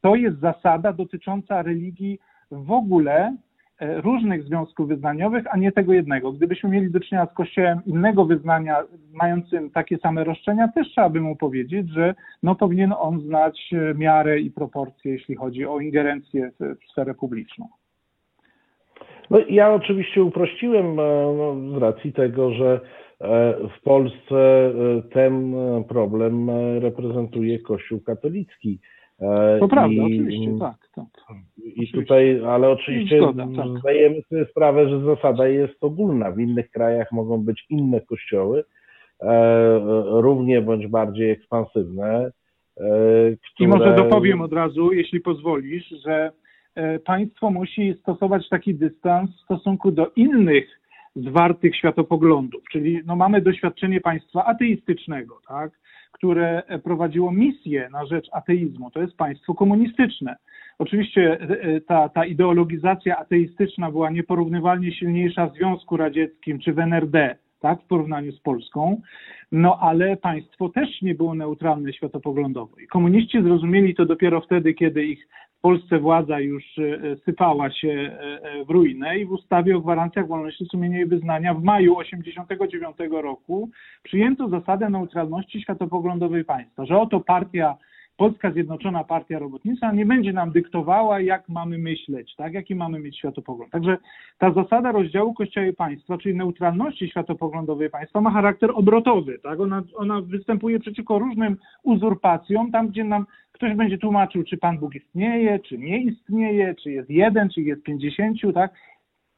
to 0.00 0.14
jest 0.14 0.40
zasada 0.40 0.92
dotycząca 0.92 1.62
religii 1.62 2.18
w 2.50 2.70
ogóle 2.70 3.36
e, 3.78 4.00
różnych 4.00 4.44
związków 4.44 4.88
wyznaniowych, 4.88 5.44
a 5.50 5.56
nie 5.56 5.72
tego 5.72 5.92
jednego. 5.92 6.32
Gdybyśmy 6.32 6.70
mieli 6.70 6.90
do 6.90 7.00
czynienia 7.00 7.26
z 7.26 7.34
kościołem 7.34 7.80
innego 7.86 8.24
wyznania, 8.24 8.76
mającym 9.12 9.70
takie 9.70 9.98
same 9.98 10.24
roszczenia, 10.24 10.68
też 10.68 10.88
trzeba 10.88 11.08
by 11.08 11.20
mu 11.20 11.36
powiedzieć, 11.36 11.90
że 11.90 12.14
no, 12.42 12.54
powinien 12.54 12.94
on 12.98 13.20
znać 13.20 13.70
e, 13.72 13.94
miarę 13.94 14.40
i 14.40 14.50
proporcje, 14.50 15.12
jeśli 15.12 15.34
chodzi 15.34 15.66
o 15.66 15.80
ingerencję 15.80 16.50
w, 16.60 16.76
w 16.80 16.90
sferę 16.90 17.14
publiczną. 17.14 17.68
No, 19.30 19.38
ja 19.48 19.74
oczywiście 19.74 20.22
uprościłem 20.22 21.00
e, 21.00 21.34
no, 21.36 21.78
z 21.78 21.82
racji 21.82 22.12
tego, 22.12 22.54
że 22.54 22.80
E, 23.20 23.54
w 23.78 23.82
Polsce 23.82 24.36
e, 24.36 24.72
ten 25.12 25.54
problem 25.88 26.50
reprezentuje 26.78 27.58
Kościół 27.58 28.00
katolicki. 28.00 28.78
To 29.60 29.68
prawda, 29.68 30.02
oczywiście, 30.02 30.58
tak. 30.60 30.76
tak. 30.94 31.04
I 31.58 31.70
oczywiście. 31.70 31.98
tutaj, 31.98 32.40
ale 32.46 32.68
oczywiście 32.68 33.18
Zgoda, 33.18 33.46
tak. 33.56 33.78
zdajemy 33.80 34.22
sobie 34.22 34.46
sprawę, 34.50 34.88
że 34.88 35.00
zasada 35.00 35.48
jest 35.48 35.84
ogólna. 35.84 36.30
W 36.30 36.40
innych 36.40 36.70
krajach 36.70 37.12
mogą 37.12 37.44
być 37.44 37.66
inne 37.70 38.00
kościoły, 38.00 38.64
równie 40.04 40.62
bądź 40.62 40.86
bardziej 40.86 41.30
ekspansywne. 41.30 42.30
Które... 42.74 43.38
I 43.60 43.66
może 43.66 43.96
dopowiem 43.96 44.40
od 44.40 44.52
razu, 44.52 44.92
jeśli 44.92 45.20
pozwolisz, 45.20 45.88
że 45.88 46.32
państwo 47.04 47.50
musi 47.50 47.94
stosować 48.00 48.48
taki 48.48 48.74
dystans 48.74 49.30
w 49.30 49.44
stosunku 49.44 49.90
do 49.90 50.12
innych 50.16 50.80
zwartych 51.16 51.76
światopoglądów, 51.76 52.62
czyli 52.72 53.00
no 53.06 53.16
mamy 53.16 53.40
doświadczenie 53.40 54.00
państwa 54.00 54.44
ateistycznego, 54.44 55.40
tak, 55.48 55.70
które 56.12 56.62
prowadziło 56.84 57.32
misję 57.32 57.88
na 57.92 58.06
rzecz 58.06 58.26
ateizmu, 58.32 58.90
to 58.90 59.00
jest 59.00 59.16
państwo 59.16 59.54
komunistyczne. 59.54 60.36
Oczywiście 60.78 61.40
e, 61.40 61.80
ta, 61.80 62.08
ta 62.08 62.24
ideologizacja 62.24 63.16
ateistyczna 63.16 63.90
była 63.90 64.10
nieporównywalnie 64.10 64.92
silniejsza 64.92 65.46
w 65.46 65.54
Związku 65.54 65.96
Radzieckim 65.96 66.58
czy 66.58 66.72
w 66.72 66.78
NRD, 66.78 67.36
tak, 67.60 67.82
w 67.82 67.86
porównaniu 67.86 68.32
z 68.32 68.40
Polską, 68.40 69.00
no 69.52 69.78
ale 69.80 70.16
państwo 70.16 70.68
też 70.68 71.02
nie 71.02 71.14
było 71.14 71.34
neutralne 71.34 71.92
światopoglądowo. 71.92 72.76
I 72.84 72.86
komuniści 72.86 73.42
zrozumieli 73.42 73.94
to 73.94 74.06
dopiero 74.06 74.40
wtedy, 74.40 74.74
kiedy 74.74 75.04
ich 75.04 75.28
Polsce 75.64 75.98
władza 75.98 76.40
już 76.40 76.78
e, 76.78 77.16
sypała 77.16 77.70
się 77.70 77.88
e, 77.88 78.64
w 78.64 78.70
ruinę 78.70 79.18
i 79.18 79.26
w 79.26 79.32
ustawie 79.32 79.76
o 79.76 79.80
gwarancjach 79.80 80.26
wolności 80.26 80.66
sumienia 80.66 81.00
i 81.00 81.06
wyznania 81.06 81.54
w 81.54 81.62
maju 81.62 81.96
1989 82.02 82.96
roku 83.22 83.70
przyjęto 84.02 84.48
zasadę 84.48 84.90
neutralności 84.90 85.62
światopoglądowej 85.62 86.44
państwa, 86.44 86.84
że 86.84 86.98
oto 86.98 87.20
partia 87.20 87.76
Polska 88.16 88.50
Zjednoczona 88.50 89.04
Partia 89.04 89.38
Robotnicza 89.38 89.92
nie 89.92 90.06
będzie 90.06 90.32
nam 90.32 90.52
dyktowała, 90.52 91.20
jak 91.20 91.48
mamy 91.48 91.78
myśleć, 91.78 92.34
tak, 92.36 92.54
jaki 92.54 92.74
mamy 92.74 93.00
mieć 93.00 93.18
światopogląd. 93.18 93.72
Także 93.72 93.96
ta 94.38 94.52
zasada 94.52 94.92
rozdziału 94.92 95.34
Kościoła 95.34 95.66
i 95.66 95.72
państwa, 95.72 96.18
czyli 96.18 96.36
neutralności 96.36 97.08
światopoglądowej 97.08 97.90
państwa, 97.90 98.20
ma 98.20 98.30
charakter 98.30 98.70
obrotowy. 98.74 99.38
Tak? 99.38 99.60
Ona, 99.60 99.82
ona 99.94 100.20
występuje 100.20 100.80
przeciwko 100.80 101.18
różnym 101.18 101.56
uzurpacjom, 101.82 102.72
tam 102.72 102.88
gdzie 102.88 103.04
nam 103.04 103.26
ktoś 103.52 103.74
będzie 103.74 103.98
tłumaczył, 103.98 104.44
czy 104.44 104.56
Pan 104.56 104.78
Bóg 104.78 104.94
istnieje, 104.94 105.58
czy 105.58 105.78
nie 105.78 106.02
istnieje, 106.02 106.74
czy 106.74 106.90
jest 106.92 107.10
jeden, 107.10 107.50
czy 107.50 107.62
jest 107.62 107.82
pięćdziesięciu, 107.82 108.52
tak? 108.52 108.74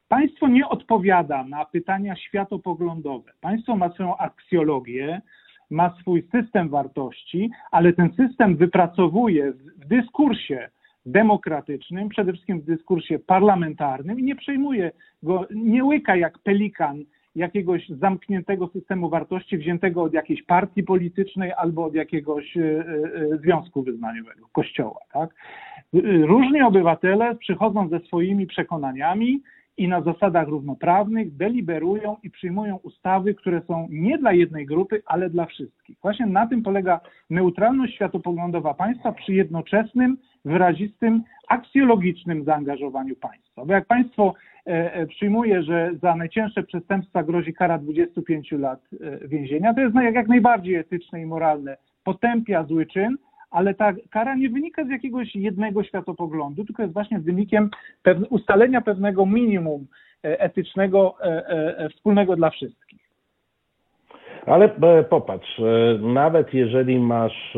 Państwo 0.09 0.49
nie 0.49 0.68
odpowiada 0.68 1.45
na 1.45 1.64
pytania 1.64 2.16
światopoglądowe. 2.16 3.33
Państwo 3.41 3.77
ma 3.77 3.91
swoją 3.91 4.16
aksjologię, 4.16 5.20
ma 5.70 5.94
swój 6.00 6.28
system 6.32 6.68
wartości, 6.68 7.50
ale 7.70 7.92
ten 7.92 8.10
system 8.12 8.56
wypracowuje 8.56 9.52
w 9.52 9.88
dyskursie 9.88 10.68
demokratycznym, 11.06 12.08
przede 12.08 12.32
wszystkim 12.32 12.60
w 12.60 12.64
dyskursie 12.64 13.18
parlamentarnym 13.18 14.20
i 14.20 14.22
nie 14.22 14.36
przejmuje 14.36 14.92
go, 15.22 15.46
nie 15.50 15.84
łyka 15.84 16.16
jak 16.16 16.38
pelikan 16.38 17.04
jakiegoś 17.36 17.88
zamkniętego 17.88 18.68
systemu 18.68 19.08
wartości 19.08 19.58
wziętego 19.58 20.02
od 20.02 20.12
jakiejś 20.12 20.42
partii 20.42 20.82
politycznej 20.82 21.52
albo 21.56 21.84
od 21.84 21.94
jakiegoś 21.94 22.56
e, 22.56 22.60
e, 22.60 23.38
związku 23.38 23.82
wyznaniowego, 23.82 24.48
kościoła. 24.52 25.00
Tak? 25.12 25.34
Różni 26.22 26.62
obywatele 26.62 27.34
przychodzą 27.34 27.88
ze 27.88 28.00
swoimi 28.00 28.46
przekonaniami, 28.46 29.42
i 29.77 29.89
na 29.89 30.03
zasadach 30.03 30.49
równoprawnych 30.49 31.37
deliberują 31.37 32.16
i 32.22 32.31
przyjmują 32.31 32.77
ustawy, 32.77 33.35
które 33.35 33.62
są 33.66 33.89
nie 33.91 34.18
dla 34.18 34.33
jednej 34.33 34.66
grupy, 34.66 35.03
ale 35.07 35.31
dla 35.31 35.47
wszystkich. 35.47 35.97
Właśnie 36.03 36.27
na 36.27 36.47
tym 36.47 36.62
polega 36.62 37.01
neutralność 37.31 37.95
światopoglądowa 37.95 38.74
państwa 38.74 39.12
przy 39.12 39.35
jednoczesnym, 39.35 40.16
wyrazistym, 40.45 41.22
aksjologicznym 41.49 42.45
zaangażowaniu 42.45 43.16
państwa. 43.16 43.64
Bo 43.64 43.72
jak 43.72 43.87
państwo 43.87 44.35
e, 44.66 44.95
e, 44.95 45.07
przyjmuje, 45.07 45.62
że 45.62 45.91
za 46.03 46.16
najcięższe 46.16 46.62
przestępstwa 46.62 47.22
grozi 47.22 47.55
kara 47.55 47.79
25 47.79 48.53
lat 48.53 48.81
e, 49.01 49.29
więzienia, 49.29 49.74
to 49.74 49.81
jest 49.81 49.95
jak 50.12 50.29
najbardziej 50.29 50.74
etyczne 50.74 51.22
i 51.22 51.27
moralne. 51.27 51.77
Potępia 52.05 52.64
zły 52.64 52.87
czyn, 52.87 53.16
ale 53.51 53.74
ta 53.74 53.92
kara 54.11 54.34
nie 54.34 54.51
wynika 54.51 54.84
z 54.84 54.88
jakiegoś 54.88 55.36
jednego 55.36 55.84
światopoglądu, 55.84 56.64
tylko 56.64 56.82
jest 56.82 56.94
właśnie 56.94 57.18
wynikiem 57.18 57.70
ustalenia 58.30 58.80
pewnego 58.80 59.26
minimum 59.26 59.86
e, 60.24 60.40
etycznego 60.40 61.14
e, 61.20 61.49
e, 61.78 61.88
wspólnego 61.88 62.36
dla 62.36 62.51
wszystkich. 62.51 63.07
Ale 64.47 64.68
popatrz, 65.11 65.61
nawet 66.01 66.55
jeżeli 66.55 66.99
masz 66.99 67.57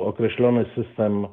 określony 0.00 0.64
system 0.74 1.26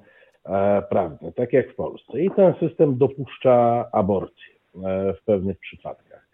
prawny, 0.90 1.32
tak 1.32 1.54
jak 1.54 1.72
w 1.72 1.76
Polsce, 1.76 2.22
i 2.22 2.32
ten 2.32 2.54
system 2.60 2.98
dopuszcza 2.98 3.86
aborcję 3.92 4.54
w 5.22 5.26
pewnych 5.26 5.60
przypadkach, 5.60 6.28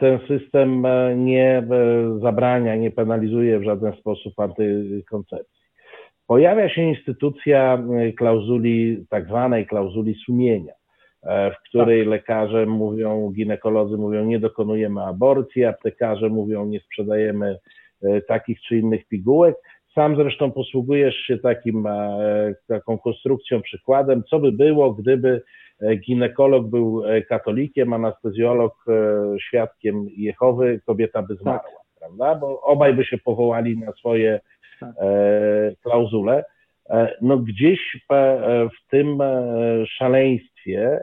ten 0.00 0.18
system 0.28 0.86
nie 1.16 1.62
zabrania, 2.20 2.76
nie 2.76 2.90
penalizuje 2.90 3.58
w 3.58 3.64
żaden 3.64 3.92
sposób 3.92 4.40
antykoncepcji 4.40 5.57
pojawia 6.28 6.68
się 6.68 6.82
instytucja 6.82 7.84
y, 8.08 8.12
klauzuli, 8.12 9.06
tak 9.10 9.26
zwanej 9.26 9.66
klauzuli 9.66 10.14
sumienia, 10.26 10.72
e, 11.22 11.50
w 11.50 11.54
której 11.68 12.00
tak. 12.00 12.10
lekarze 12.10 12.66
mówią, 12.66 13.32
ginekolodzy 13.36 13.96
mówią, 13.96 14.24
nie 14.24 14.38
dokonujemy 14.38 15.02
aborcji, 15.02 15.64
aptekarze 15.64 16.28
mówią, 16.28 16.66
nie 16.66 16.80
sprzedajemy 16.80 17.58
e, 18.02 18.20
takich 18.20 18.60
czy 18.60 18.78
innych 18.78 19.08
pigułek. 19.08 19.56
Sam 19.94 20.16
zresztą 20.16 20.50
posługujesz 20.50 21.16
się 21.16 21.38
takim, 21.38 21.86
e, 21.86 22.54
taką 22.68 22.98
konstrukcją, 22.98 23.62
przykładem, 23.62 24.22
co 24.30 24.38
by 24.38 24.52
było, 24.52 24.92
gdyby 24.92 25.42
ginekolog 26.06 26.66
był 26.66 27.02
katolikiem, 27.28 27.92
anestezjolog 27.92 28.84
świadkiem 29.40 30.06
Jehowy, 30.16 30.80
kobieta 30.86 31.22
by 31.22 31.34
zmarła, 31.34 31.62
tak. 31.62 31.98
prawda? 31.98 32.34
Bo 32.34 32.60
obaj 32.60 32.94
by 32.94 33.04
się 33.04 33.18
powołali 33.18 33.78
na 33.78 33.92
swoje 33.92 34.40
E, 34.82 35.72
klauzulę. 35.82 36.44
E, 36.90 37.16
no 37.22 37.38
gdzieś 37.38 37.80
e, 38.12 38.68
w 38.68 38.90
tym 38.90 39.18
szaleństwie 39.86 41.00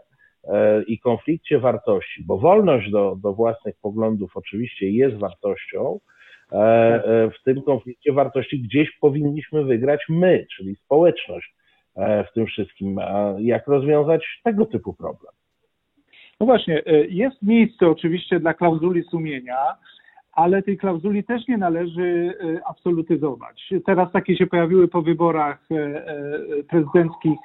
i 0.88 1.00
konflikcie 1.00 1.60
wartości, 1.60 2.24
bo 2.26 2.38
wolność 2.38 2.92
do, 2.92 3.16
do 3.24 3.34
własnych 3.34 3.76
poglądów 3.82 4.32
oczywiście 4.38 4.90
jest 4.90 5.18
wartością, 5.18 6.00
w 7.32 7.44
tym 7.46 7.62
konflikcie 7.62 8.14
wartości 8.14 8.60
gdzieś 8.60 8.92
powinniśmy 9.02 9.64
wygrać 9.64 10.02
my, 10.10 10.46
czyli 10.56 10.76
społeczność 10.76 11.56
w 11.96 12.34
tym 12.34 12.46
wszystkim. 12.46 13.00
Jak 13.38 13.68
rozwiązać 13.68 14.42
tego 14.44 14.66
typu 14.66 14.94
problem? 14.94 15.34
No 16.40 16.46
właśnie, 16.46 16.84
jest 17.10 17.42
miejsce 17.42 17.88
oczywiście 17.88 18.40
dla 18.40 18.54
klauzuli 18.54 19.04
sumienia, 19.04 19.76
ale 20.36 20.64
tej 20.64 20.78
klauzuli 20.78 21.24
też 21.24 21.48
nie 21.48 21.58
należy 21.58 22.34
e, 22.40 22.68
absolutyzować. 22.68 23.74
Teraz 23.86 24.12
takie 24.12 24.36
się 24.38 24.48
pojawiły 24.48 24.88
po 24.88 25.02
wyborach 25.02 25.60
e, 25.72 25.76
e, 25.76 26.64
prezydenckich 26.64 27.40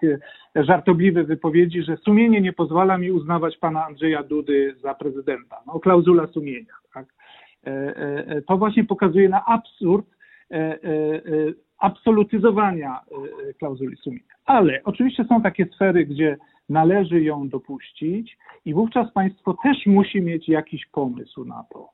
żartobliwe 0.55 1.25
wypowiedzi, 1.25 1.83
że 1.83 1.97
sumienie 1.97 2.41
nie 2.41 2.53
pozwala 2.53 2.99
mi 2.99 3.11
uznawać 3.11 3.57
pana 3.57 3.87
Andrzeja 3.87 4.23
Dudy 4.23 4.75
za 4.83 4.95
prezydenta. 4.95 5.57
No, 5.67 5.81
klauzula 5.81 6.27
sumienia. 6.27 6.75
Tak? 6.95 7.07
To 8.47 8.57
właśnie 8.57 8.85
pokazuje 8.85 9.29
na 9.29 9.45
absurd 9.45 10.07
absolutyzowania 11.79 13.01
klauzuli 13.59 13.97
sumienia. 13.97 14.35
Ale 14.47 14.81
oczywiście 14.85 15.25
są 15.25 15.43
takie 15.43 15.67
sfery, 15.67 16.07
gdzie 16.07 16.37
należy 16.69 17.23
ją 17.23 17.49
dopuścić 17.49 18.39
i 18.65 18.75
wówczas 18.75 19.13
państwo 19.13 19.57
też 19.63 19.87
musi 19.87 20.23
mieć 20.23 20.49
jakiś 20.49 20.87
pomysł 20.87 21.45
na 21.45 21.65
to. 21.73 21.89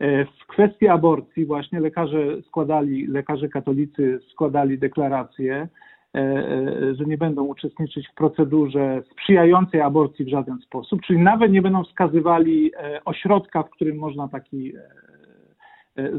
E, 0.00 0.24
w 0.24 0.46
kwestii 0.46 0.88
aborcji 0.88 1.46
właśnie 1.46 1.80
lekarze 1.80 2.42
składali, 2.42 3.06
lekarze 3.06 3.48
katolicy 3.48 4.20
składali 4.32 4.78
deklarację, 4.78 5.68
e, 6.14 6.18
e, 6.18 6.94
że 6.94 7.04
nie 7.04 7.18
będą 7.18 7.44
uczestniczyć 7.44 8.08
w 8.08 8.14
procedurze 8.14 9.02
sprzyjającej 9.12 9.80
aborcji 9.80 10.24
w 10.24 10.28
żaden 10.28 10.58
sposób, 10.58 11.00
czyli 11.02 11.18
nawet 11.18 11.52
nie 11.52 11.62
będą 11.62 11.84
wskazywali 11.84 12.72
ośrodka, 13.04 13.62
w 13.62 13.70
którym 13.70 13.98
można 13.98 14.28
taki 14.28 14.72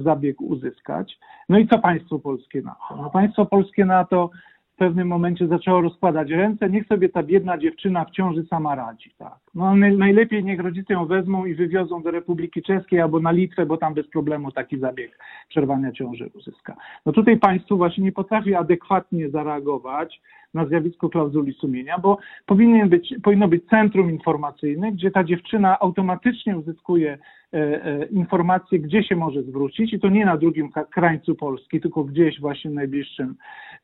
zabieg 0.03 0.41
uzyskać. 0.41 1.19
No 1.49 1.57
i 1.57 1.67
co 1.67 1.79
państwo 1.79 2.19
polskie 2.19 2.61
na 2.61 2.75
to? 2.89 2.95
No 2.95 3.09
państwo 3.09 3.45
polskie 3.45 3.85
na 3.85 4.05
to 4.05 4.29
w 4.77 4.79
pewnym 4.79 5.07
momencie 5.07 5.47
zaczęło 5.47 5.81
rozkładać 5.81 6.29
ręce, 6.29 6.69
niech 6.69 6.87
sobie 6.87 7.09
ta 7.09 7.23
biedna 7.23 7.57
dziewczyna 7.57 8.05
w 8.05 8.11
ciąży 8.11 8.43
sama 8.49 8.75
radzi. 8.75 9.11
Tak. 9.17 9.35
No, 9.55 9.75
najlepiej 9.75 10.43
niech 10.43 10.59
rodzice 10.59 10.93
ją 10.93 11.05
wezmą 11.05 11.45
i 11.45 11.55
wywiozą 11.55 12.01
do 12.01 12.11
Republiki 12.11 12.61
Czeskiej 12.61 13.01
albo 13.01 13.19
na 13.19 13.31
Litwę, 13.31 13.65
bo 13.65 13.77
tam 13.77 13.93
bez 13.93 14.07
problemu 14.07 14.51
taki 14.51 14.79
zabieg 14.79 15.19
przerwania 15.49 15.91
ciąży 15.91 16.29
uzyska. 16.33 16.75
No 17.05 17.11
tutaj 17.11 17.37
państwo 17.37 17.77
właśnie 17.77 18.03
nie 18.03 18.11
potrafi 18.11 18.55
adekwatnie 18.55 19.29
zareagować 19.29 20.21
na 20.57 20.65
zjawisko 20.65 21.09
klauzuli 21.09 21.53
sumienia, 21.53 21.99
bo 21.99 22.17
powinien 22.45 22.89
być, 22.89 23.15
powinno 23.23 23.47
być 23.47 23.65
centrum 23.65 24.11
informacyjne, 24.11 24.91
gdzie 24.91 25.11
ta 25.11 25.23
dziewczyna 25.23 25.79
automatycznie 25.79 26.57
uzyskuje 26.57 27.17
e, 27.53 27.57
e, 27.85 28.05
informacje, 28.05 28.79
gdzie 28.79 29.03
się 29.03 29.15
może 29.15 29.43
zwrócić 29.43 29.93
i 29.93 29.99
to 29.99 30.09
nie 30.09 30.25
na 30.25 30.37
drugim 30.37 30.69
krańcu 30.91 31.35
Polski, 31.35 31.81
tylko 31.81 32.03
gdzieś 32.03 32.39
właśnie 32.39 32.71
w 32.71 32.73
najbliższym, 32.73 33.35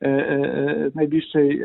e, 0.01 0.91
najbliższej, 0.95 1.61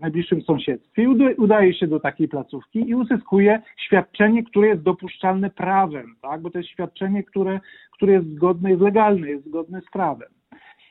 najbliższym 0.00 0.42
sąsiedztwie. 0.42 1.02
I 1.02 1.06
udaje 1.38 1.74
się 1.74 1.86
do 1.86 2.00
takiej 2.00 2.28
placówki 2.28 2.88
i 2.90 2.94
uzyskuje 2.94 3.62
świadczenie, 3.76 4.44
które 4.44 4.68
jest 4.68 4.82
dopuszczalne 4.82 5.50
prawem, 5.50 6.14
tak? 6.22 6.42
bo 6.42 6.50
to 6.50 6.58
jest 6.58 6.70
świadczenie, 6.70 7.22
które, 7.22 7.60
które 7.92 8.12
jest 8.12 8.30
zgodne, 8.34 8.70
jest 8.70 8.82
legalne, 8.82 9.28
jest 9.28 9.46
zgodne 9.46 9.80
z 9.80 9.90
prawem. 9.90 10.39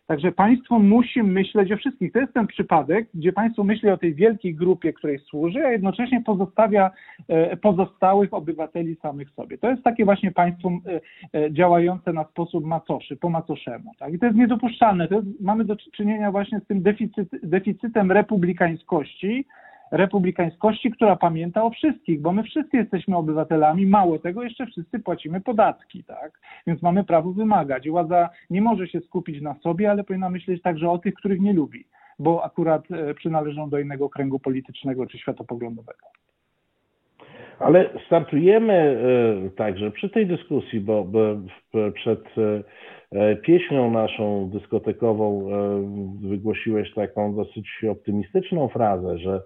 Także 0.09 0.31
państwo 0.31 0.79
musi 0.79 1.23
myśleć 1.23 1.71
o 1.71 1.77
wszystkich. 1.77 2.11
To 2.11 2.19
jest 2.19 2.33
ten 2.33 2.47
przypadek, 2.47 3.07
gdzie 3.13 3.33
państwo 3.33 3.63
myśli 3.63 3.89
o 3.89 3.97
tej 3.97 4.15
wielkiej 4.15 4.55
grupie, 4.55 4.93
której 4.93 5.19
służy, 5.19 5.65
a 5.65 5.71
jednocześnie 5.71 6.21
pozostawia 6.21 6.91
e, 7.27 7.57
pozostałych 7.57 8.33
obywateli 8.33 8.95
samych 8.95 9.29
sobie. 9.29 9.57
To 9.57 9.69
jest 9.69 9.83
takie 9.83 10.05
właśnie 10.05 10.31
państwo 10.31 10.69
e, 10.69 11.01
e, 11.39 11.53
działające 11.53 12.13
na 12.13 12.23
sposób 12.23 12.65
macoszy, 12.65 13.17
po 13.17 13.29
macoszemu. 13.29 13.91
Tak? 13.99 14.13
I 14.13 14.19
to 14.19 14.25
jest 14.25 14.37
niedopuszczalne. 14.37 15.07
To 15.07 15.15
jest, 15.15 15.27
mamy 15.41 15.65
do 15.65 15.75
czynienia 15.75 16.31
właśnie 16.31 16.59
z 16.59 16.67
tym 16.67 16.81
deficyt, 16.81 17.29
deficytem 17.43 18.11
republikańskości, 18.11 19.45
republikańskości, 19.91 20.91
która 20.91 21.15
pamięta 21.15 21.63
o 21.63 21.69
wszystkich, 21.69 22.21
bo 22.21 22.31
my 22.31 22.43
wszyscy 22.43 22.77
jesteśmy 22.77 23.17
obywatelami, 23.17 23.85
mało 23.85 24.19
tego, 24.19 24.43
jeszcze 24.43 24.65
wszyscy 24.65 24.99
płacimy 24.99 25.41
podatki, 25.41 26.03
tak? 26.03 26.39
Więc 26.67 26.81
mamy 26.81 27.03
prawo 27.03 27.31
wymagać. 27.31 27.89
Władza 27.89 28.29
nie 28.49 28.61
może 28.61 28.87
się 28.87 28.99
skupić 28.99 29.41
na 29.41 29.53
sobie, 29.53 29.91
ale 29.91 30.03
powinna 30.03 30.29
myśleć 30.29 30.61
także 30.61 30.89
o 30.89 30.97
tych, 30.97 31.13
których 31.13 31.41
nie 31.41 31.53
lubi, 31.53 31.85
bo 32.19 32.43
akurat 32.43 32.91
e, 32.91 33.13
przynależą 33.13 33.69
do 33.69 33.79
innego 33.79 34.09
kręgu 34.09 34.39
politycznego 34.39 35.07
czy 35.07 35.17
światopoglądowego. 35.17 36.05
Ale 37.59 37.89
startujemy 38.05 38.73
e, 38.73 39.49
także 39.49 39.91
przy 39.91 40.09
tej 40.09 40.27
dyskusji, 40.27 40.79
bo 40.79 41.07
przed 41.93 42.25
e, 43.11 43.35
pieśnią 43.35 43.91
naszą 43.91 44.49
dyskotekową 44.49 45.49
wygłosiłeś 46.21 46.93
taką 46.93 47.35
dosyć 47.35 47.69
optymistyczną 47.91 48.67
frazę, 48.67 49.17
że 49.17 49.41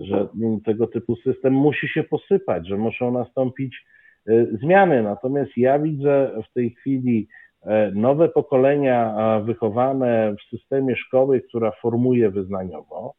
że 0.00 0.28
tego 0.64 0.86
typu 0.86 1.16
system 1.16 1.52
musi 1.52 1.88
się 1.88 2.02
posypać, 2.02 2.68
że 2.68 2.76
muszą 2.76 3.10
nastąpić 3.10 3.84
e, 4.28 4.46
zmiany. 4.46 5.02
Natomiast 5.02 5.50
ja 5.56 5.78
widzę 5.78 6.30
w 6.50 6.52
tej 6.54 6.70
chwili 6.70 7.28
e, 7.62 7.90
nowe 7.94 8.28
pokolenia 8.28 9.14
wychowane 9.44 10.34
w 10.38 10.56
systemie 10.56 10.96
szkoły, 10.96 11.40
która 11.40 11.70
formuje 11.70 12.30
wyznaniowo. 12.30 13.14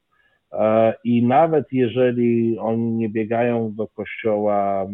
E, 0.52 0.94
I 1.04 1.24
nawet 1.24 1.66
jeżeli 1.72 2.58
oni 2.60 2.92
nie 2.92 3.10
biegają 3.10 3.74
do 3.76 3.88
kościoła 3.88 4.88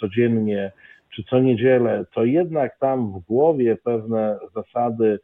codziennie 0.00 0.72
czy 1.14 1.24
co 1.24 1.38
niedzielę, 1.38 2.04
to 2.14 2.24
jednak 2.24 2.78
tam 2.78 3.12
w 3.12 3.18
głowie 3.18 3.76
pewne 3.76 4.38
zasady 4.54 5.20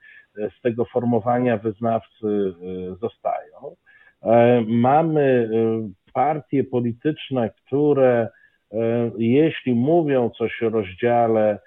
z 0.58 0.62
tego 0.62 0.84
formowania 0.84 1.56
wyznawcy 1.56 2.54
zostają. 3.00 3.76
E, 4.24 4.64
mamy 4.68 5.50
e, 5.52 6.12
partie 6.12 6.64
polityczne, 6.64 7.50
które 7.50 8.28
e, 8.72 9.10
jeśli 9.18 9.74
mówią 9.74 10.30
coś 10.30 10.62
o 10.62 10.68
rozdziale 10.68 11.58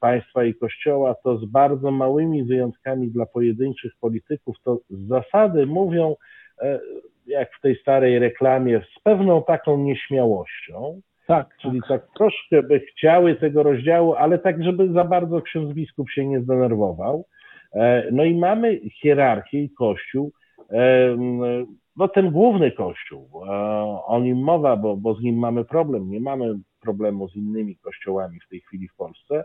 państwa 0.00 0.44
i 0.44 0.54
kościoła, 0.54 1.14
to 1.24 1.38
z 1.38 1.44
bardzo 1.44 1.90
małymi 1.90 2.44
wyjątkami 2.44 3.10
dla 3.10 3.26
pojedynczych 3.26 3.92
polityków, 4.00 4.56
to 4.64 4.78
z 4.90 5.08
zasady 5.08 5.66
mówią, 5.66 6.16
jak 7.26 7.54
w 7.54 7.60
tej 7.60 7.76
starej 7.76 8.18
reklamie, 8.18 8.80
z 8.96 9.02
pewną 9.02 9.42
taką 9.42 9.78
nieśmiałością. 9.78 11.00
Tak, 11.26 11.56
Czyli 11.62 11.80
tak. 11.80 11.88
tak 11.88 12.14
troszkę 12.16 12.62
by 12.62 12.80
chciały 12.80 13.34
tego 13.34 13.62
rozdziału, 13.62 14.14
ale 14.14 14.38
tak, 14.38 14.64
żeby 14.64 14.92
za 14.92 15.04
bardzo 15.04 15.42
ksiądz 15.42 15.74
biskup 15.74 16.10
się 16.10 16.26
nie 16.26 16.40
zdenerwował. 16.40 17.24
No 18.12 18.24
i 18.24 18.34
mamy 18.34 18.80
hierarchię 19.02 19.62
i 19.62 19.70
kościół, 19.70 20.32
no 21.96 22.08
ten 22.08 22.30
główny 22.30 22.72
kościół, 22.72 23.30
o 24.06 24.20
nim 24.22 24.38
mowa, 24.38 24.76
bo, 24.76 24.96
bo 24.96 25.14
z 25.14 25.22
nim 25.22 25.38
mamy 25.38 25.64
problem, 25.64 26.10
nie 26.10 26.20
mamy 26.20 26.54
problemu 26.80 27.28
z 27.28 27.36
innymi 27.36 27.76
kościołami 27.76 28.40
w 28.40 28.48
tej 28.48 28.60
chwili 28.60 28.88
w 28.88 28.96
Polsce, 28.96 29.44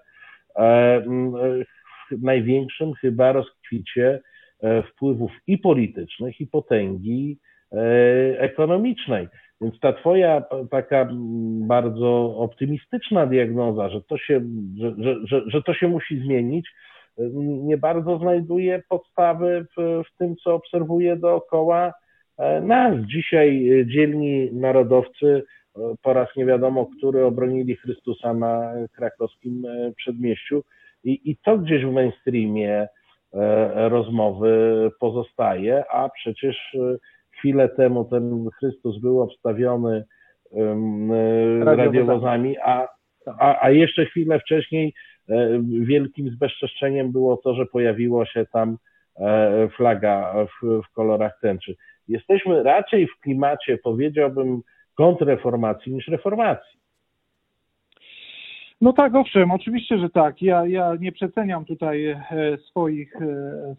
w 2.11 2.23
największym 2.23 2.93
chyba 2.93 3.31
rozkwicie 3.31 4.21
e, 4.61 4.83
wpływów 4.83 5.31
i 5.47 5.57
politycznych, 5.57 6.41
i 6.41 6.47
potęgi 6.47 7.37
e, 7.71 7.77
ekonomicznej. 8.39 9.27
Więc 9.61 9.79
ta 9.79 9.93
twoja 9.93 10.43
taka 10.71 11.09
bardzo 11.67 12.37
optymistyczna 12.37 13.25
diagnoza, 13.25 13.89
że 13.89 14.01
to 14.01 14.17
się, 14.17 14.41
że, 14.77 14.95
że, 14.97 15.15
że, 15.23 15.41
że 15.47 15.61
to 15.61 15.73
się 15.73 15.87
musi 15.87 16.19
zmienić, 16.19 16.69
nie 17.37 17.77
bardzo 17.77 18.17
znajduje 18.17 18.83
podstawy 18.89 19.65
w, 19.77 20.01
w 20.07 20.17
tym, 20.17 20.35
co 20.35 20.53
obserwuje 20.53 21.15
dookoła. 21.15 21.93
E, 22.37 22.61
nas. 22.61 22.95
Dzisiaj 23.05 23.69
dzielni 23.85 24.49
narodowcy 24.53 25.43
e, 25.75 25.79
po 26.01 26.13
raz 26.13 26.29
nie 26.35 26.45
wiadomo, 26.45 26.89
który 26.97 27.25
obronili 27.25 27.75
Chrystusa 27.75 28.33
na 28.33 28.73
krakowskim 28.95 29.65
e, 29.65 29.91
przedmieściu. 29.91 30.63
I, 31.03 31.31
i 31.31 31.37
to 31.37 31.57
gdzieś 31.57 31.85
w 31.85 31.91
mainstreamie 31.91 32.87
rozmowy 33.75 34.91
pozostaje, 34.99 35.83
a 35.91 36.09
przecież 36.09 36.77
chwilę 37.31 37.69
temu 37.69 38.05
ten 38.05 38.49
Chrystus 38.59 39.01
był 39.01 39.21
obstawiony 39.21 40.03
radiowozami, 41.63 42.57
a, 42.57 42.87
a, 43.39 43.63
a 43.65 43.69
jeszcze 43.71 44.05
chwilę 44.05 44.39
wcześniej 44.39 44.93
wielkim 45.69 46.29
zbezczeszczeniem 46.29 47.11
było 47.11 47.37
to, 47.37 47.55
że 47.55 47.65
pojawiło 47.65 48.25
się 48.25 48.45
tam 48.45 48.77
e, 49.19 49.69
flaga 49.69 50.33
w, 50.45 50.81
w 50.81 50.93
kolorach 50.93 51.39
tęczy. 51.41 51.75
Jesteśmy 52.07 52.63
raczej 52.63 53.07
w 53.07 53.19
klimacie, 53.19 53.77
powiedziałbym, 53.77 54.61
kontrreformacji 54.95 55.93
niż 55.93 56.07
reformacji. 56.07 56.79
No 58.81 58.93
tak, 58.93 59.15
owszem, 59.15 59.51
oczywiście, 59.51 59.97
że 59.97 60.09
tak. 60.09 60.41
Ja, 60.41 60.67
ja 60.67 60.95
nie 60.99 61.11
przeceniam 61.11 61.65
tutaj 61.65 62.05
e, 62.07 62.17
swoich, 62.69 63.13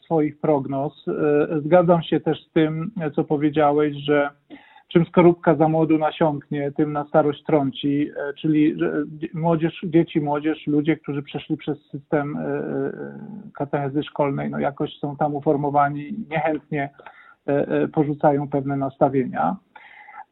swoich 0.04 0.40
prognoz. 0.40 1.06
Zgadzam 1.64 2.02
się 2.02 2.20
też 2.20 2.46
z 2.46 2.52
tym, 2.52 2.90
co 3.14 3.24
powiedziałeś, 3.24 3.96
że 3.96 4.30
czym 4.88 5.06
skorupka 5.06 5.54
za 5.54 5.68
młodu 5.68 5.98
nasiąknie, 5.98 6.72
tym 6.72 6.92
na 6.92 7.04
starość 7.04 7.42
trąci, 7.44 8.10
e, 8.16 8.32
czyli 8.34 8.76
młodzież, 9.34 9.80
dzieci, 9.84 10.20
młodzież, 10.20 10.66
ludzie, 10.66 10.96
którzy 10.96 11.22
przeszli 11.22 11.56
przez 11.56 11.78
system 11.90 12.36
e, 12.36 12.40
e, 12.40 12.92
katechezy 13.54 14.02
szkolnej, 14.02 14.50
no 14.50 14.58
jakoś 14.58 14.98
są 14.98 15.16
tam 15.16 15.34
uformowani, 15.34 16.14
niechętnie 16.30 16.90
porzucają 17.92 18.48
pewne 18.48 18.76
nastawienia. 18.76 19.56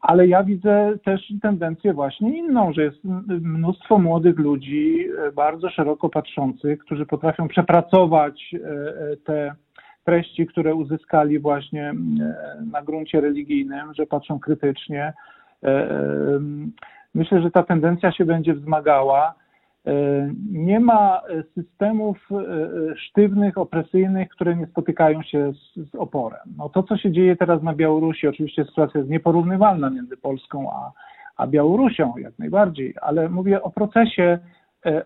Ale 0.01 0.27
ja 0.27 0.45
widzę 0.45 0.93
też 1.05 1.33
tendencję 1.43 1.93
właśnie 1.93 2.39
inną, 2.39 2.73
że 2.73 2.83
jest 2.83 3.05
mnóstwo 3.29 3.99
młodych 3.99 4.39
ludzi, 4.39 5.09
bardzo 5.37 5.71
szeroko 5.71 6.09
patrzących, 6.09 6.79
którzy 6.79 7.07
potrafią 7.07 7.49
przepracować 7.49 8.55
te 9.25 9.55
treści, 10.05 10.47
które 10.47 10.75
uzyskali 10.75 11.39
właśnie 11.39 11.91
e, 11.91 11.95
na 12.73 12.83
gruncie 12.83 13.21
religijnym, 13.21 13.95
że 13.95 14.07
patrzą 14.07 14.39
krytycznie. 14.39 15.13
E, 15.63 15.69
e, 15.69 15.91
myślę, 17.15 17.43
że 17.43 17.51
ta 17.51 17.63
tendencja 17.63 18.13
się 18.13 18.25
będzie 18.25 18.55
wzmagała. 18.55 19.35
Nie 20.53 20.81
ma 20.81 21.21
systemów 21.55 22.29
sztywnych, 22.97 23.59
opresyjnych, 23.59 24.29
które 24.29 24.57
nie 24.57 24.67
spotykają 24.67 25.23
się 25.23 25.53
z, 25.53 25.91
z, 25.91 25.95
oporem. 25.95 26.55
No 26.57 26.69
to, 26.69 26.83
co 26.83 26.97
się 26.97 27.13
dzieje 27.13 27.37
teraz 27.37 27.63
na 27.63 27.75
Białorusi, 27.75 28.29
oczywiście 28.29 28.65
sytuacja 28.65 28.99
jest 28.99 29.11
nieporównywalna 29.11 29.91
między 29.91 30.17
Polską 30.17 30.73
a, 30.73 30.93
a 31.37 31.47
Białorusią, 31.47 32.15
jak 32.17 32.39
najbardziej, 32.39 32.95
ale 33.01 33.29
mówię 33.29 33.63
o 33.63 33.71
procesie 33.71 34.39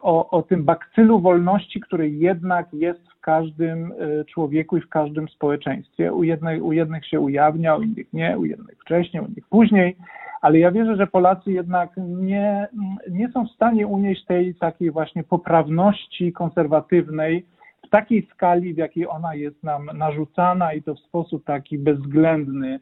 o, 0.00 0.30
o 0.30 0.42
tym 0.42 0.64
bakcylu 0.64 1.20
wolności, 1.20 1.80
który 1.80 2.10
jednak 2.10 2.72
jest 2.72 3.08
w 3.08 3.20
każdym 3.20 3.92
e, 3.92 4.24
człowieku 4.24 4.76
i 4.76 4.80
w 4.80 4.88
każdym 4.88 5.28
społeczeństwie. 5.28 6.12
U 6.12 6.22
jednych, 6.22 6.64
u 6.64 6.72
jednych 6.72 7.06
się 7.06 7.20
ujawnia, 7.20 7.76
u 7.76 7.82
innych 7.82 8.12
nie, 8.12 8.38
u 8.38 8.44
jednych 8.44 8.78
wcześniej, 8.78 9.22
u 9.22 9.26
innych 9.26 9.48
później, 9.50 9.96
ale 10.40 10.58
ja 10.58 10.70
wierzę, 10.70 10.96
że 10.96 11.06
Polacy 11.06 11.52
jednak 11.52 11.90
nie, 11.96 12.68
nie 13.10 13.28
są 13.28 13.46
w 13.46 13.50
stanie 13.50 13.86
unieść 13.86 14.24
tej 14.24 14.54
takiej 14.54 14.90
właśnie 14.90 15.24
poprawności 15.24 16.32
konserwatywnej 16.32 17.46
w 17.86 17.90
takiej 17.90 18.28
skali, 18.34 18.74
w 18.74 18.76
jakiej 18.76 19.08
ona 19.08 19.34
jest 19.34 19.62
nam 19.64 19.90
narzucana 19.94 20.72
i 20.72 20.82
to 20.82 20.94
w 20.94 21.00
sposób 21.00 21.44
taki 21.44 21.78
bezwzględny 21.78 22.80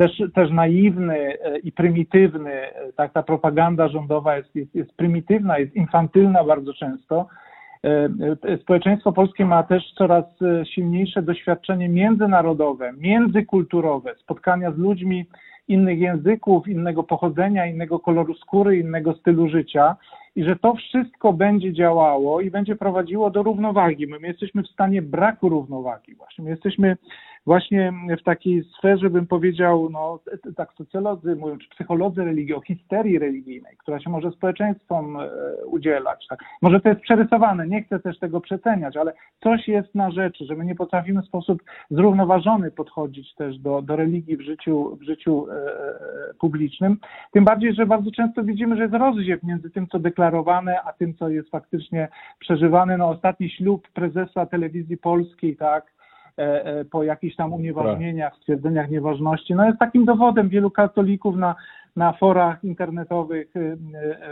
też, 0.00 0.22
też 0.34 0.50
naiwny 0.50 1.18
e, 1.18 1.58
i 1.58 1.72
prymitywny. 1.72 2.52
E, 2.52 2.92
tak, 2.96 3.12
ta 3.12 3.22
propaganda 3.22 3.88
rządowa 3.88 4.36
jest, 4.36 4.54
jest, 4.54 4.74
jest 4.74 4.96
prymitywna, 4.96 5.58
jest 5.58 5.76
infantylna 5.76 6.44
bardzo 6.44 6.74
często. 6.74 7.26
E, 7.84 8.08
społeczeństwo 8.62 9.12
polskie 9.12 9.44
ma 9.44 9.62
też 9.62 9.92
coraz 9.98 10.24
silniejsze 10.74 11.22
doświadczenie 11.22 11.88
międzynarodowe, 11.88 12.92
międzykulturowe, 12.92 14.14
spotkania 14.14 14.72
z 14.72 14.78
ludźmi 14.78 15.26
innych 15.68 15.98
języków, 15.98 16.68
innego 16.68 17.02
pochodzenia, 17.02 17.66
innego 17.66 17.98
koloru 17.98 18.34
skóry, 18.34 18.78
innego 18.78 19.12
stylu 19.14 19.48
życia 19.48 19.96
i 20.36 20.44
że 20.44 20.56
to 20.56 20.74
wszystko 20.74 21.32
będzie 21.32 21.72
działało 21.72 22.40
i 22.40 22.50
będzie 22.50 22.76
prowadziło 22.76 23.30
do 23.30 23.42
równowagi. 23.42 24.06
My, 24.06 24.18
my 24.18 24.28
jesteśmy 24.28 24.62
w 24.62 24.68
stanie 24.68 25.02
braku 25.02 25.48
równowagi 25.48 26.14
właśnie. 26.14 26.44
My 26.44 26.50
jesteśmy 26.50 26.96
właśnie 27.46 27.92
w 28.20 28.22
takiej 28.22 28.64
sferze, 28.78 29.10
bym 29.10 29.26
powiedział, 29.26 29.88
no 29.90 30.20
tak 30.56 30.72
socjolodzy 30.72 31.36
mówią, 31.36 31.58
czy 31.58 31.68
psycholodzy 31.68 32.24
religii, 32.24 32.54
o 32.54 32.60
histerii 32.60 33.18
religijnej, 33.18 33.76
która 33.76 34.00
się 34.00 34.10
może 34.10 34.30
społeczeństwom 34.30 35.16
e, 35.16 35.28
udzielać. 35.66 36.26
Tak? 36.28 36.38
Może 36.62 36.80
to 36.80 36.88
jest 36.88 37.00
przerysowane, 37.00 37.66
nie 37.66 37.82
chcę 37.82 38.00
też 38.00 38.18
tego 38.18 38.40
przeceniać, 38.40 38.96
ale 38.96 39.12
coś 39.42 39.68
jest 39.68 39.94
na 39.94 40.10
rzeczy, 40.10 40.44
że 40.44 40.54
my 40.54 40.64
nie 40.64 40.74
potrafimy 40.74 41.22
w 41.22 41.26
sposób 41.26 41.62
zrównoważony 41.90 42.70
podchodzić 42.70 43.34
też 43.34 43.58
do, 43.58 43.82
do 43.82 43.96
religii 43.96 44.36
w 44.36 44.42
życiu, 44.42 44.96
w 45.00 45.02
życiu 45.02 45.46
e, 45.50 45.54
e 45.54 46.34
publicznym. 46.40 46.96
Tym 47.32 47.44
bardziej, 47.44 47.74
że 47.74 47.86
bardzo 47.86 48.10
często 48.10 48.44
widzimy, 48.44 48.76
że 48.76 48.82
jest 48.82 48.94
rozziew 48.94 49.42
między 49.42 49.70
tym, 49.70 49.86
co 49.88 49.98
deklarowane, 49.98 50.82
a 50.82 50.92
tym, 50.92 51.14
co 51.14 51.28
jest 51.28 51.50
faktycznie 51.50 52.08
przeżywane. 52.38 52.98
No 52.98 53.08
ostatni 53.08 53.50
ślub 53.50 53.88
prezesa 53.88 54.46
telewizji 54.46 54.96
polskiej, 54.96 55.56
tak, 55.56 55.92
po 56.90 57.02
jakichś 57.02 57.36
tam 57.36 57.52
unieważnieniach, 57.52 58.36
stwierdzeniach 58.36 58.90
nieważności. 58.90 59.54
No 59.54 59.66
jest 59.66 59.78
takim 59.78 60.04
dowodem 60.04 60.48
wielu 60.48 60.70
katolików 60.70 61.36
na, 61.36 61.54
na 61.96 62.12
forach 62.12 62.64
internetowych, 62.64 63.56
e, 63.56 63.76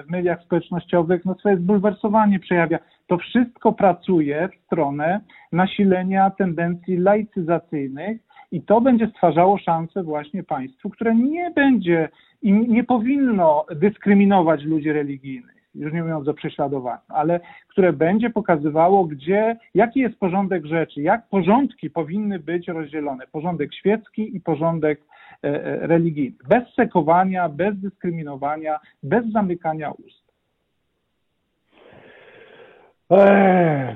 w 0.04 0.10
mediach 0.10 0.42
społecznościowych, 0.42 1.24
no 1.24 1.34
swoje 1.34 1.56
zbulwersowanie 1.56 2.38
przejawia. 2.38 2.78
To 3.06 3.18
wszystko 3.18 3.72
pracuje 3.72 4.48
w 4.48 4.66
stronę 4.66 5.20
nasilenia 5.52 6.30
tendencji 6.30 6.96
laicyzacyjnych 6.96 8.18
i 8.52 8.62
to 8.62 8.80
będzie 8.80 9.06
stwarzało 9.06 9.58
szansę 9.58 10.02
właśnie 10.02 10.42
państwu, 10.42 10.90
które 10.90 11.14
nie 11.14 11.50
będzie 11.50 12.08
i 12.42 12.52
nie 12.52 12.84
powinno 12.84 13.66
dyskryminować 13.76 14.64
ludzi 14.64 14.92
religijnych 14.92 15.57
już 15.74 15.92
nie 15.92 16.02
mówiąc 16.02 16.28
o 16.28 16.34
prześladowaniu, 16.34 17.00
ale 17.08 17.40
które 17.68 17.92
będzie 17.92 18.30
pokazywało, 18.30 19.04
gdzie, 19.04 19.56
jaki 19.74 20.00
jest 20.00 20.18
porządek 20.18 20.66
rzeczy, 20.66 21.02
jak 21.02 21.28
porządki 21.28 21.90
powinny 21.90 22.38
być 22.38 22.68
rozdzielone, 22.68 23.26
porządek 23.32 23.74
świecki 23.74 24.36
i 24.36 24.40
porządek 24.40 25.00
e, 25.44 25.64
e, 25.64 25.86
religijny, 25.86 26.36
bez 26.48 26.74
sekowania, 26.74 27.48
bez 27.48 27.80
dyskryminowania, 27.80 28.78
bez 29.02 29.32
zamykania 29.32 29.90
ust. 29.90 30.28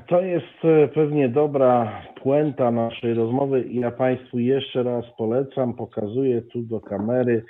To 0.07 0.20
jest 0.20 0.64
e, 0.64 0.89
pewnie 0.89 1.29
dobra 1.29 2.03
puenta 2.23 2.70
naszej 2.70 3.14
rozmowy. 3.14 3.62
I 3.62 3.81
ja 3.81 3.91
Państwu 3.91 4.39
jeszcze 4.39 4.83
raz 4.83 5.05
polecam, 5.18 5.75
pokazuję 5.75 6.43
tu 6.43 6.62
do 6.62 6.81
kamery 6.81 7.45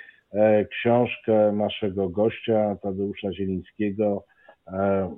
książkę 0.69 1.51
naszego 1.51 2.09
gościa 2.09 2.75
Tadeusza 2.81 3.33
Zielińskiego. 3.33 4.23
E, 4.67 5.15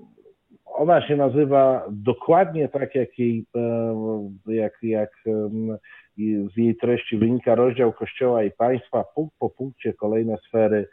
ona 0.65 1.07
się 1.07 1.15
nazywa 1.15 1.85
dokładnie 1.91 2.69
tak, 2.69 2.95
jak, 2.95 3.19
jej, 3.19 3.45
e, 3.55 4.53
jak, 4.53 4.73
jak 4.83 5.11
z 6.53 6.57
jej 6.57 6.75
treści 6.75 7.17
wynika 7.17 7.55
rozdział 7.55 7.93
Kościoła 7.93 8.43
i 8.43 8.51
Państwa, 8.51 9.03
punkt 9.15 9.35
po 9.39 9.49
punkcie 9.49 9.93
kolejne 9.93 10.37
sfery 10.37 10.87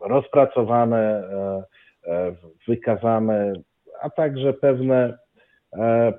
rozpracowane, 0.00 1.22
wykazane, 2.68 3.52
a 4.02 4.10
także 4.10 4.52
pewne 4.52 5.18
E, 5.18 5.23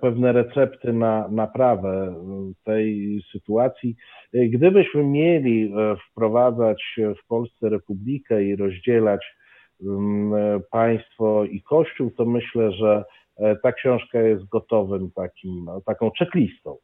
pewne 0.02 0.32
recepty 0.32 0.94
na 0.94 1.28
naprawę 1.28 2.16
tej 2.64 3.20
sytuacji. 3.32 3.96
Gdybyśmy 4.34 5.04
mieli 5.04 5.74
e, 5.74 5.96
wprowadzać 6.12 7.00
w 7.24 7.28
Polsce 7.28 7.70
republikę 7.70 8.44
i 8.44 8.56
rozdzielać 8.56 9.36
mm, 9.82 10.62
państwo 10.72 11.44
i 11.44 11.62
kościół, 11.62 12.12
to 12.12 12.26
myślę, 12.26 12.72
że 12.72 13.04
e, 13.38 13.56
ta 13.56 13.72
książka 13.72 14.20
jest 14.20 14.46
gotowym 14.46 15.12
takim, 15.12 15.68
taką 15.86 16.12
checklistą, 16.20 16.78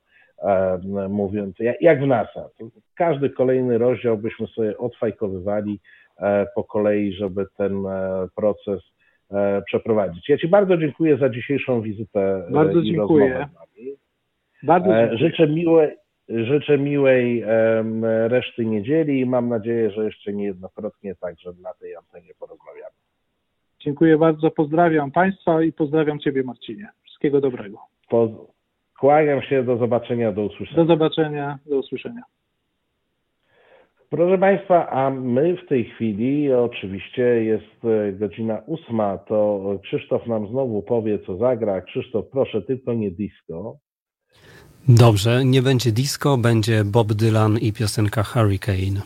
mówiąc, 1.10 1.56
jak 1.82 2.04
w 2.04 2.08
NASA. 2.08 2.50
Każdy 2.96 3.30
kolejny 3.30 3.78
rozdział 3.78 4.18
byśmy 4.18 4.48
sobie 4.48 4.78
odfajkowywali 4.78 5.80
po 6.56 6.64
kolei, 6.64 7.14
żeby 7.14 7.46
ten 7.58 7.84
proces 8.36 8.82
E, 8.82 9.01
przeprowadzić. 9.66 10.30
Ja 10.30 10.38
Ci 10.38 10.48
bardzo 10.48 10.78
dziękuję 10.78 11.18
za 11.18 11.30
dzisiejszą 11.30 11.82
wizytę. 11.82 12.46
E, 12.48 12.52
bardzo 12.52 12.82
dziękuję. 12.82 13.48
Bardzo 14.64 14.96
e, 14.96 15.00
dziękuję. 15.00 15.18
Życzę 15.18 15.48
miłej, 15.48 15.96
życzę 16.30 16.78
miłej 16.78 17.44
reszty 18.28 18.66
niedzieli 18.66 19.20
i 19.20 19.26
mam 19.26 19.50
nadzieję, 19.50 19.92
że 19.92 20.06
jeszcze 20.06 20.34
niejednokrotnie 20.34 21.16
także 21.16 21.50
na 21.62 21.74
tej 21.74 21.96
antenie 21.96 22.34
porozmawiamy. 22.40 22.96
Dziękuję 23.80 24.18
bardzo, 24.18 24.52
pozdrawiam 24.52 25.12
Państwa 25.12 25.64
i 25.64 25.74
pozdrawiam 25.74 26.20
Ciebie 26.20 26.44
Marcinie. 26.44 26.90
Wszystkiego 27.04 27.42
dobrego. 27.42 27.78
Kłaniam 29.00 29.42
się, 29.42 29.64
do 29.64 29.78
zobaczenia, 29.78 30.32
do 30.32 30.42
usłyszenia. 30.42 30.78
Do 30.78 30.86
zobaczenia, 30.86 31.60
do 31.66 31.80
usłyszenia. 31.80 32.22
Proszę 34.12 34.38
Państwa, 34.38 34.90
a 34.90 35.10
my 35.10 35.58
w 35.66 35.70
tej 35.70 35.86
chwili, 35.86 36.54
oczywiście 36.54 37.24
jest 37.24 37.86
e, 37.86 38.14
godzina 38.14 38.62
ósma, 38.66 39.18
to 39.18 39.62
Krzysztof 39.84 40.28
nam 40.28 40.48
znowu 40.48 40.82
powie, 40.82 41.20
co 41.20 41.38
zagra. 41.38 41.82
Krzysztof, 41.82 42.26
proszę, 42.32 42.62
tylko 42.62 42.94
nie 42.94 43.12
disco. 43.12 43.78
Dobrze, 44.88 45.46
nie 45.46 45.62
będzie 45.62 45.92
disco, 45.92 46.38
będzie 46.38 46.84
Bob 46.84 47.14
Dylan 47.14 47.58
i 47.58 47.74
piosenka 47.74 48.24
Hurricane. 48.24 49.02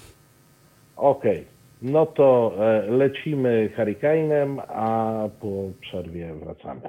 Okej, 0.95 1.39
okay. 1.39 1.45
no 1.81 2.05
to 2.05 2.53
e, 2.59 2.91
lecimy 2.91 3.69
Hurricane'em, 3.77 4.61
a 4.67 5.13
po 5.41 5.47
przerwie 5.81 6.33
wracamy. 6.33 6.81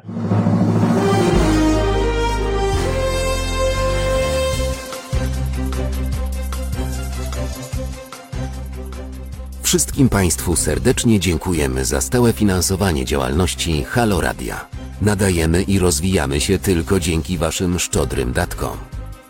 Wszystkim 9.66 10.08
Państwu 10.08 10.56
serdecznie 10.56 11.20
dziękujemy 11.20 11.84
za 11.84 12.00
stałe 12.00 12.32
finansowanie 12.32 13.04
działalności 13.04 13.84
Halo 13.84 14.20
Radia. 14.20 14.68
Nadajemy 15.02 15.62
i 15.62 15.78
rozwijamy 15.78 16.40
się 16.40 16.58
tylko 16.58 17.00
dzięki 17.00 17.38
Waszym 17.38 17.78
szczodrym 17.78 18.32
datkom. 18.32 18.76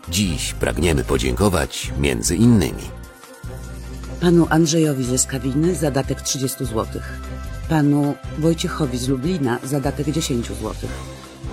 Dziś 0.09 0.53
pragniemy 0.53 1.03
podziękować 1.03 1.91
między 1.99 2.35
innymi 2.35 2.83
Panu 4.21 4.47
Andrzejowi 4.49 5.03
ze 5.03 5.17
Skawiny 5.17 5.75
za 5.75 5.91
datek 5.91 6.21
30 6.21 6.65
zł. 6.65 6.85
Panu 7.69 8.15
Wojciechowi 8.37 8.97
z 8.97 9.07
Lublina 9.07 9.59
za 9.63 9.79
datek 9.79 10.11
10 10.11 10.47
zł. 10.47 10.73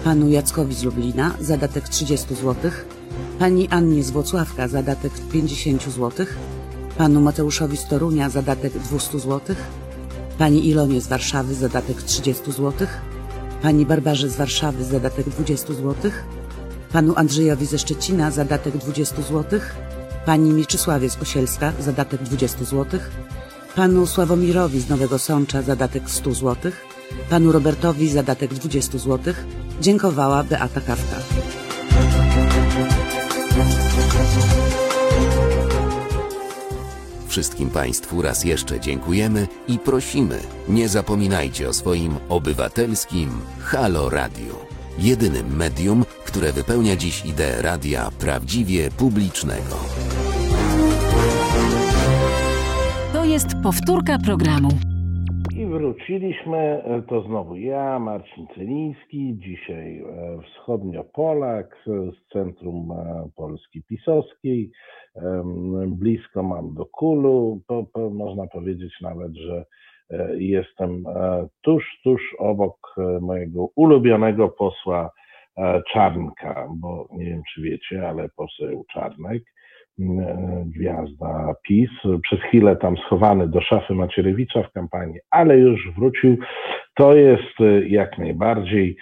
Panu 0.04 0.28
Jackowi 0.28 0.74
z 0.74 0.82
Lublina 0.82 1.34
za 1.40 1.56
datek 1.56 1.88
30 1.88 2.34
zł. 2.34 2.54
Pani 3.38 3.68
Annie 3.68 4.02
z 4.02 4.10
Włocławka 4.10 4.68
za 4.68 4.82
datek 4.82 5.12
50 5.32 5.82
zł 5.82 6.26
panu 6.98 7.20
Mateuszowi 7.20 7.76
z 7.76 7.88
Torunia 7.88 8.30
zadatek 8.30 8.72
200 8.72 9.18
zł, 9.18 9.56
pani 10.38 10.68
Ilonie 10.68 11.00
z 11.00 11.06
Warszawy 11.06 11.54
zadatek 11.54 12.02
30 12.02 12.52
zł, 12.52 12.72
pani 13.62 13.86
Barbarze 13.86 14.28
z 14.28 14.36
Warszawy 14.36 14.84
zadatek 14.84 15.28
20 15.28 15.72
zł, 15.74 16.10
panu 16.92 17.12
Andrzejowi 17.16 17.66
ze 17.66 17.78
Szczecina 17.78 18.30
zadatek 18.30 18.76
20 18.76 19.22
zł, 19.22 19.60
pani 20.26 20.50
Mieczysławie 20.50 21.10
z 21.10 21.22
Osielska 21.22 21.72
zadatek 21.80 22.22
20 22.22 22.64
zł, 22.64 23.00
panu 23.76 24.06
Sławomirowi 24.06 24.80
z 24.80 24.88
Nowego 24.88 25.18
Sącza 25.18 25.62
zadatek 25.62 26.10
100 26.10 26.34
zł, 26.34 26.72
panu 27.30 27.52
Robertowi 27.52 28.08
zadatek 28.08 28.54
20 28.54 28.98
zł, 28.98 29.34
dziękowała 29.80 30.44
Beata 30.44 30.80
Kawka. 30.80 31.16
Wszystkim 37.34 37.70
Państwu 37.70 38.22
raz 38.22 38.44
jeszcze 38.44 38.80
dziękujemy 38.80 39.48
i 39.68 39.78
prosimy, 39.78 40.40
nie 40.68 40.88
zapominajcie 40.88 41.68
o 41.68 41.72
swoim 41.72 42.16
obywatelskim 42.28 43.30
Halo 43.60 44.10
Radio. 44.10 44.66
Jedynym 44.98 45.56
medium, 45.56 46.04
które 46.24 46.52
wypełnia 46.52 46.96
dziś 46.96 47.24
ideę 47.24 47.62
radia 47.62 48.10
prawdziwie 48.18 48.90
publicznego. 48.90 49.76
To 53.12 53.24
jest 53.24 53.46
powtórka 53.62 54.18
programu. 54.18 54.93
Wróciliśmy, 55.74 56.82
to 57.08 57.22
znowu 57.22 57.56
ja, 57.56 57.98
Marcin 57.98 58.46
Cyliński, 58.54 59.36
dzisiaj 59.38 59.98
e, 59.98 60.38
wschodnio-Polak 60.42 61.76
z 61.86 62.32
Centrum 62.32 62.92
e, 62.92 63.28
Polski 63.36 63.82
Pisowskiej. 63.82 64.70
Blisko 65.86 66.42
mam 66.42 66.74
do 66.74 66.86
Kulu, 66.86 67.60
to, 67.68 67.86
to 67.94 68.10
można 68.10 68.46
powiedzieć 68.46 69.00
nawet, 69.00 69.34
że 69.34 69.64
e, 70.10 70.36
jestem 70.38 71.04
tuż, 71.60 72.00
tuż 72.04 72.22
obok 72.38 72.94
mojego 73.20 73.68
ulubionego 73.76 74.48
posła 74.48 75.10
Czarnka, 75.92 76.68
bo 76.76 77.08
nie 77.12 77.24
wiem 77.24 77.42
czy 77.54 77.62
wiecie, 77.62 78.08
ale 78.08 78.28
poseł 78.36 78.84
Czarnek 78.92 79.42
gwiazda 80.66 81.54
PiS. 81.68 81.90
Przez 82.22 82.40
chwilę 82.40 82.76
tam 82.76 82.96
schowany 82.96 83.48
do 83.48 83.60
szafy 83.60 83.94
Macierewicza 83.94 84.62
w 84.62 84.72
kampanii, 84.72 85.20
ale 85.30 85.58
już 85.58 85.90
wrócił. 85.96 86.36
To 86.94 87.14
jest 87.14 87.60
y, 87.60 87.88
jak 87.88 88.18
najbardziej 88.18 88.96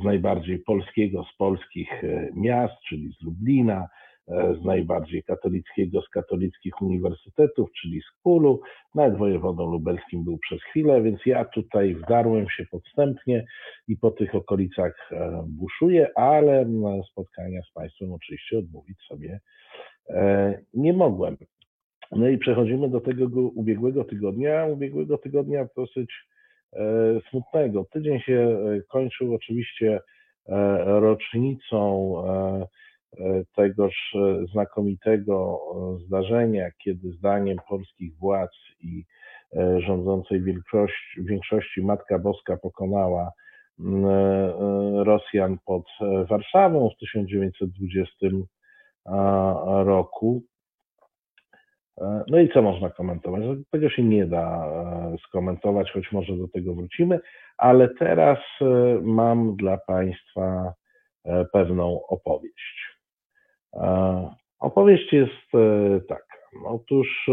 z 0.00 0.04
najbardziej 0.04 0.58
polskiego 0.58 1.24
z 1.24 1.36
polskich 1.36 1.88
miast, 2.34 2.74
czyli 2.88 3.12
z 3.20 3.22
Lublina, 3.22 3.88
z 4.28 4.64
najbardziej 4.64 5.22
katolickiego 5.22 6.02
z 6.02 6.08
katolickich 6.08 6.82
uniwersytetów, 6.82 7.68
czyli 7.80 8.00
z 8.00 8.22
Kulu. 8.22 8.60
Nawet 8.94 9.16
wojewodą 9.16 9.70
lubelskim 9.70 10.24
był 10.24 10.38
przez 10.38 10.62
chwilę, 10.62 11.02
więc 11.02 11.26
ja 11.26 11.44
tutaj 11.44 11.94
wdarłem 11.94 12.46
się 12.50 12.64
podstępnie 12.70 13.44
i 13.88 13.96
po 13.96 14.10
tych 14.10 14.34
okolicach 14.34 15.10
buszuję, 15.46 16.10
ale 16.14 16.66
spotkania 17.12 17.62
z 17.70 17.72
Państwem 17.72 18.12
oczywiście 18.12 18.58
odmówić 18.58 18.98
sobie 19.08 19.40
nie 20.74 20.92
mogłem. 20.92 21.36
No 22.12 22.28
i 22.28 22.38
przechodzimy 22.38 22.88
do 22.88 23.00
tego 23.00 23.26
ubiegłego 23.40 24.04
tygodnia. 24.04 24.66
Ubiegłego 24.66 25.18
tygodnia 25.18 25.68
dosyć 25.76 26.10
e, 26.72 26.80
smutnego. 27.30 27.84
Tydzień 27.92 28.20
się 28.20 28.34
e, 28.34 28.80
kończył 28.88 29.34
oczywiście 29.34 30.00
e, 30.48 30.84
rocznicą 31.00 32.14
tegoż 33.56 34.16
znakomitego 34.52 35.60
zdarzenia, 36.06 36.70
kiedy 36.84 37.12
zdaniem 37.12 37.58
polskich 37.68 38.16
władz 38.18 38.50
i 38.80 39.04
rządzącej 39.78 40.42
większości, 40.42 41.24
większości 41.24 41.82
Matka 41.82 42.18
Boska 42.18 42.56
pokonała 42.56 43.32
Rosjan 45.04 45.58
pod 45.66 45.84
Warszawą 46.28 46.90
w 46.90 46.98
1920 46.98 48.26
roku. 49.84 50.42
E, 52.00 52.24
no 52.28 52.38
i 52.38 52.48
co 52.48 52.62
można 52.62 52.90
komentować? 52.90 53.42
No, 53.44 53.54
tego 53.70 53.90
się 53.90 54.02
nie 54.02 54.26
da 54.26 54.66
e, 54.66 55.16
skomentować, 55.26 55.92
choć 55.92 56.12
może 56.12 56.36
do 56.36 56.48
tego 56.48 56.74
wrócimy, 56.74 57.20
ale 57.56 57.88
teraz 57.88 58.38
e, 58.60 58.64
mam 59.02 59.56
dla 59.56 59.78
Państwa 59.86 60.72
pewną 61.52 62.06
opowieść. 62.06 62.98
Opowieść 64.58 65.12
jest 65.12 65.52
taka. 66.08 66.36
Otóż 66.66 67.30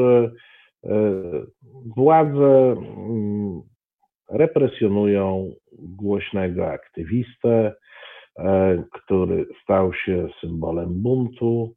władze 1.95 2.75
mm, 2.77 3.61
represjonują 4.29 5.51
głośnego 5.71 6.67
aktywistę, 6.67 7.75
który 8.91 9.45
stał 9.63 9.93
się 9.93 10.27
symbolem 10.41 11.01
buntu, 11.01 11.75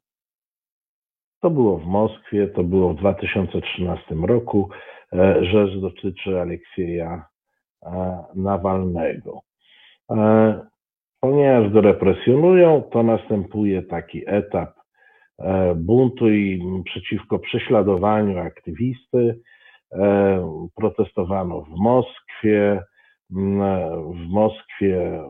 to 1.41 1.49
było 1.49 1.77
w 1.77 1.85
Moskwie, 1.85 2.47
to 2.47 2.63
było 2.63 2.93
w 2.93 2.95
2013 2.95 4.15
roku. 4.15 4.69
E, 5.13 5.45
rzecz 5.45 5.77
dotyczy 5.81 6.41
Aleksieja 6.41 7.25
e, 7.83 8.23
Nawalnego. 8.35 9.41
E, 10.11 10.59
ponieważ 11.19 11.71
go 11.71 11.81
represjonują, 11.81 12.81
to 12.81 13.03
następuje 13.03 13.81
taki 13.81 14.23
etap 14.27 14.79
buntu 15.75 16.29
i 16.29 16.61
przeciwko 16.85 17.39
prześladowaniu 17.39 18.39
aktywisty. 18.39 19.39
Protestowano 20.75 21.61
w 21.61 21.69
Moskwie. 21.69 22.83
W 23.29 24.27
Moskwie 24.29 25.23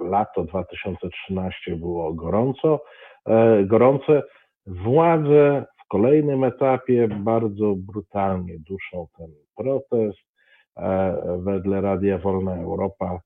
lato 0.00 0.44
2013 0.44 1.76
było 1.76 2.14
gorąco. 2.14 2.80
E, 3.26 3.64
gorące. 3.64 4.22
Władze 4.66 5.64
w 5.84 5.88
kolejnym 5.88 6.44
etapie 6.44 7.08
bardzo 7.08 7.74
brutalnie 7.76 8.58
duszą 8.58 9.06
ten 9.18 9.28
protest. 9.56 10.18
E, 10.76 11.16
wedle 11.44 11.80
Radia 11.80 12.18
Wolna 12.18 12.56
Europa 12.56 13.20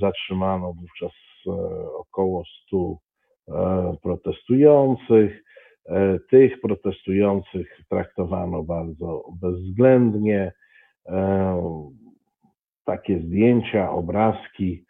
zatrzymano 0.00 0.72
wówczas 0.72 1.12
e, 1.46 1.50
około 1.92 2.42
100 2.66 2.96
protestujących. 4.02 5.42
Tych 6.30 6.60
protestujących 6.60 7.80
traktowano 7.88 8.62
bardzo 8.62 9.24
bezwzględnie. 9.42 10.52
Takie 12.84 13.18
zdjęcia, 13.18 13.90
obrazki 13.90 14.85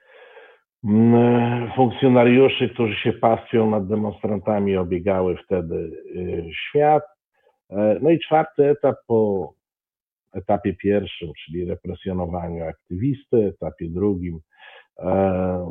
funkcjonariuszy, 1.76 2.68
którzy 2.68 2.94
się 2.94 3.12
pastwią 3.12 3.70
nad 3.70 3.86
demonstrantami, 3.86 4.76
obiegały 4.76 5.36
wtedy 5.36 5.74
y, 5.76 6.44
świat. 6.52 7.02
E, 7.70 7.98
no 8.02 8.10
i 8.10 8.18
czwarty 8.18 8.68
etap 8.68 8.96
po 9.06 9.52
etapie 10.32 10.74
pierwszym, 10.74 11.28
czyli 11.44 11.64
represjonowaniu 11.64 12.64
aktywisty, 12.64 13.46
etapie 13.46 13.88
drugim 13.88 14.40
e, 14.98 15.66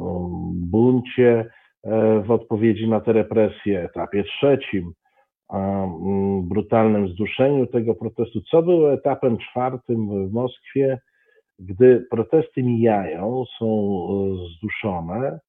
buncie 0.54 1.46
e, 1.84 2.20
w 2.20 2.32
odpowiedzi 2.32 2.90
na 2.90 3.02
te 3.02 3.14
represje, 3.14 3.84
etapie 3.84 4.24
trzecim 4.24 4.92
mm, 5.54 6.50
brutalnym 6.50 7.08
zduszeniu 7.08 7.68
tego 7.68 7.96
protestu, 7.96 8.42
co 8.42 8.64
było 8.64 8.94
etapem 8.94 9.38
czwartym 9.38 10.30
w 10.30 10.34
Moskwie, 10.34 11.00
gdy 11.60 12.08
protesty 12.12 12.64
mijają, 12.64 13.44
są 13.60 13.66
e, 13.68 14.58
zduszone, 14.58 15.40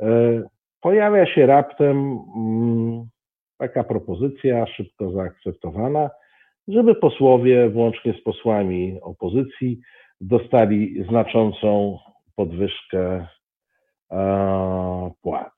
e, 0.00 0.42
pojawia 0.80 1.26
się 1.26 1.46
raptem 1.46 2.18
mm, 2.36 3.08
taka 3.58 3.84
propozycja, 3.84 4.66
szybko 4.66 5.10
zaakceptowana, 5.10 6.10
żeby 6.68 6.94
posłowie, 6.94 7.70
włącznie 7.70 8.14
z 8.20 8.22
posłami 8.22 8.98
opozycji, 9.02 9.80
dostali 10.20 11.04
znaczącą 11.08 11.98
podwyżkę 12.36 13.26
e, 14.12 15.10
płac. 15.22 15.52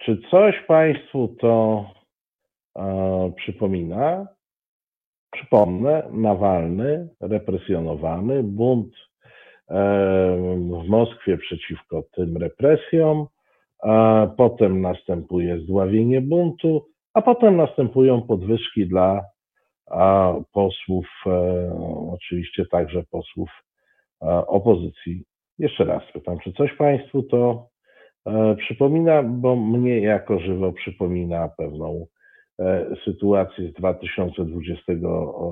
Czy 0.00 0.18
coś 0.30 0.60
Państwu 0.66 1.28
to 1.28 1.84
przypomina? 3.36 4.26
Przypomnę, 5.36 6.08
Nawalny 6.12 7.08
represjonowany, 7.20 8.42
bunt 8.42 8.94
w 10.84 10.88
Moskwie 10.88 11.38
przeciwko 11.38 12.02
tym 12.12 12.36
represjom, 12.36 13.26
potem 14.36 14.80
następuje 14.80 15.60
zdławienie 15.60 16.20
buntu, 16.20 16.86
a 17.14 17.22
potem 17.22 17.56
następują 17.56 18.22
podwyżki 18.22 18.86
dla 18.86 19.24
posłów, 20.52 21.06
e, 21.26 21.70
oczywiście 22.12 22.66
także 22.70 23.02
posłów 23.10 23.50
opozycji. 24.46 25.24
Jeszcze 25.58 25.84
raz 25.84 26.02
pytam, 26.12 26.38
czy 26.38 26.52
coś 26.52 26.76
Państwu 26.76 27.22
to 27.22 27.68
e, 28.26 28.56
przypomina, 28.56 29.22
bo 29.22 29.56
mnie 29.56 30.00
jako 30.00 30.38
żywo 30.38 30.72
przypomina 30.72 31.48
pewną 31.48 32.06
E, 32.06 32.15
sytuację 33.04 33.70
z 33.70 33.72
2020 33.72 34.92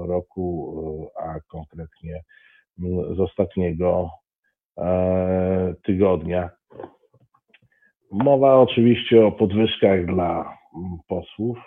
roku, 0.08 1.10
e, 1.16 1.22
a 1.22 1.40
konkretnie 1.48 2.22
z 3.16 3.20
ostatniego 3.20 4.10
e, 4.78 5.74
tygodnia. 5.82 6.50
Mowa 8.12 8.56
oczywiście 8.56 9.26
o 9.26 9.32
podwyżkach 9.32 10.06
dla 10.06 10.58
posłów 11.08 11.58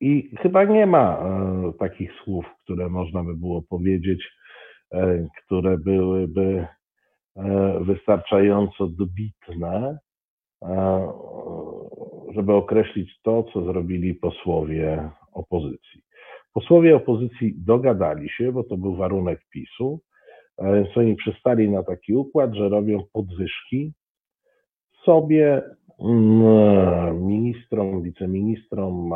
i 0.00 0.30
chyba 0.38 0.64
nie 0.64 0.86
ma 0.86 1.22
takich 1.78 2.12
słów, 2.12 2.46
które 2.62 2.88
można 2.88 3.24
by 3.24 3.36
było 3.36 3.62
powiedzieć, 3.62 4.28
które 5.46 5.78
byłyby 5.78 6.66
wystarczająco 7.80 8.86
dobitne, 8.86 9.98
żeby 12.34 12.52
określić 12.52 13.20
to, 13.22 13.42
co 13.52 13.64
zrobili 13.64 14.14
posłowie 14.14 15.10
opozycji. 15.32 16.02
Posłowie 16.54 16.96
opozycji 16.96 17.54
dogadali 17.56 18.28
się, 18.28 18.52
bo 18.52 18.64
to 18.64 18.76
był 18.76 18.96
warunek 18.96 19.40
PiSu, 19.50 20.00
więc 20.58 20.96
oni 20.96 21.16
przystali 21.16 21.70
na 21.70 21.82
taki 21.82 22.14
układ, 22.14 22.54
że 22.54 22.68
robią 22.68 23.02
podwyżki 23.12 23.92
sobie, 25.04 25.62
mm, 26.00 27.26
ministrom, 27.26 28.02
wiceministrom 28.02 29.10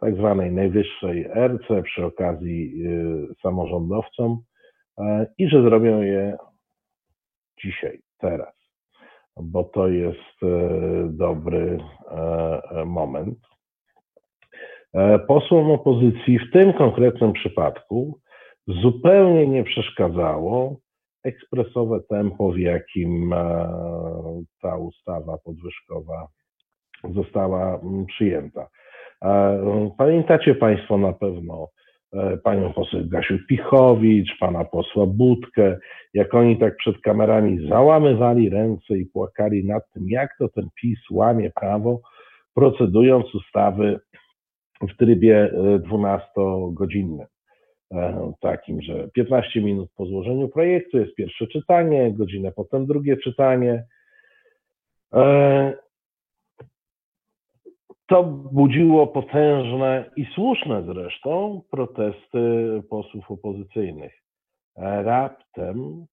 tak 0.00 0.16
zwanej 0.16 0.52
najwyższej 0.52 1.26
RC, 1.34 1.82
przy 1.82 2.04
okazji 2.04 2.84
y, 2.86 3.34
samorządowcom 3.42 4.38
i 5.38 5.48
że 5.48 5.62
zrobią 5.62 6.00
je 6.02 6.36
dzisiaj, 7.62 8.00
teraz 8.18 8.53
bo 9.36 9.64
to 9.64 9.88
jest 9.88 10.42
e, 10.42 10.48
dobry 11.08 11.78
e, 12.10 12.16
e, 12.70 12.84
moment. 12.84 13.38
Posłom 15.28 15.70
opozycji 15.70 16.38
w 16.38 16.50
tym 16.52 16.72
konkretnym 16.72 17.32
przypadku 17.32 18.18
zupełnie 18.66 19.46
nie 19.46 19.64
przeszkadzało 19.64 20.76
ekspresowe 21.24 22.00
tempo, 22.08 22.52
w 22.52 22.58
jakim 22.58 23.34
ta 24.62 24.76
ustawa 24.76 25.38
podwyżkowa 25.38 26.28
została 27.14 27.80
przyjęta. 28.06 28.68
Pamiętacie 29.98 30.54
Państwo 30.54 30.98
na 30.98 31.12
pewno 31.12 31.68
panią 32.42 32.72
poseł 32.72 33.00
Gasiu 33.06 33.38
Pichowicz, 33.48 34.38
pana 34.40 34.64
posła 34.64 35.06
Budkę, 35.06 35.78
jak 36.14 36.34
oni 36.34 36.58
tak 36.58 36.76
przed 36.76 37.00
kamerami 37.00 37.68
załamywali 37.68 38.50
ręce 38.50 38.98
i 38.98 39.06
płakali 39.06 39.64
nad 39.64 39.90
tym, 39.90 40.08
jak 40.08 40.38
to 40.38 40.48
ten 40.48 40.68
PiS 40.80 40.98
łamie 41.10 41.50
prawo, 41.50 42.00
procedując 42.54 43.34
ustawy 43.34 44.00
w 44.88 44.96
trybie 44.96 45.50
12-godzinnym. 45.90 47.26
Takim, 48.40 48.82
że 48.82 49.08
15 49.14 49.60
minut 49.60 49.90
po 49.96 50.06
złożeniu 50.06 50.48
projektu 50.48 50.98
jest 50.98 51.14
pierwsze 51.14 51.46
czytanie, 51.46 52.12
godzinę 52.12 52.52
potem 52.52 52.86
drugie 52.86 53.16
czytanie. 53.16 53.84
To 58.14 58.24
budziło 58.52 59.06
potężne 59.06 60.10
i 60.16 60.26
słuszne 60.34 60.82
zresztą 60.82 61.62
protesty 61.70 62.82
posłów 62.90 63.30
opozycyjnych. 63.30 64.22
Raptem 64.76 66.06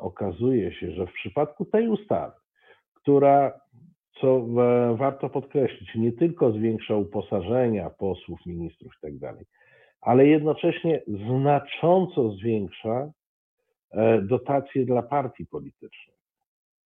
okazuje 0.00 0.72
się, 0.72 0.92
że 0.92 1.06
w 1.06 1.12
przypadku 1.12 1.64
tej 1.64 1.88
ustawy, 1.88 2.32
która, 2.94 3.60
co 4.20 4.46
warto 4.94 5.28
podkreślić, 5.28 5.94
nie 5.94 6.12
tylko 6.12 6.52
zwiększa 6.52 6.96
uposażenia 6.96 7.90
posłów, 7.90 8.46
ministrów 8.46 8.92
itd., 9.02 9.34
tak 9.38 9.46
ale 10.00 10.26
jednocześnie 10.26 11.02
znacząco 11.06 12.30
zwiększa 12.30 13.10
e, 13.90 14.22
dotacje 14.22 14.86
dla 14.86 15.02
partii 15.02 15.46
politycznych. 15.46 16.16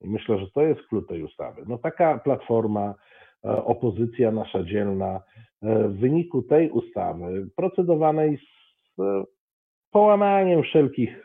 Myślę, 0.00 0.38
że 0.38 0.46
to 0.50 0.62
jest 0.62 0.82
klucz 0.88 1.08
tej 1.08 1.22
ustawy. 1.22 1.62
No 1.66 1.78
taka 1.78 2.18
platforma 2.18 2.94
E, 2.94 3.15
opozycja 3.46 4.32
nasza 4.32 4.62
dzielna 4.64 5.20
e, 5.62 5.88
w 5.88 5.98
wyniku 5.98 6.42
tej 6.42 6.70
ustawy 6.70 7.46
procedowanej 7.56 8.38
z 8.38 9.00
e, 9.00 9.24
połamaniem 9.90 10.62
wszelkich 10.62 11.24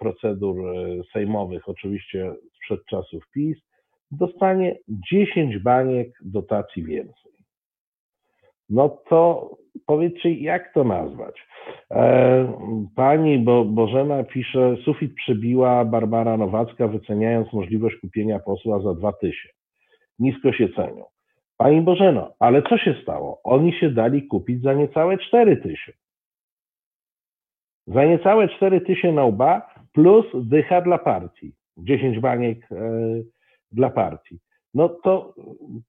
procedur 0.00 0.56
sejmowych, 1.12 1.68
oczywiście 1.68 2.34
sprzed 2.56 2.84
czasów 2.84 3.24
PiS, 3.34 3.58
dostanie 4.10 4.78
10 5.10 5.58
baniek 5.58 6.08
dotacji 6.24 6.84
więcej. 6.84 7.32
No 8.68 8.88
to 9.08 9.50
powiedzcie, 9.86 10.34
jak 10.34 10.74
to 10.74 10.84
nazwać? 10.84 11.46
Pani 12.96 13.38
Bo 13.38 13.64
Bożena 13.64 14.24
pisze, 14.24 14.76
sufit 14.84 15.14
przebiła 15.14 15.84
Barbara 15.84 16.36
Nowacka, 16.36 16.88
wyceniając 16.88 17.52
możliwość 17.52 17.96
kupienia 17.96 18.38
posła 18.38 18.80
za 18.80 18.94
dwa 18.94 19.12
tysiące 19.12 19.57
nisko 20.18 20.52
się 20.52 20.68
cenią. 20.68 21.04
Pani 21.56 21.80
Bożeno, 21.80 22.34
ale 22.38 22.62
co 22.62 22.78
się 22.78 22.94
stało? 23.02 23.40
Oni 23.44 23.72
się 23.72 23.90
dali 23.90 24.26
kupić 24.26 24.62
za 24.62 24.74
niecałe 24.74 25.18
4 25.18 25.56
tysiące. 25.56 26.00
Za 27.86 28.04
niecałe 28.04 28.48
4 28.48 28.80
tysiące 28.80 29.12
na 29.14 29.24
łba 29.24 29.74
plus 29.92 30.26
dycha 30.34 30.80
dla 30.80 30.98
partii. 30.98 31.52
10 31.76 32.18
baniek 32.18 32.72
e, 32.72 32.76
dla 33.72 33.90
partii. 33.90 34.38
No 34.74 34.88
to 34.88 35.34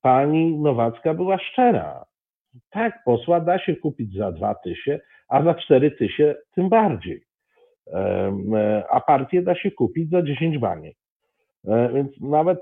pani 0.01 0.57
Nowacka 0.57 1.13
była 1.13 1.37
szczera. 1.37 2.05
Tak, 2.69 3.03
posła 3.05 3.39
da 3.39 3.59
się 3.59 3.75
kupić 3.75 4.13
za 4.13 4.31
2 4.31 4.55
tysiące, 4.55 5.05
a 5.27 5.43
za 5.43 5.53
4 5.53 5.91
tysiące 5.91 6.41
tym 6.55 6.69
bardziej. 6.69 7.29
E, 7.93 8.83
a 8.89 9.01
partię 9.01 9.41
da 9.41 9.55
się 9.55 9.71
kupić 9.71 10.09
za 10.09 10.21
10 10.21 10.57
baniek. 10.57 10.97
E, 11.67 11.93
więc 11.93 12.21
nawet 12.21 12.59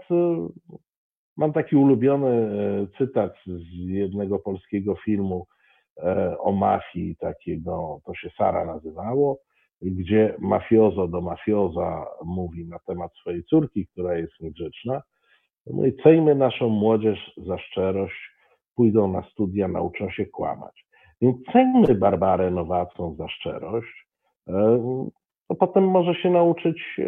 Mam 1.38 1.53
taki 1.53 1.75
ulubiony 1.75 2.27
e, 2.27 2.88
cytat 2.97 3.33
z 3.45 3.73
jednego 3.73 4.39
polskiego 4.39 4.95
filmu 4.95 5.47
e, 5.97 6.38
o 6.38 6.51
mafii, 6.51 7.15
takiego, 7.15 7.99
to 8.05 8.13
się 8.15 8.29
Sara 8.38 8.65
nazywało, 8.65 9.39
gdzie 9.81 10.35
mafiozo 10.39 11.07
do 11.07 11.21
mafioza 11.21 12.05
mówi 12.25 12.65
na 12.65 12.79
temat 12.79 13.11
swojej 13.21 13.43
córki, 13.43 13.88
która 13.88 14.17
jest 14.17 14.33
niegrzeczna. 14.39 15.01
Mówi, 15.67 15.93
cejmy 16.03 16.35
naszą 16.35 16.69
młodzież 16.69 17.33
za 17.38 17.57
szczerość, 17.57 18.31
pójdą 18.75 19.07
na 19.07 19.23
studia, 19.31 19.67
nauczą 19.67 20.09
się 20.09 20.25
kłamać. 20.25 20.85
Więc 21.21 21.38
ceńmy 21.53 21.95
Barbarę 21.95 22.51
Nowacką 22.51 23.15
za 23.15 23.27
szczerość, 23.27 24.07
e, 24.47 24.79
to 25.47 25.55
potem 25.55 25.83
może 25.83 26.15
się 26.15 26.29
nauczyć 26.29 26.99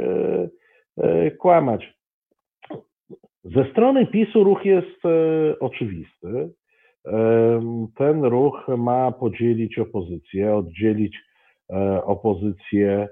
kłamać. 1.40 1.99
Ze 3.44 3.72
strony 3.72 4.08
PiSu 4.08 4.44
ruch 4.44 4.66
jest 4.66 5.06
e, 5.06 5.60
oczywisty. 5.60 6.50
E, 7.06 7.90
ten 7.96 8.24
ruch 8.24 8.68
ma 8.78 9.12
podzielić 9.12 9.80
opozycję, 9.80 10.56
oddzielić 10.56 11.18
e, 11.70 12.04
opozycję 12.04 13.08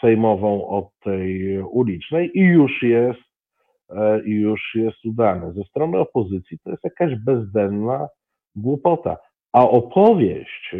sejmową 0.00 0.68
od 0.68 0.88
tej 1.04 1.58
ulicznej 1.58 2.30
i 2.34 2.40
już 2.40 2.82
jest, 2.82 3.20
i 4.26 4.30
już 4.30 4.74
jest 4.74 5.04
udane. 5.04 5.52
Ze 5.52 5.64
strony 5.64 5.98
opozycji 5.98 6.58
to 6.58 6.70
jest 6.70 6.84
jakaś 6.84 7.14
bezdenna 7.14 8.08
głupota. 8.56 9.16
A 9.52 9.68
opowieść, 9.68 10.74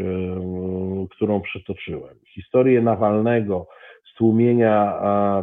którą 1.10 1.40
przytoczyłem, 1.40 2.16
historię 2.34 2.82
Nawalnego, 2.82 3.66
stłumienia 4.12 5.00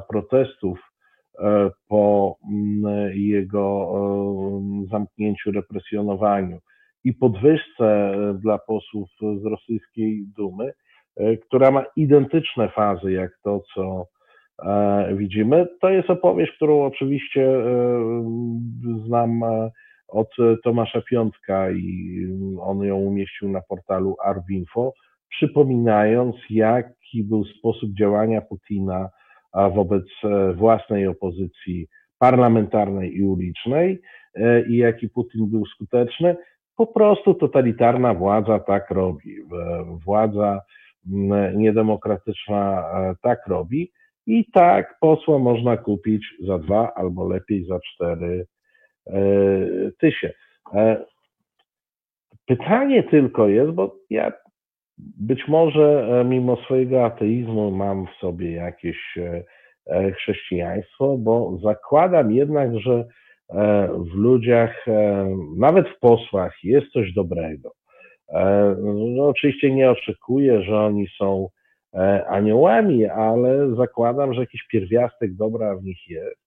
protestów 0.10 0.93
E, 0.93 0.93
po 1.88 2.38
mm, 2.52 3.12
jego 3.18 3.94
e, 3.96 4.88
zamknięciu, 4.92 5.52
represjonowaniu 5.52 6.60
i 7.04 7.14
podwyżce 7.14 7.86
e, 7.86 8.34
dla 8.34 8.58
posłów 8.58 9.10
z 9.22 9.46
rosyjskiej 9.46 10.26
Dumy, 10.38 10.74
która 11.48 11.72
ma 11.72 11.86
identyczne 11.96 12.70
fazy 12.70 13.12
jak 13.12 13.32
to, 13.44 13.62
co 13.76 14.06
widzimy. 15.14 15.68
To 15.82 15.90
jest 15.90 16.10
opowieść, 16.10 16.52
którą 16.56 16.86
oczywiście 16.86 17.48
znam 19.06 19.42
od 20.08 20.30
Tomasza 20.64 21.02
Piątka 21.02 21.72
i 21.72 22.18
on 22.60 22.80
ją 22.80 22.96
umieścił 22.96 23.50
na 23.50 23.62
portalu 23.62 24.16
Arbinfo, 24.26 24.94
przypominając, 25.30 26.36
jaki 26.50 27.24
był 27.24 27.46
sposób 27.46 27.90
działania 27.94 28.42
Putina 28.42 29.10
wobec 29.54 30.06
e, 30.24 30.54
własnej 30.54 31.08
opozycji 31.08 31.88
parlamentarnej 32.20 33.18
i 33.18 33.24
ulicznej 33.24 34.02
e, 34.36 34.66
i 34.66 34.78
jaki 34.78 35.10
Putin 35.10 35.48
był 35.50 35.66
skuteczny. 35.66 36.36
Po 36.76 36.88
prostu 36.88 37.34
totalitarna 37.34 38.14
władza 38.14 38.60
tak 38.60 38.92
robi. 38.92 39.36
Władza 40.06 40.62
niedemokratyczna 41.56 42.90
e, 42.94 43.16
tak 43.22 43.48
robi. 43.48 43.92
I 44.28 44.46
tak 44.52 45.00
posła 45.00 45.40
można 45.40 45.78
kupić 45.78 46.26
za 46.40 46.60
dwa 46.60 46.94
albo 46.94 47.28
lepiej 47.28 47.66
za 47.66 47.80
cztery 47.80 48.46
tysiące. 50.00 50.36
Pytanie 52.46 53.04
tylko 53.04 53.48
jest, 53.48 53.72
bo 53.72 53.96
ja 54.10 54.32
być 54.98 55.48
może 55.48 56.08
e, 56.22 56.24
mimo 56.24 56.56
swojego 56.56 57.06
ateizmu 57.06 57.72
mam 57.72 58.08
w 58.08 58.20
sobie 58.20 58.52
jakieś 58.52 59.18
e, 59.18 59.44
e, 59.88 60.12
chrześcijaństwo, 60.12 61.18
bo 61.18 61.58
zakładam 61.64 62.32
jednak, 62.32 62.80
że 62.80 63.06
w 63.98 64.16
ludziach, 64.16 64.86
nawet 65.58 65.88
w 65.90 66.00
posłach 66.00 66.64
jest 66.64 66.88
coś 66.88 67.14
dobrego. 67.14 67.72
No, 69.16 69.28
oczywiście 69.28 69.72
nie 69.72 69.92
oczekuję, 69.92 70.62
że 70.62 70.80
oni 70.80 71.08
są 71.18 71.48
aniołami, 72.28 73.06
ale 73.06 73.76
zakładam, 73.76 74.34
że 74.34 74.40
jakiś 74.40 74.68
pierwiastek 74.72 75.34
dobra 75.34 75.76
w 75.76 75.84
nich 75.84 76.10
jest. 76.10 76.42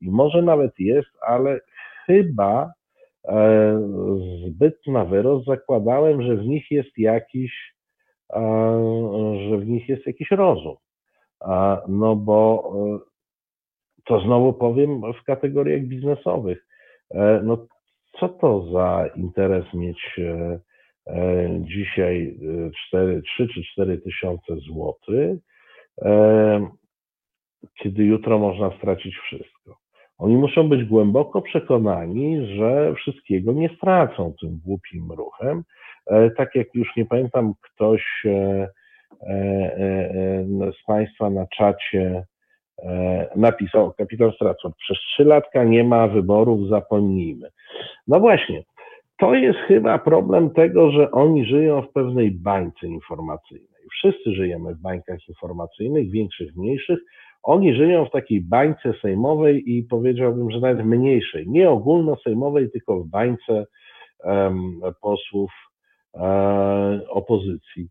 I 0.00 0.10
może 0.10 0.42
nawet 0.42 0.72
jest, 0.78 1.10
ale 1.26 1.60
chyba 2.06 2.72
zbyt 4.46 4.86
na 4.86 5.04
wyrost 5.04 5.46
zakładałem, 5.46 6.22
że 6.22 6.36
w 6.36 6.46
nich 6.46 6.70
jest 6.70 6.98
jakiś 6.98 7.72
że 9.50 9.58
w 9.58 9.66
nich 9.66 9.88
jest 9.88 10.06
jakiś 10.06 10.30
rozum. 10.30 10.76
No 11.88 12.16
bo 12.16 12.72
e, 12.74 12.98
to 14.04 14.20
znowu 14.20 14.52
powiem 14.52 15.12
w 15.12 15.24
kategoriach 15.24 15.82
biznesowych. 15.82 16.66
E, 17.10 17.40
no 17.44 17.66
co 18.20 18.28
to 18.28 18.72
za 18.72 19.06
interes 19.16 19.64
mieć 19.74 20.16
e, 20.18 20.60
dzisiaj 21.60 22.38
4, 22.88 23.22
3 23.22 23.48
czy 23.48 23.62
4 23.72 23.98
tysiące 23.98 24.56
złotych, 24.56 25.38
kiedy 27.82 28.04
jutro 28.04 28.38
można 28.38 28.76
stracić 28.78 29.16
wszystko. 29.16 29.76
Oni 30.18 30.36
muszą 30.36 30.68
być 30.68 30.84
głęboko 30.84 31.42
przekonani, 31.42 32.46
że 32.56 32.94
wszystkiego 32.94 33.52
nie 33.52 33.68
stracą 33.76 34.34
tym 34.40 34.60
głupim 34.64 35.12
ruchem, 35.12 35.62
tak 36.36 36.54
jak 36.54 36.74
już 36.74 36.96
nie 36.96 37.06
pamiętam, 37.06 37.52
ktoś 37.62 38.22
e, 38.26 38.68
e, 39.28 40.72
z 40.80 40.86
Państwa 40.86 41.30
na 41.30 41.46
czacie 41.46 42.24
napisał, 43.36 43.92
kapitan 43.92 44.32
Stracon, 44.32 44.72
przez 44.78 44.98
trzy 44.98 45.24
latka 45.24 45.64
nie 45.64 45.84
ma 45.84 46.08
wyborów, 46.08 46.68
zapomnijmy. 46.68 47.48
No 48.06 48.20
właśnie, 48.20 48.62
to 49.18 49.34
jest 49.34 49.58
chyba 49.58 49.98
problem 49.98 50.50
tego, 50.50 50.90
że 50.90 51.10
oni 51.10 51.44
żyją 51.44 51.82
w 51.82 51.92
pewnej 51.92 52.30
bańce 52.30 52.86
informacyjnej. 52.86 53.68
Wszyscy 53.92 54.32
żyjemy 54.34 54.74
w 54.74 54.78
bańkach 54.78 55.28
informacyjnych, 55.28 56.10
większych, 56.10 56.56
mniejszych. 56.56 56.98
Oni 57.42 57.74
żyją 57.74 58.04
w 58.04 58.10
takiej 58.10 58.40
bańce 58.40 58.94
sejmowej 59.02 59.70
i 59.70 59.82
powiedziałbym, 59.82 60.50
że 60.50 60.60
nawet 60.60 60.86
mniejszej, 60.86 61.48
nie 61.48 61.70
ogólnosejmowej, 61.70 62.70
tylko 62.70 62.98
w 63.00 63.08
bańce 63.08 63.66
um, 64.24 64.80
posłów 65.02 65.50
opozycji. 67.08 67.88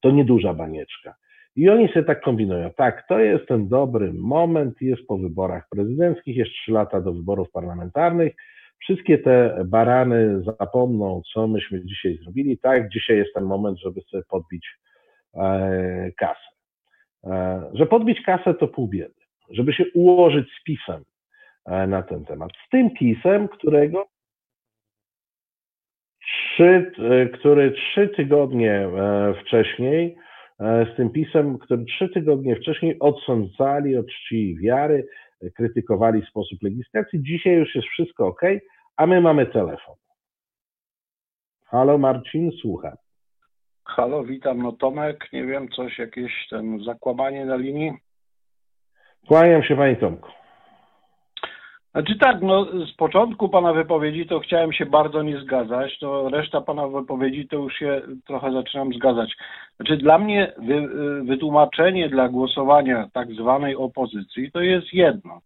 To 0.00 0.10
nieduża 0.10 0.54
banieczka. 0.54 1.14
I 1.56 1.68
oni 1.68 1.88
sobie 1.88 2.04
tak 2.04 2.20
kombinują. 2.20 2.70
Tak, 2.76 3.08
to 3.08 3.18
jest 3.18 3.46
ten 3.46 3.68
dobry 3.68 4.12
moment, 4.12 4.80
jest 4.80 5.06
po 5.06 5.18
wyborach 5.18 5.68
prezydenckich, 5.70 6.36
jest 6.36 6.50
trzy 6.50 6.72
lata 6.72 7.00
do 7.00 7.12
wyborów 7.12 7.50
parlamentarnych. 7.50 8.34
Wszystkie 8.78 9.18
te 9.18 9.62
barany 9.64 10.42
zapomną, 10.42 11.22
co 11.32 11.46
myśmy 11.46 11.84
dzisiaj 11.84 12.18
zrobili. 12.22 12.58
Tak, 12.58 12.88
dzisiaj 12.88 13.16
jest 13.16 13.34
ten 13.34 13.44
moment, 13.44 13.78
żeby 13.78 14.00
sobie 14.00 14.22
podbić 14.28 14.66
e, 15.34 16.10
kasę. 16.16 16.50
E, 17.24 17.62
że 17.72 17.86
podbić 17.86 18.22
kasę 18.22 18.54
to 18.54 18.68
pół 18.68 18.88
biedy. 18.88 19.14
Żeby 19.50 19.72
się 19.72 19.84
ułożyć 19.94 20.46
z 20.60 20.64
pisem 20.64 21.04
e, 21.66 21.86
na 21.86 22.02
ten 22.02 22.24
temat. 22.24 22.50
Z 22.66 22.70
tym 22.70 22.90
pisem, 22.90 23.48
którego 23.48 24.06
trzy, 26.54 26.92
e, 26.98 27.26
który 27.26 27.70
trzy 27.70 28.08
tygodnie 28.08 28.72
e, 28.72 29.34
wcześniej 29.40 30.16
E, 30.62 30.86
z 30.92 30.96
tym 30.96 31.10
pisem, 31.10 31.58
który 31.58 31.84
trzy 31.84 32.08
tygodnie 32.08 32.56
wcześniej 32.56 32.98
odsądzali 32.98 33.96
od 33.96 34.06
czci 34.06 34.50
i 34.50 34.58
wiary, 34.58 35.06
krytykowali 35.54 36.22
sposób 36.26 36.62
legislacji. 36.62 37.22
Dzisiaj 37.22 37.54
już 37.54 37.74
jest 37.74 37.88
wszystko 37.88 38.26
ok, 38.26 38.40
a 38.96 39.06
my 39.06 39.20
mamy 39.20 39.46
telefon. 39.46 39.94
Halo 41.64 41.98
Marcin, 41.98 42.50
słucham. 42.60 42.96
Halo, 43.84 44.24
witam. 44.24 44.62
No 44.62 44.72
Tomek, 44.72 45.28
nie 45.32 45.46
wiem, 45.46 45.68
coś, 45.68 45.98
jakieś 45.98 46.32
ten 46.50 46.84
zakłamanie 46.84 47.46
na 47.46 47.56
linii? 47.56 47.92
Kłaniam 49.28 49.62
się 49.62 49.76
Panie 49.76 49.96
Tomku. 49.96 50.30
Znaczy 51.92 52.18
tak, 52.18 52.42
no 52.42 52.64
z 52.86 52.92
początku 52.92 53.48
Pana 53.48 53.72
wypowiedzi 53.72 54.26
to 54.26 54.40
chciałem 54.40 54.72
się 54.72 54.86
bardzo 54.86 55.22
nie 55.22 55.40
zgadzać, 55.40 55.98
to 55.98 56.28
reszta 56.28 56.60
Pana 56.60 56.88
wypowiedzi 56.88 57.48
to 57.48 57.56
już 57.56 57.74
się 57.74 58.02
trochę 58.26 58.52
zaczynam 58.52 58.92
zgadzać. 58.92 59.36
Znaczy 59.76 59.96
dla 59.96 60.18
mnie 60.18 60.52
wy, 60.58 60.88
wytłumaczenie 61.24 62.08
dla 62.08 62.28
głosowania 62.28 63.08
tak 63.12 63.32
zwanej 63.32 63.76
opozycji 63.76 64.52
to 64.52 64.60
jest 64.60 64.92
jedno. 64.92 65.40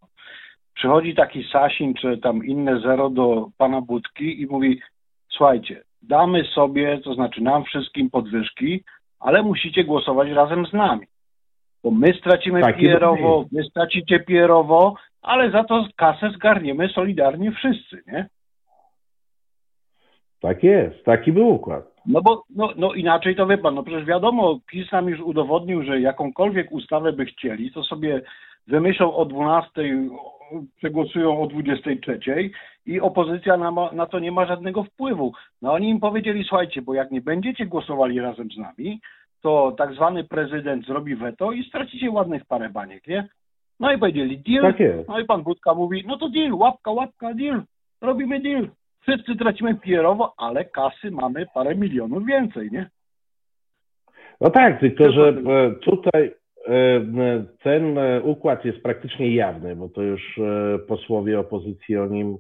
Przychodzi 0.75 1.15
taki 1.15 1.45
Sasin 1.53 1.95
czy 1.95 2.19
tam 2.19 2.47
inne 2.47 2.81
zero 2.81 3.11
do 3.11 3.49
Pana 3.59 3.81
Budki 3.81 4.41
i 4.43 4.47
mówi 4.47 4.81
słuchajcie, 5.29 5.83
damy 6.03 6.45
sobie, 6.45 6.99
to 7.05 7.15
znaczy 7.15 7.43
nam 7.43 7.65
wszystkim 7.65 8.11
podwyżki, 8.11 8.85
ale 9.21 9.43
musicie 9.43 9.85
głosować 9.85 10.29
razem 10.29 10.67
z 10.67 10.73
nami. 10.73 11.07
Bo 11.87 11.93
my 11.93 12.13
stracimy 12.15 12.61
tak, 12.61 12.77
pierowo, 12.77 13.45
wy 13.53 13.65
stracicie 13.65 14.21
pierowo, 14.21 14.95
ale 15.23 15.51
za 15.51 15.65
to 15.65 15.87
kasę 15.97 16.31
zgarniemy 16.31 16.89
solidarnie 16.89 17.53
wszyscy, 17.53 18.03
nie? 18.07 18.27
Tak 20.41 20.63
jest, 20.63 21.05
taki 21.05 21.33
był 21.33 21.49
układ. 21.49 21.85
No 22.07 22.23
bo 22.23 22.45
no, 22.57 22.73
no 22.77 22.95
inaczej 22.95 23.37
to 23.37 23.47
wie 23.47 23.59
pan, 23.59 23.75
no 23.75 23.83
przecież 23.83 24.05
wiadomo, 24.05 24.59
PiS 24.67 24.93
nam 24.93 25.09
już 25.09 25.21
udowodnił, 25.21 25.83
że 25.83 26.01
jakąkolwiek 26.01 26.73
ustawę 26.73 27.13
by 27.13 27.25
chcieli, 27.25 27.73
to 27.73 27.83
sobie 27.83 28.21
wymyślą 28.67 29.15
o 29.15 29.25
12, 29.25 29.71
przegłosują 30.77 31.41
o 31.43 31.47
23 31.47 32.21
i 32.87 33.01
opozycja 33.01 33.57
na, 33.57 33.71
na 33.93 34.07
to 34.07 34.19
nie 34.19 34.33
ma 34.33 34.47
żadnego 34.47 34.85
wpływu. 34.85 35.33
No 35.63 35.73
oni 35.73 35.89
im 35.89 36.01
powiedzieli, 36.01 36.45
słuchajcie, 36.45 36.83
bo 36.83 36.95
jak 36.95 37.11
nie 37.11 37.21
będziecie 37.21 37.67
głosowali 37.67 38.21
razem 38.21 38.51
z 38.51 38.59
nami, 38.59 39.01
to 39.43 39.75
tak 39.79 39.95
zwany 39.95 40.25
prezydent 40.25 40.87
zrobi 40.87 41.17
weto 41.17 41.53
i 41.53 41.65
stracicie 41.65 42.11
ładnych 42.11 42.45
parę 42.45 42.71
baniek, 42.71 43.07
nie? 43.07 43.29
No 43.81 43.93
i 43.93 43.99
powiedzieli 43.99 44.39
deal. 44.39 44.63
Tak. 44.63 44.77
No 45.09 45.21
i 45.21 45.25
pan 45.25 45.43
Budka 45.43 45.75
mówi, 45.75 46.05
no 46.07 46.19
to 46.19 46.29
deal, 46.29 46.55
łapka, 46.55 46.91
łapka, 46.91 47.35
deal. 47.35 47.63
Robimy 48.01 48.41
deal. 48.41 48.69
Wszyscy 49.01 49.37
tracimy 49.37 49.75
pierowo, 49.75 50.35
ale 50.37 50.65
kasy 50.65 51.11
mamy 51.11 51.47
parę 51.55 51.75
milionów 51.75 52.27
więcej, 52.27 52.69
nie? 52.73 52.91
No 54.41 54.51
tak, 54.51 54.81
tylko 54.81 55.13
że 55.13 55.29
e, 55.29 55.71
tutaj 55.71 56.35
e, 56.69 57.45
ten 57.63 57.99
e, 57.99 58.23
układ 58.23 58.65
jest 58.65 58.83
praktycznie 58.83 59.35
jawny, 59.35 59.77
bo 59.77 59.89
to 59.89 60.03
już 60.03 60.41
posłowie 60.89 61.41
opozycji 61.41 61.97
o 61.97 62.07
nim 62.07 62.37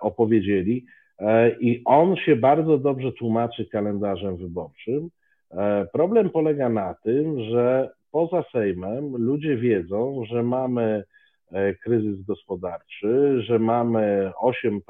opowiedzieli. 0.00 0.84
I 1.60 1.82
on 1.84 2.16
się 2.16 2.36
bardzo 2.36 2.78
dobrze 2.78 3.12
tłumaczy 3.12 3.66
kalendarzem 3.66 4.36
wyborczym. 4.36 5.10
Problem 5.92 6.30
polega 6.30 6.68
na 6.68 6.94
tym, 6.94 7.44
że 7.50 7.90
poza 8.10 8.44
Sejmem 8.52 9.16
ludzie 9.16 9.56
wiedzą, 9.56 10.24
że 10.30 10.42
mamy 10.42 11.04
e, 11.52 11.74
kryzys 11.74 12.22
gospodarczy, 12.26 13.42
że 13.42 13.58
mamy 13.58 14.32
8 14.36 14.80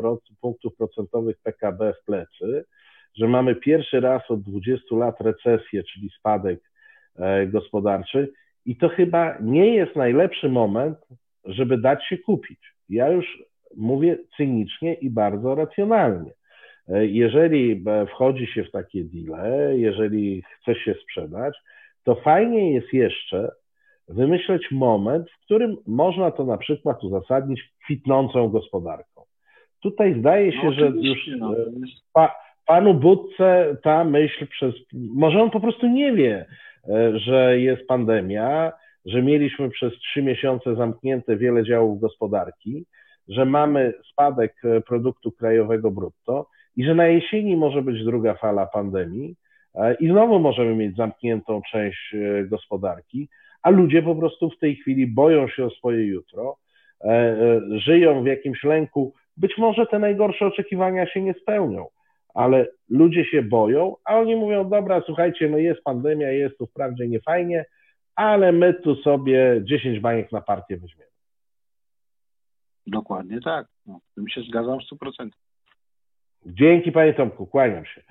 punktów 0.41 0.77
procentowych 0.77 1.37
PKB 1.43 1.93
w 1.93 2.05
plecy, 2.05 2.65
że 3.15 3.29
mamy 3.29 3.55
pierwszy 3.55 4.01
raz 4.01 4.31
od 4.31 4.43
20 4.43 4.97
lat 4.97 5.21
recesję, 5.21 5.83
czyli 5.85 6.11
spadek 6.19 6.61
e, 7.17 7.47
gospodarczy 7.47 8.33
i 8.67 8.77
to 8.77 8.89
chyba 8.89 9.39
nie 9.41 9.75
jest 9.75 9.97
najlepszy 9.97 10.49
moment, 10.49 10.99
żeby 11.45 11.79
dać 11.79 12.07
się 12.09 12.19
kupić. 12.19 12.59
Ja 12.89 13.09
już 13.09 13.43
mówię 13.77 14.19
cynicznie 14.37 14.95
i 14.95 15.11
bardzo 15.11 15.55
racjonalnie. 15.55 16.31
Jeżeli 17.03 17.85
wchodzi 18.11 18.47
się 18.47 18.65
w 18.65 18.71
takie 18.71 19.05
deale, 19.05 19.79
jeżeli 19.79 20.43
chce 20.43 20.75
się 20.75 20.95
sprzedać, 20.95 21.55
to 22.05 22.15
fajnie 22.15 22.73
jest 22.73 22.93
jeszcze 22.93 23.51
wymyśleć 24.09 24.71
moment, 24.71 25.31
w 25.31 25.45
którym 25.45 25.77
można 25.87 26.31
to 26.31 26.45
na 26.45 26.59
przykład 26.59 27.05
uzasadnić 27.05 27.63
kwitnącą 27.85 28.49
gospodarką. 28.49 29.23
Tutaj 29.83 30.21
zdaje 30.21 30.53
się, 30.53 30.65
no, 30.65 30.73
że 30.73 30.87
już 30.87 31.19
no. 31.39 31.53
E, 31.53 31.65
pa, 32.13 32.35
panu 32.67 32.95
Budce 32.95 33.77
ta 33.83 34.05
myśl 34.05 34.47
przez. 34.47 34.75
Może 34.93 35.43
on 35.43 35.51
po 35.51 35.61
prostu 35.61 35.89
nie 35.89 36.13
wie, 36.13 36.47
e, 36.89 37.19
że 37.19 37.61
jest 37.61 37.87
pandemia, 37.87 38.73
że 39.07 39.23
mieliśmy 39.23 39.71
przez 39.71 39.93
trzy 39.93 40.23
miesiące 40.23 40.75
zamknięte 40.75 41.37
wiele 41.37 41.65
działów 41.65 42.01
gospodarki, 42.01 42.85
że 43.29 43.45
mamy 43.45 43.93
spadek 44.13 44.55
e, 44.65 44.81
produktu 44.81 45.33
krajowego 45.33 45.91
brutto 45.91 46.47
i 46.79 46.85
że 46.85 46.95
na 46.95 47.07
jesieni 47.07 47.57
może 47.57 47.83
być 47.83 48.05
druga 48.05 48.35
fala 48.35 48.67
pandemii 48.67 49.37
E, 49.75 49.95
i 49.95 50.09
znowu 50.09 50.39
możemy 50.39 50.75
mieć 50.75 50.97
zamkniętą 50.97 51.61
część 51.71 52.15
e, 52.15 52.45
gospodarki, 52.45 53.29
a 53.63 53.71
ludzie 53.71 54.03
po 54.03 54.15
prostu 54.15 54.51
w 54.51 54.59
tej 54.59 54.77
chwili 54.77 55.07
boją 55.07 55.49
się 55.49 55.65
o 55.65 55.71
swoje 55.71 56.07
jutro, 56.07 56.57
e, 57.05 57.37
żyją 57.71 58.23
w 58.23 58.27
jakimś 58.27 58.65
lęku. 58.65 59.15
Być 59.37 59.59
może 59.59 59.87
te 59.87 59.99
najgorsze 59.99 60.47
oczekiwania 60.47 61.07
się 61.07 61.23
nie 61.23 61.35
spełnią, 61.35 61.87
ale 62.35 62.67
ludzie 62.89 63.25
się 63.25 63.43
boją, 63.43 63.97
a 64.05 64.19
oni 64.19 64.37
mówią: 64.37 64.69
Dobra, 64.69 65.03
słuchajcie, 65.07 65.49
no 65.49 65.59
jest 65.59 65.83
pandemia, 65.83 66.31
jest 66.31 66.59
tu 66.59 66.67
wprawdzie 66.67 67.09
niefajnie, 67.09 67.65
ale 68.15 68.53
my 68.53 68.75
tu 68.75 68.97
sobie 68.97 69.61
10 69.65 70.01
baniek 70.01 70.33
na 70.33 70.41
partię 70.41 70.77
weźmiemy. 70.77 71.11
Dokładnie 72.87 73.41
tak. 73.41 73.67
No, 73.87 74.01
z 74.11 74.15
tym 74.15 74.29
się 74.29 74.41
zgadzam 74.43 74.79
w 74.79 74.83
100%. 74.83 75.29
Dzięki 76.47 76.93
Panie 76.93 77.15
Tomku, 77.15 77.47
kłaniam 77.47 77.85
się. 77.85 78.03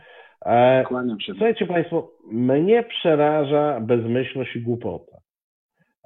E, 0.45 0.83
Kłaniam 0.83 1.19
się. 1.19 1.33
Słuchajcie 1.33 1.65
Państwo, 1.65 2.11
mnie 2.31 2.83
przeraża 2.83 3.79
bezmyślność 3.79 4.55
i 4.55 4.61
głupota. 4.61 5.17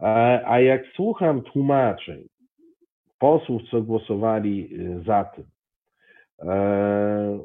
E, 0.02 0.42
a 0.46 0.60
jak 0.60 0.82
słucham 0.96 1.42
tłumaczeń 1.42 2.24
posłów, 3.20 3.62
co 3.72 3.82
głosowali 3.82 4.70
y, 4.80 5.04
za 5.04 5.24
tym, 5.24 5.46
e, 6.40 7.40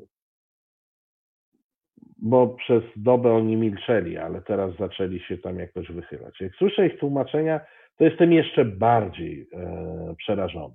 bo 2.19 2.49
przez 2.49 2.83
dobę 2.97 3.33
oni 3.33 3.57
milczeli, 3.57 4.19
ale 4.19 4.43
teraz 4.43 4.77
zaczęli 4.77 5.21
się 5.21 5.39
tam 5.39 5.59
jakoś 5.59 5.89
wychylać. 5.93 6.41
Jak 6.41 6.55
słyszę 6.55 6.87
ich 6.87 6.99
tłumaczenia, 6.99 7.61
to 7.99 8.05
jestem 8.05 8.33
jeszcze 8.33 8.65
bardziej 8.65 9.49
przerażony. 10.19 10.75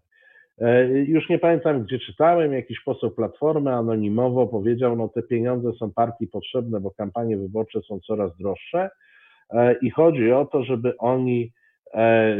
E, 0.61 0.87
już 0.87 1.29
nie 1.29 1.39
pamiętam, 1.39 1.83
gdzie 1.83 1.99
czytałem, 1.99 2.53
jakiś 2.53 2.79
poseł 2.79 3.11
Platformy 3.11 3.73
anonimowo 3.73 4.47
powiedział, 4.47 4.95
no 4.95 5.07
te 5.07 5.23
pieniądze 5.23 5.73
są 5.73 5.91
partii 5.91 6.27
potrzebne, 6.27 6.79
bo 6.79 6.91
kampanie 6.91 7.37
wyborcze 7.37 7.81
są 7.81 7.99
coraz 7.99 8.37
droższe 8.37 8.89
e, 9.49 9.73
i 9.73 9.89
chodzi 9.89 10.31
o 10.31 10.45
to, 10.45 10.63
żeby 10.63 10.97
oni 10.97 11.51
e, 11.93 12.35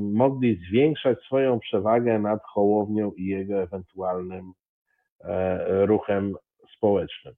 mogli 0.00 0.60
zwiększać 0.68 1.18
swoją 1.18 1.60
przewagę 1.60 2.18
nad 2.18 2.40
Hołownią 2.44 3.12
i 3.12 3.26
jego 3.26 3.62
ewentualnym 3.62 4.52
ruchem 5.68 6.34
społecznym. 6.76 7.34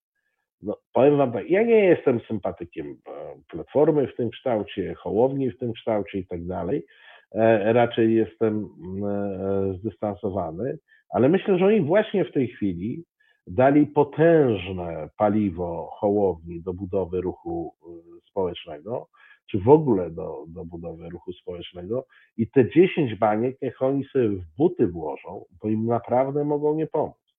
No, 0.63 0.77
powiem 0.93 1.17
wam 1.17 1.33
tak, 1.33 1.51
ja 1.51 1.63
nie 1.63 1.85
jestem 1.85 2.21
sympatykiem 2.21 2.97
Platformy 3.49 4.07
w 4.07 4.17
tym 4.17 4.31
kształcie, 4.31 4.95
Hołowni 4.95 5.51
w 5.51 5.59
tym 5.59 5.73
kształcie 5.73 6.19
i 6.19 6.27
tak 6.27 6.47
dalej, 6.47 6.85
raczej 7.73 8.15
jestem 8.15 8.69
mm, 8.85 9.05
e, 9.05 9.79
zdystansowany, 9.79 10.79
ale 11.11 11.29
myślę, 11.29 11.59
że 11.59 11.67
oni 11.67 11.81
właśnie 11.81 12.25
w 12.25 12.33
tej 12.33 12.49
chwili 12.49 13.05
dali 13.47 13.87
potężne 13.87 15.09
paliwo 15.17 15.91
Hołowni 15.93 16.63
do 16.63 16.75
budowy 16.75 17.21
ruchu 17.21 17.75
y, 18.19 18.21
społecznego, 18.31 19.09
czy 19.51 19.59
w 19.59 19.69
ogóle 19.69 20.11
do, 20.11 20.45
do 20.49 20.65
budowy 20.65 21.09
ruchu 21.09 21.33
społecznego 21.33 22.07
i 22.37 22.51
te 22.51 22.71
10 22.71 23.15
baniek 23.15 23.57
niech 23.63 23.83
oni 23.83 24.05
sobie 24.05 24.29
w 24.29 24.45
buty 24.59 24.87
włożą, 24.87 25.45
bo 25.63 25.69
im 25.69 25.87
naprawdę 25.87 26.45
mogą 26.45 26.75
nie 26.75 26.87
pomóc. 26.87 27.35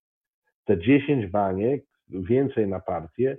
Te 0.65 0.77
10 0.77 1.27
baniek, 1.27 1.85
więcej 2.09 2.67
na 2.67 2.79
partię, 2.79 3.37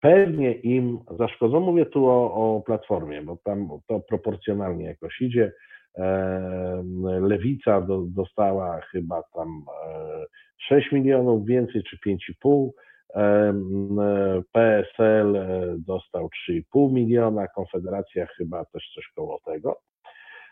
pewnie 0.00 0.52
im 0.52 0.98
zaszkodzą. 1.18 1.60
Mówię 1.60 1.86
tu 1.86 2.06
o, 2.06 2.34
o 2.34 2.60
Platformie, 2.60 3.22
bo 3.22 3.36
tam 3.44 3.68
to 3.86 4.00
proporcjonalnie 4.00 4.84
jakoś 4.84 5.20
idzie. 5.20 5.52
Lewica 7.20 7.80
do, 7.80 8.02
dostała 8.06 8.80
chyba 8.80 9.22
tam 9.34 9.64
6 10.68 10.92
milionów 10.92 11.46
więcej, 11.46 11.82
czy 11.82 11.96
5,5. 11.96 12.68
PSL 14.52 15.36
e, 15.36 15.74
dostał 15.78 16.30
3,5 16.50 16.92
miliona, 16.92 17.48
Konfederacja 17.48 18.26
chyba 18.26 18.64
też 18.64 18.90
coś 18.94 19.08
koło 19.16 19.40
tego. 19.44 19.80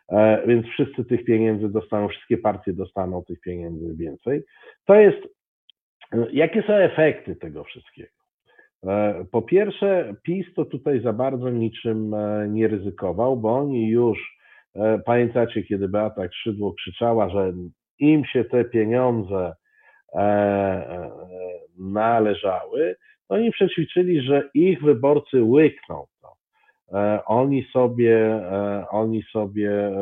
E, 0.09 0.47
więc 0.47 0.67
wszyscy 0.67 1.05
tych 1.05 1.25
pieniędzy 1.25 1.69
dostaną, 1.69 2.09
wszystkie 2.09 2.39
partie 2.39 2.73
dostaną 2.73 3.25
tych 3.25 3.41
pieniędzy 3.41 3.97
więcej. 3.97 4.43
To 4.85 4.95
jest, 4.95 5.19
e, 6.13 6.27
jakie 6.33 6.63
są 6.63 6.73
efekty 6.73 7.37
tego 7.37 7.65
wszystkiego? 7.65 8.17
Po 9.31 9.43
pierwsze, 9.43 10.15
PiS 10.23 10.47
to 10.55 10.65
tutaj 10.65 11.01
za 11.01 11.13
bardzo 11.13 11.51
niczym 11.51 12.15
nie 12.49 12.69
ryzykował, 12.69 13.37
bo 13.37 13.59
oni 13.59 13.89
już, 13.89 14.36
pamiętacie, 15.05 15.63
kiedy 15.63 15.89
Beata 15.89 16.29
Krzydło 16.29 16.73
krzyczała, 16.73 17.29
że 17.29 17.53
im 17.99 18.25
się 18.25 18.45
te 18.45 18.65
pieniądze 18.65 19.53
E, 20.17 20.21
e, 20.21 21.11
należały, 21.79 22.97
oni 23.29 23.51
przećwiczyli, 23.51 24.23
że 24.23 24.51
ich 24.55 24.83
wyborcy 24.83 25.43
łykną 25.43 26.07
to. 26.23 26.33
E, 26.99 27.25
oni 27.25 27.67
sobie, 27.73 28.41
oni 28.91 29.23
sobie 29.23 29.93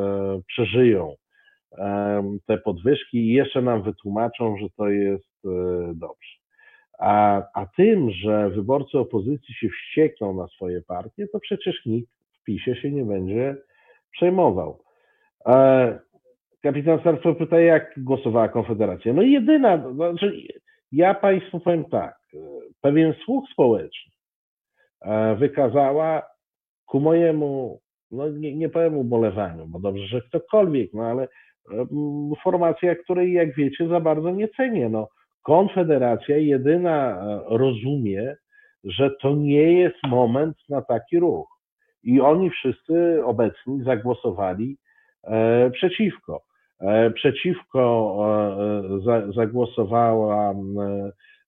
przeżyją 0.46 1.14
te 2.46 2.58
podwyżki 2.58 3.18
i 3.18 3.32
jeszcze 3.32 3.62
nam 3.62 3.82
wytłumaczą, 3.82 4.56
że 4.58 4.66
to 4.76 4.88
jest 4.88 5.42
dobrze. 5.94 6.34
A, 6.98 7.42
a 7.54 7.66
tym, 7.66 8.10
że 8.10 8.50
wyborcy 8.50 8.98
opozycji 8.98 9.54
się 9.54 9.68
wściekną 9.68 10.34
na 10.34 10.46
swoje 10.46 10.82
partie, 10.82 11.28
to 11.28 11.40
przecież 11.40 11.86
nikt 11.86 12.10
w 12.40 12.44
PiSie 12.44 12.76
się 12.76 12.90
nie 12.90 13.04
będzie 13.04 13.56
przejmował. 14.14 14.78
Kapitan 16.62 17.00
Sarko 17.04 17.34
pyta, 17.34 17.60
jak 17.60 17.92
głosowała 17.96 18.48
Konfederacja. 18.48 19.12
No 19.12 19.22
jedyna, 19.22 19.92
znaczy 19.92 20.42
ja 20.92 21.14
Państwu 21.14 21.60
powiem 21.60 21.84
tak, 21.84 22.18
pewien 22.80 23.14
słuch 23.24 23.44
społeczny 23.52 24.12
e, 25.02 25.36
wykazała 25.36 26.22
ku 26.86 27.00
mojemu, 27.00 27.80
no 28.10 28.28
nie, 28.30 28.56
nie 28.56 28.68
powiem 28.68 28.96
ubolewaniu, 28.96 29.66
bo 29.66 29.78
dobrze, 29.78 30.06
że 30.06 30.20
ktokolwiek, 30.20 30.90
no 30.94 31.02
ale 31.02 31.28
formacja, 32.42 32.94
której 32.94 33.32
jak 33.32 33.54
wiecie 33.54 33.88
za 33.88 34.00
bardzo 34.00 34.30
nie 34.30 34.48
cenię. 34.48 34.88
No, 34.88 35.08
Konfederacja 35.42 36.36
jedyna 36.36 37.22
e, 37.22 37.40
rozumie, 37.48 38.36
że 38.84 39.10
to 39.22 39.34
nie 39.34 39.72
jest 39.72 39.96
moment 40.08 40.56
na 40.68 40.82
taki 40.82 41.18
ruch. 41.18 41.53
I 42.04 42.20
oni 42.20 42.50
wszyscy 42.50 43.24
obecni 43.24 43.84
zagłosowali 43.84 44.78
e, 45.24 45.70
przeciwko. 45.70 46.44
E, 46.80 47.10
przeciwko 47.10 48.16
e, 49.06 49.32
zagłosowała, 49.32 50.54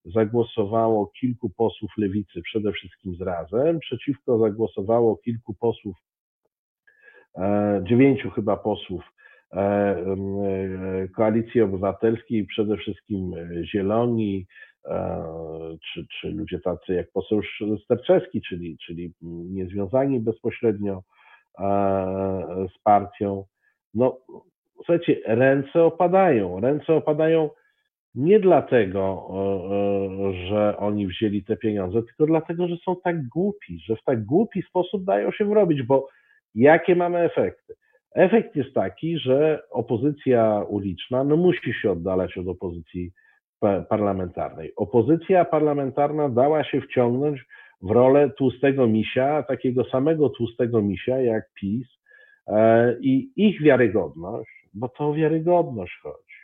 zagłosowało 0.05 1.07
kilku 1.21 1.51
posłów 1.51 1.91
lewicy, 1.99 2.43
przede 2.43 2.73
wszystkim 2.73 3.15
z 3.15 3.21
razem. 3.21 3.79
Przeciwko 3.79 4.39
zagłosowało 4.39 5.17
kilku 5.17 5.55
posłów, 5.55 5.97
dziewięciu 7.83 8.31
chyba 8.31 8.57
posłów 8.57 9.03
Koalicji 11.17 11.61
Obywatelskiej, 11.61 12.47
przede 12.47 12.77
wszystkim 12.77 13.33
Zieloni, 13.65 14.47
czy, 15.93 16.07
czy 16.21 16.29
ludzie 16.29 16.61
tacy 16.61 16.95
jak 16.95 17.11
poseł 17.13 17.41
Sterczewski, 17.85 18.43
czyli, 18.43 18.79
czyli 18.87 19.13
niezwiązani 19.23 20.21
bezpośrednio 20.21 21.03
z 22.75 22.83
partią. 22.83 23.45
No, 23.95 24.19
słuchajcie, 24.77 25.21
ręce 25.27 25.85
opadają. 25.85 26.61
Ręce 26.61 26.95
opadają 26.95 27.51
nie 28.15 28.41
dlatego, 28.41 29.29
że 30.49 30.77
oni 30.77 31.07
wzięli 31.07 31.45
te 31.45 31.57
pieniądze, 31.57 32.03
tylko 32.03 32.27
dlatego, 32.27 32.69
że 32.69 32.77
są 32.77 32.97
tak 33.05 33.29
głupi, 33.29 33.81
że 33.87 33.97
w 33.97 34.05
tak 34.05 34.25
głupi 34.25 34.63
sposób 34.63 35.05
dają 35.05 35.33
się 35.33 35.45
wrobić, 35.45 35.83
bo 35.83 36.09
jakie 36.55 36.97
mamy 36.97 37.19
efekty? 37.19 37.75
Efekt 38.15 38.57
jest 38.57 38.75
taki, 38.75 39.19
że 39.19 39.63
opozycja 39.71 40.65
uliczna 40.69 41.25
no, 41.25 41.37
musi 41.37 41.75
się 41.83 41.91
oddalać 41.91 42.39
od 42.39 42.49
opozycji 42.49 43.13
parlamentarnej. 43.89 44.73
Opozycja 44.77 45.45
parlamentarna 45.45 46.29
dała 46.29 46.65
się 46.65 46.81
wciągnąć 46.81 47.45
w 47.83 47.91
rolę 47.91 48.31
tłustego 48.31 48.87
misia, 48.87 49.43
takiego 49.43 49.85
samego 49.85 50.29
tłustego 50.29 50.83
misia 50.83 51.21
jak 51.21 51.51
PiS 51.55 51.89
e, 52.47 52.97
i 53.01 53.33
ich 53.37 53.63
wiarygodność 53.63 54.57
bo 54.77 54.89
to 54.89 55.09
o 55.09 55.15
wiarygodność 55.15 55.99
chodzi. 56.03 56.37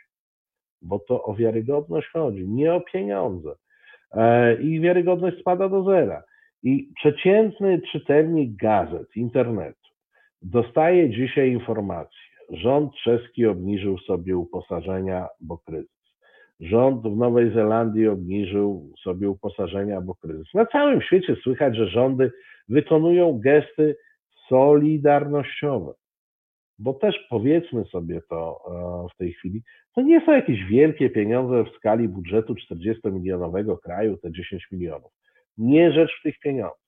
Bo 0.81 0.99
to 0.99 1.23
o 1.23 1.35
wiarygodność 1.35 2.07
chodzi, 2.07 2.47
nie 2.47 2.73
o 2.73 2.81
pieniądze. 2.81 3.55
E, 4.11 4.55
I 4.61 4.79
wiarygodność 4.79 5.39
spada 5.39 5.69
do 5.69 5.83
zera. 5.83 6.23
I 6.63 6.89
przeciętny 6.95 7.81
czytelnik 7.91 8.55
gazet, 8.55 9.15
internetu 9.15 9.89
dostaje 10.41 11.09
dzisiaj 11.09 11.51
informację, 11.51 12.19
rząd 12.49 12.93
czeski 13.03 13.45
obniżył 13.45 13.97
sobie 13.97 14.37
uposażenia, 14.37 15.27
bo 15.41 15.57
kryzys. 15.57 16.02
Rząd 16.59 17.03
w 17.03 17.17
Nowej 17.17 17.53
Zelandii 17.53 18.07
obniżył 18.07 18.93
sobie 19.03 19.29
uposażenia, 19.29 20.01
bo 20.01 20.15
kryzys. 20.15 20.53
Na 20.53 20.65
całym 20.65 21.01
świecie 21.01 21.35
słychać, 21.43 21.75
że 21.75 21.87
rządy 21.87 22.31
wykonują 22.69 23.39
gesty 23.43 23.95
solidarnościowe 24.49 25.93
bo 26.79 26.93
też 26.93 27.27
powiedzmy 27.29 27.85
sobie 27.85 28.21
to 28.29 28.59
e, 28.67 29.13
w 29.13 29.17
tej 29.17 29.33
chwili, 29.33 29.61
to 29.95 30.01
nie 30.01 30.25
są 30.25 30.31
jakieś 30.31 30.65
wielkie 30.65 31.09
pieniądze 31.09 31.63
w 31.63 31.75
skali 31.75 32.07
budżetu 32.07 32.53
40-milionowego 32.53 33.77
kraju, 33.79 34.17
te 34.17 34.31
10 34.31 34.67
milionów. 34.71 35.11
Nie 35.57 35.91
rzecz 35.91 36.11
w 36.19 36.23
tych 36.23 36.39
pieniądzach. 36.39 36.83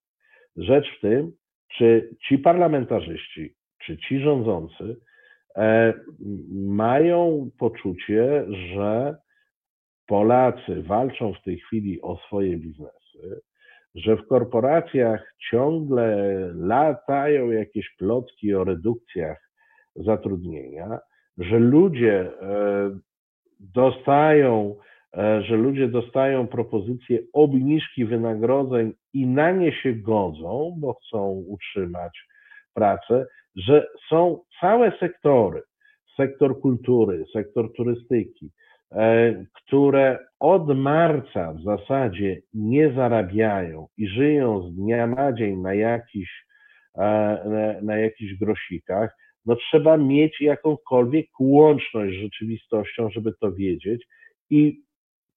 Rzecz 0.55 0.97
w 0.97 1.01
tym, 1.01 1.31
czy 1.77 2.15
ci 2.27 2.37
parlamentarzyści, 2.37 3.55
czy 3.85 3.97
ci 3.97 4.19
rządzący 4.19 4.97
e, 5.55 5.93
mają 6.53 7.49
poczucie, 7.59 8.45
że 8.73 9.15
Polacy 10.07 10.83
walczą 10.83 11.33
w 11.33 11.43
tej 11.43 11.59
chwili 11.59 12.01
o 12.01 12.17
swoje 12.17 12.57
biznesy, 12.57 13.41
że 13.95 14.17
w 14.17 14.27
korporacjach 14.27 15.35
ciągle 15.51 16.37
latają 16.55 17.51
jakieś 17.51 17.95
plotki 17.97 18.55
o 18.55 18.63
redukcjach 18.63 19.49
zatrudnienia, 19.95 20.99
że 21.37 21.59
ludzie 21.59 22.31
e, 22.41 22.99
dostają, 23.59 24.75
e, 25.17 25.41
że 25.41 25.55
ludzie 25.55 25.87
dostają 25.87 26.47
propozycje 26.47 27.19
obniżki 27.33 28.05
wynagrodzeń 28.05 28.93
i 29.13 29.27
na 29.27 29.51
nie 29.51 29.71
się 29.71 29.93
godzą, 29.93 30.75
bo 30.77 30.93
chcą 30.93 31.43
utrzymać 31.47 32.27
pracę, 32.73 33.25
że 33.55 33.87
są 34.09 34.39
całe 34.61 34.97
sektory, 34.99 35.61
sektor 36.17 36.59
kultury, 36.59 37.25
sektor 37.33 37.73
turystyki, 37.73 38.51
które 39.53 40.19
od 40.39 40.77
marca 40.77 41.53
w 41.53 41.61
zasadzie 41.61 42.41
nie 42.53 42.93
zarabiają 42.93 43.87
i 43.97 44.07
żyją 44.07 44.61
z 44.61 44.75
dnia 44.75 45.07
na 45.07 45.33
dzień 45.33 45.61
na 45.61 45.73
jakichś, 45.73 46.45
na 47.81 47.97
jakichś 47.97 48.33
grosikach, 48.33 49.17
no 49.45 49.55
trzeba 49.55 49.97
mieć 49.97 50.41
jakąkolwiek 50.41 51.25
łączność 51.39 52.17
z 52.17 52.21
rzeczywistością, 52.21 53.09
żeby 53.09 53.33
to 53.41 53.51
wiedzieć. 53.51 54.05
I 54.49 54.81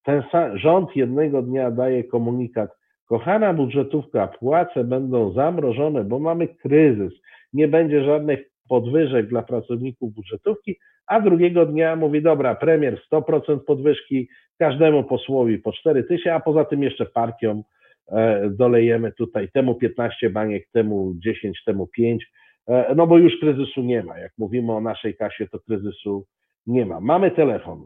ten 0.03 0.23
sam, 0.31 0.57
rząd 0.57 0.95
jednego 0.95 1.41
dnia 1.41 1.71
daje 1.71 2.03
komunikat, 2.03 2.69
kochana 3.05 3.53
budżetówka, 3.53 4.27
płace 4.27 4.83
będą 4.83 5.33
zamrożone, 5.33 6.03
bo 6.03 6.19
mamy 6.19 6.47
kryzys, 6.47 7.13
nie 7.53 7.67
będzie 7.67 8.03
żadnych 8.03 8.39
podwyżek 8.69 9.27
dla 9.27 9.41
pracowników 9.41 10.13
budżetówki, 10.13 10.75
a 11.09 11.21
drugiego 11.21 11.65
dnia 11.65 11.95
mówi, 11.95 12.21
dobra, 12.21 12.55
premier 12.55 13.01
100% 13.11 13.59
podwyżki, 13.59 14.29
każdemu 14.59 15.03
posłowi 15.03 15.57
po 15.57 15.71
4 15.71 16.03
tysiące, 16.03 16.33
a 16.33 16.39
poza 16.39 16.65
tym 16.65 16.83
jeszcze 16.83 17.05
partiom 17.05 17.63
e, 18.11 18.49
dolejemy 18.49 19.11
tutaj 19.11 19.49
temu 19.53 19.75
15 19.75 20.29
baniek, 20.29 20.67
temu 20.71 21.13
10, 21.17 21.63
temu 21.65 21.87
5, 21.87 22.25
E, 22.69 22.95
no 22.95 23.07
bo 23.07 23.17
już 23.17 23.39
kryzysu 23.39 23.81
nie 23.81 24.03
ma. 24.03 24.17
Jak 24.17 24.31
mówimy 24.37 24.73
o 24.73 24.81
naszej 24.81 25.17
kasie, 25.17 25.47
to 25.47 25.59
kryzysu 25.59 26.25
nie 26.67 26.85
ma. 26.85 26.99
Mamy 26.99 27.31
telefon. 27.31 27.81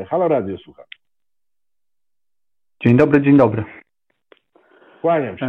E, 0.00 0.04
halo 0.04 0.28
Radio, 0.28 0.58
słucham. 0.58 0.84
Dzień 2.82 2.96
dobry, 2.96 3.22
dzień 3.22 3.36
dobry. 3.36 3.64
Kłaniam 5.00 5.38
się. 5.38 5.48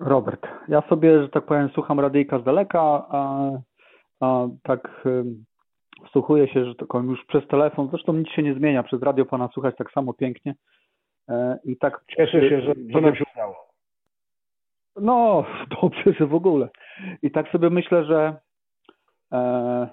Robert, 0.00 0.46
ja 0.68 0.82
sobie, 0.88 1.22
że 1.22 1.28
tak 1.28 1.46
powiem, 1.46 1.68
słucham 1.74 2.00
radyjka 2.00 2.38
z 2.38 2.44
daleka, 2.44 2.80
a, 3.08 3.50
a 4.20 4.48
tak 4.62 5.04
wsłuchuję 6.06 6.48
się, 6.48 6.64
że 6.64 6.74
powiem, 6.74 7.10
już 7.10 7.24
przez 7.24 7.46
telefon, 7.46 7.88
zresztą 7.90 8.12
nic 8.12 8.28
się 8.28 8.42
nie 8.42 8.54
zmienia, 8.54 8.82
przez 8.82 9.02
radio 9.02 9.24
pana 9.24 9.48
słuchać 9.48 9.76
tak 9.76 9.92
samo 9.92 10.12
pięknie. 10.12 10.54
E, 11.28 11.58
I 11.64 11.76
tak. 11.76 12.04
Cieszę 12.16 12.48
się, 12.48 12.60
że, 12.60 12.74
że 12.90 13.00
nam 13.00 13.16
się 13.16 13.24
udało. 13.34 13.56
No, 14.96 15.44
dobrze, 15.82 16.12
że 16.18 16.26
w 16.26 16.34
ogóle. 16.34 16.68
I 17.22 17.30
tak 17.30 17.48
sobie 17.48 17.70
myślę, 17.70 18.04
że 18.04 18.36
e, 19.32 19.88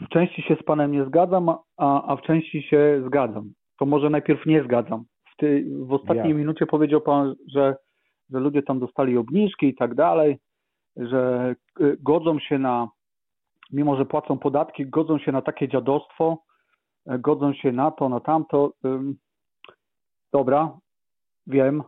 w 0.00 0.08
części 0.08 0.42
się 0.42 0.56
z 0.60 0.62
panem 0.62 0.92
nie 0.92 1.04
zgadzam, 1.04 1.48
a, 1.76 2.12
a 2.12 2.16
w 2.16 2.22
części 2.22 2.62
się 2.62 3.02
zgadzam. 3.06 3.52
To 3.78 3.86
może 3.86 4.10
najpierw 4.10 4.46
nie 4.46 4.62
zgadzam. 4.62 5.04
W, 5.32 5.36
ty, 5.36 5.64
w 5.86 5.92
ostatniej 5.92 6.28
Ja. 6.28 6.34
minucie 6.34 6.66
powiedział 6.66 7.00
pan, 7.00 7.34
że, 7.54 7.76
że 8.30 8.40
ludzie 8.40 8.62
tam 8.62 8.78
dostali 8.78 9.16
obniżki 9.16 9.66
i 9.66 9.74
tak 9.74 9.94
dalej, 9.94 10.38
że 10.96 11.54
y, 11.80 11.96
godzą 12.00 12.38
się 12.38 12.58
na, 12.58 12.88
mimo 13.70 13.96
że 13.96 14.06
płacą 14.06 14.38
podatki, 14.38 14.86
godzą 14.86 15.18
się 15.18 15.32
na 15.32 15.42
takie 15.42 15.68
dziadostwo, 15.68 16.38
y, 17.12 17.18
godzą 17.18 17.52
się 17.52 17.72
na 17.72 17.90
to, 17.90 18.08
na 18.08 18.20
tamto. 18.20 18.72
Dobra, 20.32 20.78
wiem. 21.46 21.82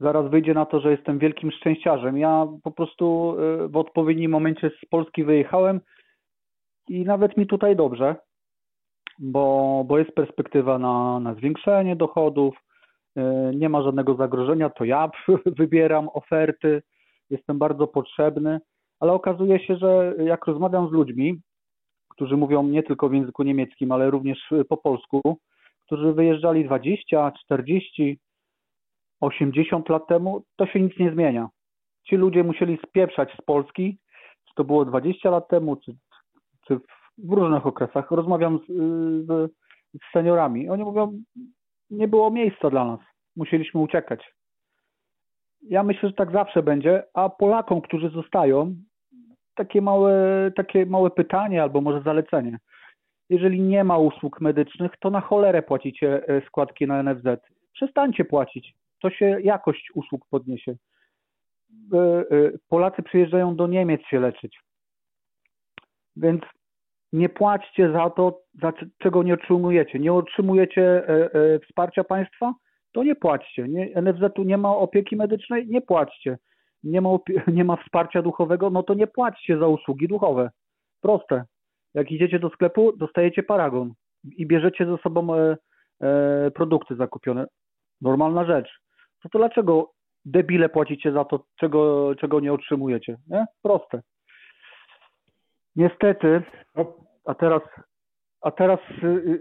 Zaraz 0.00 0.30
wyjdzie 0.30 0.54
na 0.54 0.66
to, 0.66 0.80
że 0.80 0.90
jestem 0.90 1.18
wielkim 1.18 1.50
szczęściarzem. 1.50 2.18
Ja 2.18 2.46
po 2.62 2.70
prostu 2.70 3.36
y, 3.64 3.68
w 3.68 3.76
odpowiednim 3.76 4.30
momencie 4.30 4.70
z 4.70 4.88
Polski 4.88 5.24
wyjechałem 5.24 5.80
i 6.88 7.04
nawet 7.04 7.36
mi 7.36 7.46
tutaj 7.46 7.76
dobrze, 7.76 8.16
bo, 9.18 9.84
bo 9.86 9.98
jest 9.98 10.12
perspektywa 10.12 10.78
na, 10.78 11.20
na 11.20 11.34
zwiększenie 11.34 11.96
dochodów, 11.96 12.54
y, 13.16 13.20
nie 13.56 13.68
ma 13.68 13.82
żadnego 13.82 14.14
zagrożenia, 14.14 14.70
to 14.70 14.84
ja 14.84 15.10
wybieram 15.58 16.08
oferty, 16.08 16.82
jestem 17.30 17.58
bardzo 17.58 17.86
potrzebny, 17.86 18.60
ale 19.00 19.12
okazuje 19.12 19.60
się, 19.60 19.76
że 19.76 20.14
jak 20.18 20.46
rozmawiam 20.46 20.88
z 20.88 20.92
ludźmi, 20.92 21.40
którzy 22.08 22.36
mówią 22.36 22.62
nie 22.62 22.82
tylko 22.82 23.08
w 23.08 23.14
języku 23.14 23.42
niemieckim, 23.42 23.92
ale 23.92 24.10
również 24.10 24.50
po 24.68 24.76
polsku, 24.76 25.38
którzy 25.86 26.12
wyjeżdżali 26.12 26.64
20, 26.64 27.32
40, 27.44 28.18
80 29.20 29.88
lat 29.88 30.06
temu, 30.06 30.42
to 30.56 30.66
się 30.66 30.80
nic 30.80 30.98
nie 30.98 31.12
zmienia. 31.12 31.48
Ci 32.04 32.16
ludzie 32.16 32.44
musieli 32.44 32.78
spieprzać 32.86 33.32
z 33.32 33.44
Polski, 33.44 33.98
czy 34.48 34.54
to 34.54 34.64
było 34.64 34.84
20 34.84 35.30
lat 35.30 35.48
temu, 35.48 35.76
czy, 35.76 35.92
czy 36.66 36.80
w 37.18 37.32
różnych 37.32 37.66
okresach. 37.66 38.10
Rozmawiam 38.10 38.58
z, 38.58 38.66
z, 39.26 39.52
z 39.94 40.12
seniorami. 40.12 40.68
Oni 40.68 40.84
mówią, 40.84 41.12
nie 41.90 42.08
było 42.08 42.30
miejsca 42.30 42.70
dla 42.70 42.84
nas. 42.84 43.00
Musieliśmy 43.36 43.80
uciekać. 43.80 44.34
Ja 45.62 45.82
myślę, 45.82 46.08
że 46.08 46.14
tak 46.14 46.32
zawsze 46.32 46.62
będzie, 46.62 47.02
a 47.14 47.28
Polakom, 47.28 47.80
którzy 47.80 48.10
zostają, 48.10 48.74
takie 49.60 49.82
małe, 49.82 50.14
takie 50.56 50.86
małe 50.86 51.10
pytanie 51.10 51.62
albo 51.62 51.80
może 51.80 52.02
zalecenie. 52.02 52.58
Jeżeli 53.28 53.60
nie 53.60 53.84
ma 53.84 53.98
usług 53.98 54.40
medycznych, 54.40 54.92
to 55.00 55.10
na 55.10 55.20
cholerę 55.20 55.62
płacicie 55.62 56.28
e, 56.28 56.46
składki 56.46 56.86
na 56.86 57.02
NFZ. 57.02 57.26
Przestańcie 57.72 58.24
płacić. 58.24 58.74
To 59.02 59.10
się 59.10 59.40
jakość 59.42 59.90
usług 59.94 60.26
podniesie. 60.30 60.72
E, 60.72 61.98
e, 61.98 62.24
Polacy 62.68 63.02
przyjeżdżają 63.02 63.56
do 63.56 63.66
Niemiec 63.66 64.00
się 64.02 64.20
leczyć. 64.20 64.60
Więc 66.16 66.42
nie 67.12 67.28
płaćcie 67.28 67.92
za 67.92 68.10
to, 68.10 68.40
za 68.62 68.72
czego 68.98 69.22
nie 69.22 69.34
otrzymujecie. 69.34 69.98
Nie 69.98 70.12
otrzymujecie 70.12 71.02
wsparcia 71.64 72.04
państwa, 72.04 72.54
to 72.92 73.02
nie 73.02 73.14
płaćcie. 73.14 73.66
NFZ-u 74.02 74.42
nie 74.42 74.58
ma 74.58 74.76
opieki 74.76 75.16
medycznej, 75.16 75.66
nie 75.68 75.80
płaćcie. 75.80 76.38
Nie 76.82 77.00
ma, 77.00 77.10
nie 77.56 77.64
ma 77.64 77.76
wsparcia 77.76 78.22
duchowego, 78.22 78.70
no 78.70 78.82
to 78.82 78.94
nie 78.94 79.06
płaćcie 79.06 79.58
za 79.58 79.66
usługi 79.66 80.08
duchowe. 80.08 80.50
Proste. 81.00 81.44
Jak 81.94 82.10
idziecie 82.10 82.38
do 82.38 82.50
sklepu, 82.50 82.92
dostajecie 82.96 83.42
paragon 83.42 83.92
i 84.24 84.46
bierzecie 84.46 84.86
ze 84.86 84.98
sobą 84.98 85.34
e, 85.34 85.56
e, 86.00 86.50
produkty 86.50 86.96
zakupione. 86.96 87.46
Normalna 88.00 88.44
rzecz. 88.44 88.68
To, 89.22 89.28
to 89.28 89.38
dlaczego 89.38 89.92
debile 90.24 90.68
płacicie 90.68 91.12
za 91.12 91.24
to, 91.24 91.44
czego, 91.56 92.14
czego 92.14 92.40
nie 92.40 92.52
otrzymujecie? 92.52 93.16
Nie? 93.26 93.46
Proste. 93.62 94.00
Niestety, 95.76 96.42
a 97.24 97.34
teraz, 97.34 97.62
a 98.40 98.50
teraz 98.50 98.80
y, 99.02 99.06
y, 99.06 99.40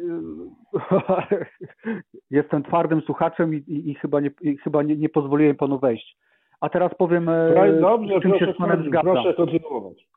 jestem 2.37 2.63
twardym 2.63 3.01
słuchaczem 3.01 3.53
i, 3.53 3.57
i, 3.57 3.89
i 3.89 3.95
chyba, 3.95 4.19
nie, 4.19 4.31
i 4.41 4.57
chyba 4.57 4.83
nie, 4.83 4.95
nie 4.95 5.09
pozwoliłem 5.09 5.55
panu 5.55 5.79
wejść. 5.79 6.17
A 6.61 6.69
teraz 6.69 6.95
powiem, 6.95 7.25
No 7.25 7.81
Dobrze, 7.81 8.21
czym 8.21 8.31
się 8.31 8.37
proszę, 8.37 8.53
z 8.53 8.57
panem 8.57 8.75
proszę, 8.77 8.89
zgadzam. 8.89 9.13
proszę 9.13 9.33
kontynuować. 9.33 10.07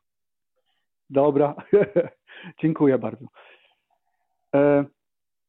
Dobra, 1.09 1.55
dziękuję 2.61 2.97
bardzo. 2.97 3.25
E, 4.55 4.85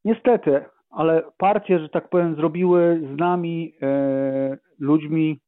niestety, 0.04 0.64
ale 0.90 1.22
partie, 1.38 1.78
że 1.78 1.88
tak 1.88 2.08
powiem, 2.08 2.34
zrobiły 2.36 3.00
z 3.14 3.18
nami 3.18 3.74
e, 3.82 4.56
ludźmi, 4.78 5.40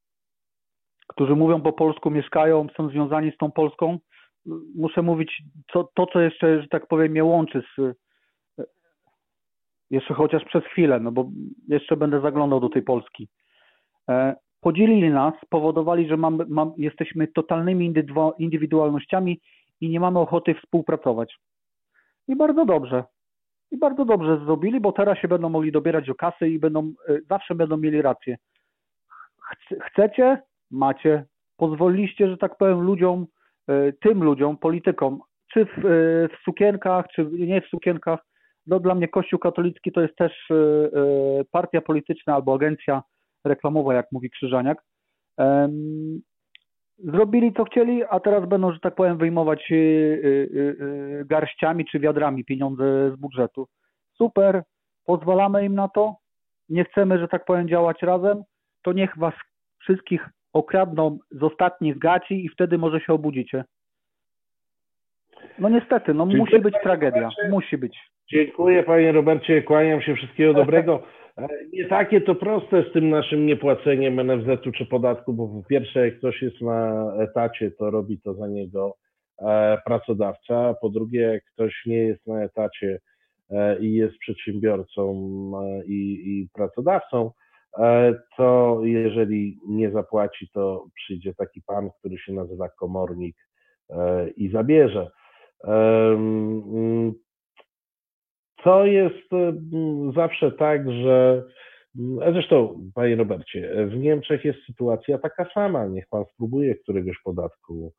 którzy 1.08 1.36
mówią 1.36 1.60
po 1.60 1.72
polsku, 1.72 2.10
mieszkają, 2.10 2.66
są 2.76 2.88
związani 2.88 3.32
z 3.32 3.36
tą 3.36 3.50
Polską. 3.52 3.98
Muszę 4.76 5.02
mówić 5.02 5.42
co, 5.72 5.84
to, 5.94 6.06
co 6.06 6.20
jeszcze, 6.20 6.62
że 6.62 6.68
tak 6.68 6.86
powiem, 6.86 7.10
mnie 7.12 7.24
łączy 7.24 7.62
z. 7.76 7.78
e, 8.58 8.64
Jeszcze 9.90 10.14
chociaż 10.14 10.44
przez 10.44 10.64
chwilę, 10.64 11.00
no 11.00 11.12
bo 11.12 11.28
jeszcze 11.68 11.96
będę 11.96 12.20
zaglądał 12.20 12.60
do 12.60 12.68
tej 12.68 12.82
Polski. 12.82 13.28
E, 14.10 14.34
podzielili 14.66 15.10
nas, 15.10 15.34
spowodowali, 15.44 16.08
że 16.08 16.16
mamy, 16.16 16.44
mam, 16.48 16.72
jesteśmy 16.76 17.26
totalnymi 17.26 17.94
indywidualnościami 18.38 19.40
i 19.80 19.88
nie 19.88 20.00
mamy 20.00 20.18
ochoty 20.18 20.54
współpracować. 20.54 21.38
I 22.28 22.36
bardzo 22.36 22.64
dobrze. 22.64 23.04
I 23.70 23.76
bardzo 23.78 24.04
dobrze 24.04 24.38
zrobili, 24.44 24.80
bo 24.80 24.92
teraz 24.92 25.18
się 25.18 25.28
będą 25.28 25.48
mogli 25.48 25.72
dobierać 25.72 26.06
do 26.06 26.14
kasy 26.14 26.48
i 26.48 26.58
będą, 26.58 26.92
e, 27.08 27.18
zawsze 27.30 27.54
będą 27.54 27.76
mieli 27.76 28.02
rację. 28.02 28.36
Chce- 29.50 29.80
Chcecie? 29.80 30.42
Macie. 30.70 31.24
Pozwoliliście, 31.56 32.28
że 32.30 32.36
tak 32.36 32.56
powiem, 32.56 32.80
ludziom, 32.80 33.26
e, 33.68 33.92
tym 33.92 34.24
ludziom, 34.24 34.56
politykom, 34.56 35.20
czy 35.52 35.64
w, 35.64 35.78
e, 35.78 35.82
w 36.28 36.42
sukienkach, 36.44 37.06
czy 37.14 37.24
nie 37.32 37.60
w 37.60 37.66
sukienkach. 37.66 38.20
No, 38.66 38.80
dla 38.80 38.94
mnie 38.94 39.08
Kościół 39.08 39.38
katolicki 39.38 39.92
to 39.92 40.00
jest 40.00 40.16
też 40.16 40.32
partia 41.52 41.80
polityczna 41.80 42.34
albo 42.34 42.54
agencja 42.54 43.02
reklamowa, 43.46 43.94
jak 43.94 44.12
mówi 44.12 44.30
Krzyżaniak. 44.30 44.82
Zrobili 46.98 47.52
co 47.52 47.64
chcieli, 47.64 48.02
a 48.10 48.20
teraz 48.20 48.48
będą, 48.48 48.72
że 48.72 48.80
tak 48.80 48.94
powiem, 48.94 49.18
wyjmować 49.18 49.72
y, 49.72 49.74
y, 49.74 50.48
y, 51.20 51.24
garściami 51.24 51.84
czy 51.84 52.00
wiadrami 52.00 52.44
pieniądze 52.44 53.10
z 53.10 53.16
budżetu. 53.16 53.66
Super, 54.14 54.62
pozwalamy 55.04 55.64
im 55.64 55.74
na 55.74 55.88
to. 55.88 56.16
Nie 56.68 56.84
chcemy, 56.84 57.18
że 57.18 57.28
tak 57.28 57.44
powiem, 57.44 57.68
działać 57.68 58.02
razem. 58.02 58.42
To 58.82 58.92
niech 58.92 59.18
was 59.18 59.34
wszystkich 59.78 60.28
okradną 60.52 61.18
z 61.30 61.42
ostatnich 61.42 61.98
gaci 61.98 62.44
i 62.44 62.48
wtedy 62.48 62.78
może 62.78 63.00
się 63.00 63.12
obudzicie. 63.12 63.64
No 65.58 65.68
niestety, 65.68 66.14
no 66.14 66.26
Dziękuję, 66.26 66.40
musi 66.40 66.58
być 66.58 66.74
tragedia. 66.82 67.20
Robercie. 67.20 67.48
Musi 67.48 67.78
być. 67.78 67.98
Dziękuję 68.30 68.82
panie 68.82 69.12
Robercie, 69.12 69.62
kłaniam 69.62 70.02
się, 70.02 70.14
wszystkiego 70.14 70.54
dobrego. 70.54 71.02
E, 71.38 71.48
Nie 71.72 71.84
takie 71.88 72.20
to 72.20 72.34
proste 72.34 72.82
z 72.90 72.92
tym 72.92 73.10
naszym 73.10 73.46
niepłaceniem 73.46 74.20
NFZ-u 74.20 74.72
czy 74.72 74.86
podatku, 74.86 75.32
bo 75.32 75.48
po 75.48 75.68
pierwsze 75.68 76.04
jak 76.08 76.18
ktoś 76.18 76.42
jest 76.42 76.60
na 76.60 77.12
etacie, 77.18 77.70
to 77.70 77.90
robi 77.90 78.20
to 78.20 78.34
za 78.34 78.48
niego 78.48 78.96
e, 79.38 79.78
pracodawca, 79.84 80.74
po 80.80 80.90
drugie 80.90 81.20
jak 81.20 81.44
ktoś 81.44 81.82
nie 81.86 81.96
jest 81.98 82.26
na 82.26 82.42
etacie 82.42 82.98
e, 83.50 83.78
i 83.78 83.94
jest 83.94 84.18
przedsiębiorcą 84.18 85.12
i, 85.86 86.22
i 86.26 86.48
pracodawcą, 86.54 87.30
to 88.36 88.80
jeżeli 88.82 89.58
nie 89.68 89.90
zapłaci, 89.90 90.48
to 90.52 90.86
przyjdzie 90.94 91.34
taki 91.34 91.62
pan, 91.62 91.90
który 91.98 92.18
się 92.18 92.32
nazywa 92.32 92.68
komornik 92.68 93.36
i 94.36 94.48
zabierze. 94.48 95.10
To 98.66 98.86
jest 98.86 99.32
mm, 99.32 100.12
zawsze 100.12 100.52
tak, 100.52 100.92
że 100.92 101.44
a 102.26 102.32
zresztą, 102.32 102.80
panie 102.94 103.16
Robercie, 103.16 103.86
w 103.86 103.96
Niemczech 103.96 104.44
jest 104.44 104.58
sytuacja 104.66 105.18
taka 105.18 105.46
sama. 105.54 105.86
Niech 105.86 106.04
pan 106.10 106.24
spróbuje 106.34 106.74
któregoś 106.74 107.16
podatku 107.24 107.92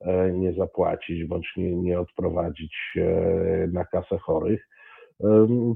e, 0.00 0.32
nie 0.32 0.52
zapłacić 0.52 1.24
bądź 1.24 1.52
nie, 1.56 1.76
nie 1.76 2.00
odprowadzić 2.00 2.74
e, 2.96 3.66
na 3.72 3.84
kasę 3.84 4.18
chorych. 4.18 4.68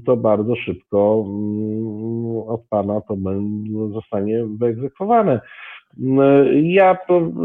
To 0.05 0.17
bardzo 0.17 0.55
szybko 0.55 1.25
mm, 1.27 2.37
od 2.47 2.61
pana 2.69 3.01
to 3.01 3.13
bę- 3.13 3.93
zostanie 3.93 4.45
wyegzekwowane. 4.59 5.41
Ja, 6.63 6.97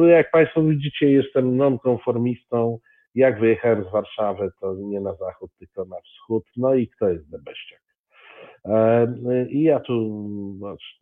jak 0.08 0.30
państwo 0.30 0.62
widzicie, 0.62 1.10
jestem 1.10 1.56
nonkonformistą. 1.56 2.78
Jak 3.14 3.40
wyjechałem 3.40 3.84
z 3.84 3.92
Warszawy, 3.92 4.50
to 4.60 4.74
nie 4.74 5.00
na 5.00 5.14
zachód, 5.14 5.50
tylko 5.58 5.84
na 5.84 5.96
wschód. 6.00 6.44
No 6.56 6.74
i 6.74 6.88
kto 6.88 7.08
jest 7.08 7.30
debeściak? 7.30 7.84
I 9.48 9.62
ja 9.62 9.80
tu 9.80 9.94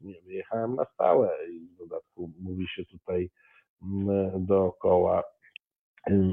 nie 0.00 0.22
wyjechałem 0.22 0.74
na 0.74 0.84
stałe 0.84 1.30
i 1.50 1.60
w 1.60 1.76
dodatku 1.78 2.30
mówi 2.40 2.66
się 2.68 2.84
tutaj 2.84 3.30
mm, 3.82 4.46
dookoła 4.46 5.22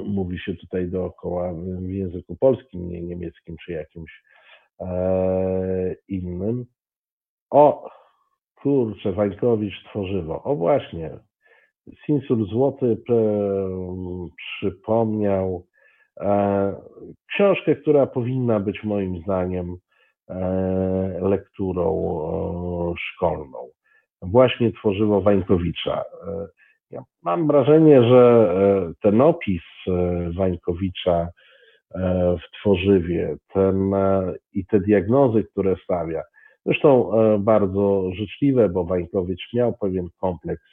mówi 0.06 0.40
się 0.40 0.56
tutaj 0.56 0.88
dookoła 0.88 1.54
w 1.54 1.90
języku 1.90 2.36
polskim, 2.36 2.90
nie 2.90 3.02
niemieckim 3.02 3.56
czy 3.66 3.72
jakimś 3.72 4.24
e, 4.80 5.96
innym. 6.08 6.66
O, 7.50 7.90
kurczę, 8.62 9.12
Wańkowicz 9.12 9.84
tworzywo. 9.90 10.44
O 10.44 10.56
właśnie, 10.56 11.20
Sinsul 12.06 12.46
Złoty 12.46 12.98
przypomniał 14.38 15.66
e, 16.20 16.76
książkę, 17.28 17.76
która 17.76 18.08
powinna 18.08 18.60
być 18.60 18.84
moim 18.84 19.22
zdaniem 19.22 19.76
e, 20.30 21.20
lekturą 21.22 22.16
szkolną. 22.98 23.58
Właśnie 24.22 24.72
tworzywo 24.72 25.22
Wańkowicza. 25.22 26.04
Ja 26.92 27.04
mam 27.24 27.48
wrażenie, 27.48 28.04
że 28.04 28.52
e, 28.56 28.94
ten 29.02 29.22
opis 29.22 29.62
e, 29.88 30.32
Wańkowicza 30.38 31.28
e, 31.96 32.38
w 32.38 32.60
tworzywie 32.60 33.36
ten, 33.54 33.92
i 34.54 34.66
te 34.66 34.80
diagnozy, 34.80 35.44
które 35.44 35.76
stawia, 35.84 36.22
zresztą 36.66 37.12
bardzo 37.40 38.12
życzliwe, 38.14 38.70
bo 38.70 38.86
Wańkowicz 38.86 39.54
miał 39.54 39.74
pewien 39.82 40.08
kompleks 40.22 40.64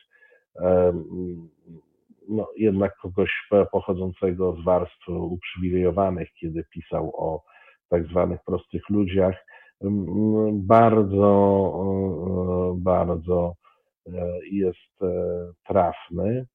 no, 2.29 2.49
jednak 2.57 2.97
kogoś 2.97 3.49
pochodzącego 3.73 4.57
z 4.61 4.65
warstw 4.65 5.09
uprzywilejowanych, 5.09 6.29
kiedy 6.41 6.65
pisał 6.71 7.13
o 7.17 7.43
tak 7.89 8.07
zwanych 8.07 8.41
prostych 8.47 8.91
ludziach, 8.91 9.47
bardzo, 10.53 11.53
bardzo 12.77 13.55
jest 14.51 15.03
e, 15.03 15.07
trafny. 15.67 16.47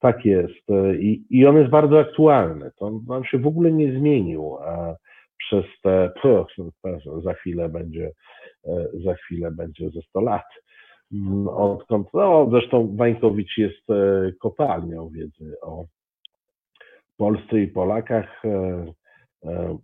Tak 0.00 0.24
jest. 0.24 0.70
E, 0.70 0.96
I, 0.96 1.26
I 1.30 1.46
on 1.46 1.56
jest 1.56 1.70
bardzo 1.70 2.00
aktualny. 2.00 2.70
To 2.78 3.00
on 3.08 3.24
się 3.24 3.38
w 3.38 3.46
ogóle 3.46 3.72
nie 3.72 3.98
zmienił 3.98 4.56
przez 5.38 5.64
te, 5.82 6.12
za 7.24 7.34
chwilę 7.34 7.68
będzie, 7.68 8.10
e, 8.64 8.86
za 9.04 9.14
chwilę 9.14 9.50
będzie 9.50 9.90
ze 9.90 10.02
100 10.02 10.20
lat. 10.20 10.46
Odkąd, 11.50 12.08
no 12.14 12.48
zresztą 12.50 12.96
Wańkowicz 12.96 13.58
jest 13.58 13.86
kopalnią 14.40 15.08
wiedzy 15.08 15.60
o 15.62 15.84
Polsce 17.16 17.60
i 17.60 17.68
Polakach. 17.68 18.42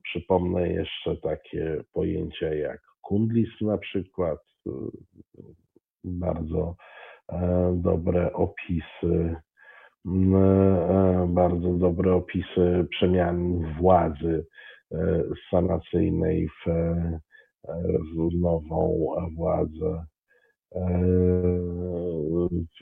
Przypomnę 0.03 0.69
jeszcze 0.69 1.17
takie 1.17 1.83
pojęcia 1.93 2.55
jak 2.55 2.81
kundlizm 3.03 3.67
na 3.67 3.79
przykład, 3.79 4.39
bardzo 6.05 6.77
e, 7.29 7.73
dobre 7.77 8.33
opisy, 8.33 9.37
e, 10.07 11.27
bardzo 11.29 11.73
dobre 11.73 12.15
opisy 12.15 12.87
przemian 12.91 13.65
władzy 13.81 14.47
e, 14.93 15.23
sanacyjnej 15.51 16.49
w, 16.49 16.71
w 18.17 18.41
nową 18.41 19.07
władzę 19.37 20.05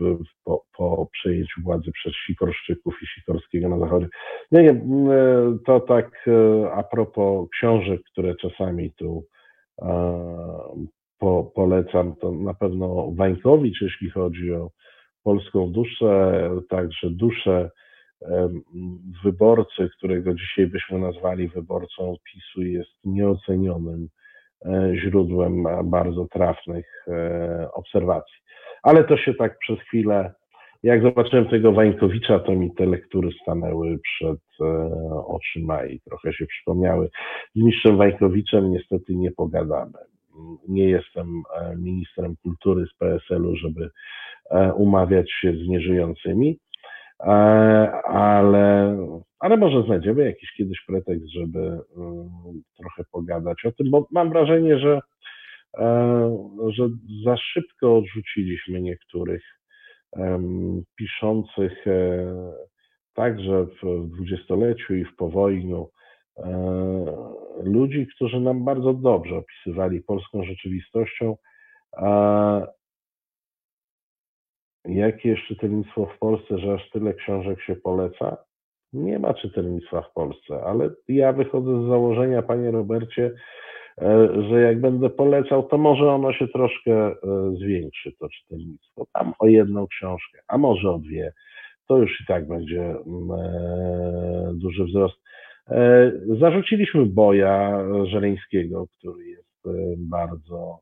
w, 0.00 0.44
po, 0.44 0.64
po, 0.76 1.06
przejęciu 1.12 1.62
władzy 1.62 1.92
przez 1.92 2.12
Sikorszczyków 2.26 2.94
i 3.02 3.06
Sikorskiego 3.06 3.68
na 3.68 3.78
zachodzie. 3.78 4.08
Nie, 4.52 4.62
nie, 4.62 4.80
to 5.66 5.80
tak 5.80 6.28
a 6.72 6.82
propos 6.82 7.48
książek, 7.50 8.00
które 8.12 8.34
czasami 8.34 8.92
tu 8.92 9.24
po, 11.18 11.52
polecam 11.54 12.16
to 12.16 12.32
na 12.32 12.54
pewno 12.54 13.12
Wańkowicz, 13.12 13.80
jeśli 13.80 14.10
chodzi 14.10 14.52
o 14.52 14.70
polską 15.22 15.72
duszę, 15.72 16.50
także 16.68 17.10
duszę 17.10 17.70
wyborcy, 19.24 19.88
którego 19.98 20.34
dzisiaj 20.34 20.66
byśmy 20.66 20.98
nazwali 20.98 21.48
wyborcą 21.48 22.16
PiSu, 22.24 22.62
jest 22.62 22.90
nieocenionym 23.04 24.04
e, 24.04 24.19
źródłem 24.94 25.64
bardzo 25.84 26.26
trafnych 26.32 26.86
e, 27.08 27.68
obserwacji. 27.72 28.36
Ale 28.82 29.04
to 29.04 29.16
się 29.16 29.34
tak 29.34 29.58
przez 29.58 29.78
chwilę, 29.78 30.32
jak 30.82 31.02
zobaczyłem 31.02 31.48
tego 31.48 31.72
Wańkowicza, 31.72 32.38
to 32.38 32.52
mi 32.52 32.74
te 32.74 32.86
lektury 32.86 33.28
stanęły 33.42 33.98
przed 33.98 34.40
e, 34.60 34.64
oczyma 35.26 35.84
i 35.84 36.00
trochę 36.00 36.32
się 36.32 36.46
przypomniały. 36.46 37.10
Z 37.54 37.62
mistrzem 37.62 37.96
Wańkowiczem 37.96 38.70
niestety 38.70 39.14
nie 39.14 39.30
pogadamy 39.30 39.98
nie 40.68 40.88
jestem 40.88 41.42
e, 41.56 41.76
ministrem 41.76 42.36
kultury 42.42 42.86
z 42.86 42.98
PSL-u, 42.98 43.56
żeby 43.56 43.90
e, 44.50 44.74
umawiać 44.74 45.30
się 45.40 45.52
z 45.52 45.68
nieżyjącymi, 45.68 46.50
e, 46.50 46.69
ale, 48.04 48.96
ale 49.38 49.56
może 49.56 49.82
znajdziemy 49.82 50.24
jakiś 50.24 50.52
kiedyś 50.56 50.84
pretekst, 50.86 51.28
żeby 51.28 51.58
mm, 51.96 52.30
trochę 52.76 53.04
pogadać 53.12 53.64
o 53.64 53.72
tym, 53.72 53.90
bo 53.90 54.06
mam 54.10 54.30
wrażenie, 54.30 54.78
że, 54.78 55.00
że 56.68 56.88
za 57.24 57.36
szybko 57.36 57.96
odrzuciliśmy 57.96 58.80
niektórych 58.80 59.42
piszących 60.96 61.84
także 63.14 63.66
w 63.82 64.08
dwudziestoleciu 64.08 64.94
i 64.94 65.04
w 65.04 65.16
powojniu 65.16 65.88
E, 66.44 66.52
ludzi, 67.62 68.06
którzy 68.14 68.40
nam 68.40 68.64
bardzo 68.64 68.94
dobrze 68.94 69.36
opisywali 69.36 70.02
polską 70.02 70.44
rzeczywistością. 70.44 71.36
Jakie 74.84 75.28
jest 75.28 75.42
czytelnictwo 75.42 76.06
w 76.06 76.18
Polsce, 76.18 76.58
że 76.58 76.74
aż 76.74 76.90
tyle 76.90 77.14
książek 77.14 77.62
się 77.62 77.76
poleca? 77.76 78.36
Nie 78.92 79.18
ma 79.18 79.34
czytelnictwa 79.34 80.02
w 80.02 80.12
Polsce, 80.12 80.62
ale 80.64 80.90
ja 81.08 81.32
wychodzę 81.32 81.82
z 81.84 81.88
założenia, 81.88 82.42
panie 82.42 82.70
Robercie, 82.70 83.32
e, 84.02 84.28
że 84.48 84.60
jak 84.60 84.80
będę 84.80 85.10
polecał, 85.10 85.62
to 85.62 85.78
może 85.78 86.12
ono 86.12 86.32
się 86.32 86.48
troszkę 86.48 86.92
e, 86.92 87.16
zwiększy, 87.56 88.12
to 88.18 88.28
czytelnictwo. 88.28 89.06
Tam 89.12 89.32
o 89.38 89.46
jedną 89.46 89.86
książkę, 89.86 90.38
a 90.48 90.58
może 90.58 90.90
o 90.90 90.98
dwie. 90.98 91.32
To 91.86 91.98
już 91.98 92.20
i 92.20 92.26
tak 92.26 92.48
będzie 92.48 92.82
mm, 92.82 94.58
duży 94.58 94.84
wzrost. 94.84 95.16
E, 95.70 96.12
zarzuciliśmy 96.40 97.06
Boja 97.06 97.84
Żeleńskiego, 98.04 98.86
który 98.98 99.24
jest 99.24 99.66
e, 99.66 99.70
bardzo 99.98 100.78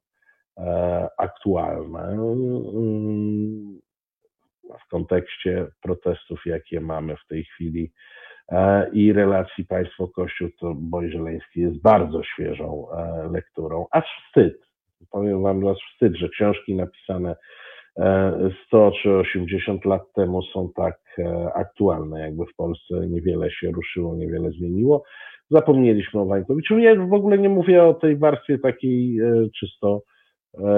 e, 0.58 1.08
aktualny 1.18 1.98
mm, 1.98 3.78
w 4.86 4.88
kontekście 4.90 5.66
protestów, 5.82 6.46
jakie 6.46 6.80
mamy 6.80 7.16
w 7.16 7.26
tej 7.28 7.44
chwili 7.44 7.92
i 8.92 9.12
relacji 9.12 9.64
państwo-kościół, 9.64 10.48
to 10.60 10.74
Boj 10.76 11.10
Żeleński 11.10 11.60
jest 11.60 11.82
bardzo 11.82 12.22
świeżą 12.22 12.86
lekturą. 13.32 13.86
Aż 13.90 14.04
wstyd, 14.26 14.62
powiem 15.10 15.42
wam, 15.42 15.66
aż 15.66 15.78
wstyd, 15.92 16.16
że 16.16 16.28
książki 16.28 16.74
napisane 16.74 17.36
100 18.66 18.92
czy 19.02 19.10
80 19.10 19.84
lat 19.84 20.12
temu 20.12 20.42
są 20.42 20.70
tak 20.76 20.98
e, 21.18 21.52
aktualne, 21.54 22.20
jakby 22.20 22.46
w 22.46 22.54
Polsce 22.56 22.94
niewiele 23.08 23.50
się 23.50 23.70
ruszyło, 23.70 24.16
niewiele 24.16 24.50
zmieniło. 24.50 25.04
Zapomnieliśmy 25.50 26.20
o 26.20 26.26
Wańkowiczu. 26.26 26.78
Ja 26.78 26.94
w 26.94 27.12
ogóle 27.12 27.38
nie 27.38 27.48
mówię 27.48 27.84
o 27.84 27.94
tej 27.94 28.16
warstwie 28.16 28.58
takiej 28.58 29.20
e, 29.20 29.48
czysto 29.60 30.02
e, 30.02 30.17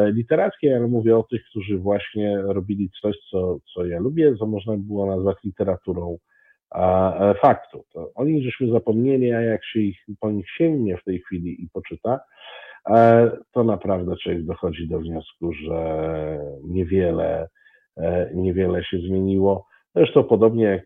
literackiej, 0.07 0.75
ale 0.75 0.87
mówię 0.87 1.17
o 1.17 1.23
tych, 1.23 1.45
którzy 1.45 1.79
właśnie 1.79 2.39
robili 2.43 2.91
coś, 3.03 3.17
co, 3.31 3.59
co 3.75 3.87
ja 3.87 4.01
lubię, 4.01 4.37
co 4.37 4.47
można 4.47 4.77
było 4.77 5.07
nazwać 5.07 5.37
literaturą 5.45 6.19
a, 6.71 7.35
faktu. 7.43 7.85
To 7.93 8.11
o 8.15 8.25
nich 8.25 8.45
żeśmy 8.45 8.73
zapomnieli, 8.73 9.33
a 9.33 9.41
jak 9.41 9.65
się 9.65 9.81
ich, 9.81 9.99
po 10.21 10.31
nich 10.31 10.47
sięgnie 10.51 10.97
w 10.97 11.05
tej 11.05 11.21
chwili 11.21 11.65
i 11.65 11.69
poczyta, 11.73 12.21
E, 12.89 13.31
to 13.53 13.65
naprawdę 13.65 14.17
człowiek 14.17 14.45
dochodzi 14.45 14.89
do 14.89 14.99
wniosku, 14.99 15.53
że 15.53 16.39
niewiele, 16.65 17.49
e, 17.97 18.31
niewiele 18.35 18.85
się 18.85 18.99
zmieniło. 18.99 19.67
Zresztą 19.95 20.25
podobnie 20.25 20.65
jak 20.65 20.83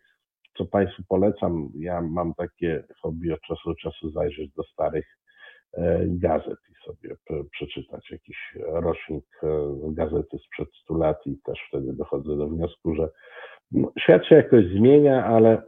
co 0.58 0.64
Państwu 0.64 1.02
polecam, 1.08 1.68
ja 1.78 2.00
mam 2.00 2.34
takie 2.34 2.84
hobby 3.00 3.32
od 3.32 3.40
czasu 3.40 3.68
do 3.68 3.74
czasu 3.74 4.10
zajrzeć 4.10 4.50
do 4.52 4.62
starych 4.62 5.06
e, 5.06 5.23
gazet 6.06 6.58
i 6.70 6.84
sobie 6.84 7.16
przeczytać. 7.50 8.10
Jakiś 8.10 8.36
rocznik 8.62 9.24
gazety 9.82 10.38
sprzed 10.38 10.68
100 10.82 10.94
lat 10.96 11.26
i 11.26 11.38
też 11.46 11.58
wtedy 11.68 11.92
dochodzę 11.92 12.36
do 12.36 12.48
wniosku, 12.48 12.94
że 12.94 13.08
no, 13.72 13.92
świat 13.98 14.26
się 14.26 14.34
jakoś 14.34 14.64
zmienia, 14.66 15.24
ale 15.24 15.62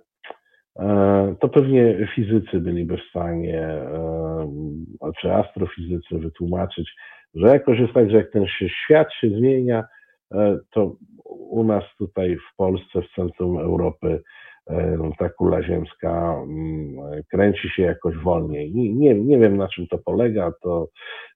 E, 0.79 1.35
to 1.41 1.49
pewnie 1.49 2.09
fizycy 2.15 2.61
byliby 2.61 2.97
w 2.97 3.11
stanie, 3.11 3.63
e, 3.63 5.13
czy 5.21 5.33
astrofizycy 5.33 6.19
wytłumaczyć, 6.19 6.91
że 7.35 7.49
jakoś 7.49 7.79
jest 7.79 7.93
tak, 7.93 8.11
że 8.11 8.17
jak 8.17 8.31
ten 8.31 8.47
się, 8.47 8.69
świat 8.69 9.09
się 9.21 9.29
zmienia, 9.29 9.85
e, 10.35 10.59
to 10.71 10.97
u 11.25 11.65
nas 11.65 11.85
tutaj 11.99 12.37
w 12.37 12.57
Polsce, 12.57 13.03
w 13.03 13.15
centrum 13.15 13.59
Europy, 13.59 14.23
ta 15.19 15.29
kula 15.29 15.63
ziemska 15.63 16.43
kręci 17.31 17.69
się 17.69 17.83
jakoś 17.83 18.17
wolniej. 18.17 18.75
Nie, 18.75 19.15
nie 19.15 19.39
wiem 19.39 19.57
na 19.57 19.69
czym 19.69 19.87
to 19.87 19.99
polega, 19.99 20.53
to 20.63 20.89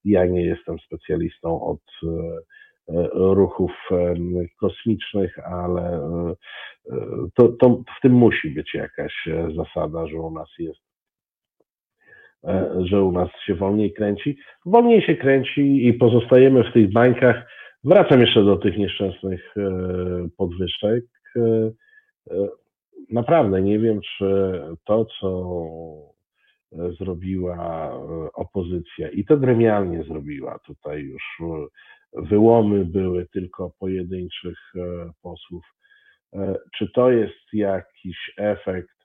Ja 0.04 0.26
nie 0.26 0.42
jestem 0.42 0.78
specjalistą 0.78 1.62
od 1.62 1.80
ruchów 3.14 3.72
kosmicznych, 4.60 5.38
ale 5.38 6.00
to, 7.34 7.48
to 7.48 7.82
w 7.98 8.00
tym 8.02 8.12
musi 8.12 8.50
być 8.50 8.74
jakaś 8.74 9.28
zasada, 9.56 10.06
że 10.06 10.16
u 10.16 10.30
nas 10.30 10.48
jest 10.58 10.80
że 12.78 13.02
u 13.02 13.12
nas 13.12 13.28
się 13.46 13.54
wolniej 13.54 13.92
kręci. 13.92 14.38
Wolniej 14.66 15.02
się 15.02 15.16
kręci 15.16 15.86
i 15.86 15.94
pozostajemy 15.94 16.64
w 16.64 16.72
tych 16.72 16.92
bańkach. 16.92 17.36
Wracam 17.84 18.20
jeszcze 18.20 18.44
do 18.44 18.56
tych 18.56 18.78
nieszczęsnych 18.78 19.54
podwyżek 20.36 21.04
naprawdę 23.10 23.62
nie 23.62 23.78
wiem, 23.78 24.00
czy 24.00 24.60
to, 24.84 25.06
co 25.20 25.30
zrobiła 26.98 27.92
opozycja 28.34 29.08
i 29.08 29.24
to 29.24 29.36
gremialnie 29.36 30.04
zrobiła, 30.04 30.58
tutaj 30.66 31.02
już 31.02 31.22
wyłomy 32.12 32.84
były 32.84 33.26
tylko 33.26 33.70
pojedynczych 33.78 34.58
e, 34.76 35.10
posłów, 35.22 35.64
e, 36.32 36.56
czy 36.78 36.88
to 36.94 37.10
jest 37.10 37.52
jakiś 37.52 38.32
efekt, 38.36 38.96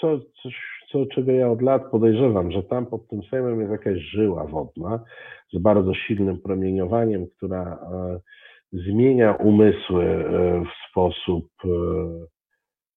co, 0.00 0.20
coś, 0.42 0.54
co, 0.92 1.06
czego 1.06 1.32
ja 1.32 1.50
od 1.50 1.62
lat 1.62 1.90
podejrzewam, 1.90 2.52
że 2.52 2.62
tam 2.62 2.86
pod 2.86 3.08
tym 3.08 3.22
Sejmem 3.22 3.60
jest 3.60 3.72
jakaś 3.72 3.98
żyła 3.98 4.46
wodna 4.46 5.04
z 5.52 5.58
bardzo 5.58 5.94
silnym 5.94 6.40
promieniowaniem, 6.40 7.26
która 7.36 7.62
e, 7.62 8.20
zmienia 8.72 9.34
umysły 9.34 10.24
w 10.64 10.90
sposób 10.90 11.46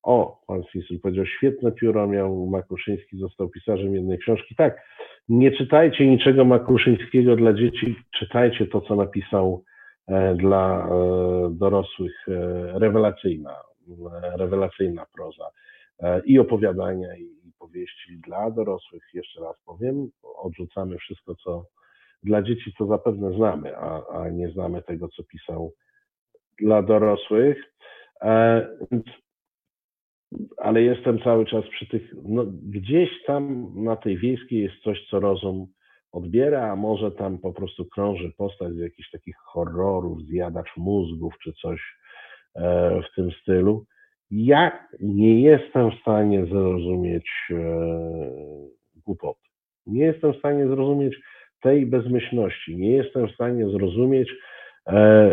o, 0.04 0.42
pan 0.48 0.64
Fisul 0.72 1.00
powiedział, 1.00 1.26
świetne 1.26 1.72
pióro 1.72 2.08
miał 2.08 2.46
Makruszyński, 2.46 3.18
został 3.18 3.50
pisarzem 3.50 3.96
jednej 3.96 4.18
książki. 4.20 4.56
Tak, 4.56 4.82
nie 5.30 5.52
czytajcie 5.52 6.08
niczego 6.08 6.46
Makruszyńskiego 6.46 7.36
dla 7.36 7.54
dzieci, 7.54 7.96
czytajcie 8.20 8.68
to, 8.68 8.82
co 8.82 8.96
napisał 8.96 9.64
e, 10.08 10.36
dla 10.36 10.88
e, 10.88 11.50
dorosłych. 11.52 12.26
E, 12.28 12.80
rewelacyjna, 12.80 13.56
rewelacyjna 14.36 15.06
proza 15.16 15.50
i 16.26 16.40
opowiadania, 16.40 17.16
i 17.18 17.28
powieści 17.60 18.18
dla 18.28 18.52
dorosłych. 18.52 19.04
Jeszcze 19.14 19.42
raz 19.42 19.56
powiem, 19.66 20.10
odrzucamy 20.24 20.98
wszystko, 20.98 21.36
co 21.36 21.66
dla 22.24 22.42
dzieci, 22.42 22.74
co 22.78 22.86
zapewne 22.86 23.34
znamy, 23.34 23.78
a, 23.78 24.08
a 24.08 24.30
nie 24.30 24.50
znamy 24.50 24.82
tego, 24.82 25.08
co 25.08 25.24
pisał 25.24 25.74
dla 26.60 26.82
dorosłych. 26.82 27.58
Ale 30.58 30.82
jestem 30.82 31.20
cały 31.20 31.46
czas 31.46 31.66
przy 31.72 31.88
tych, 31.88 32.14
no, 32.24 32.46
gdzieś 32.70 33.10
tam 33.26 33.72
na 33.76 33.96
tej 33.96 34.18
wiejskiej 34.18 34.64
jest 34.64 34.76
coś, 34.84 35.08
co 35.10 35.20
rozum 35.20 35.68
odbiera, 36.12 36.72
a 36.72 36.76
może 36.76 37.12
tam 37.12 37.38
po 37.38 37.54
prostu 37.54 37.86
krąży 37.86 38.32
postać 38.38 38.74
z 38.74 38.78
jakichś 38.78 39.12
takich 39.12 39.36
horrorów, 39.38 40.22
zjadacz 40.22 40.78
mózgów 40.78 41.34
czy 41.44 41.54
coś 41.54 41.82
e, 42.56 43.02
w 43.02 43.16
tym 43.16 43.32
stylu. 43.32 43.86
Ja 44.32 44.88
nie 45.00 45.42
jestem 45.42 45.92
w 45.92 46.02
stanie 46.02 46.46
zrozumieć 46.46 47.30
e, 47.52 47.56
głupoty. 49.06 49.40
Nie 49.86 50.06
jestem 50.06 50.34
w 50.34 50.38
stanie 50.38 50.68
zrozumieć 50.68 51.16
tej 51.62 51.86
bezmyślności. 51.86 52.78
Nie 52.78 52.92
jestem 52.92 53.28
w 53.28 53.32
stanie 53.32 53.70
zrozumieć 53.70 54.30
e, 54.88 55.30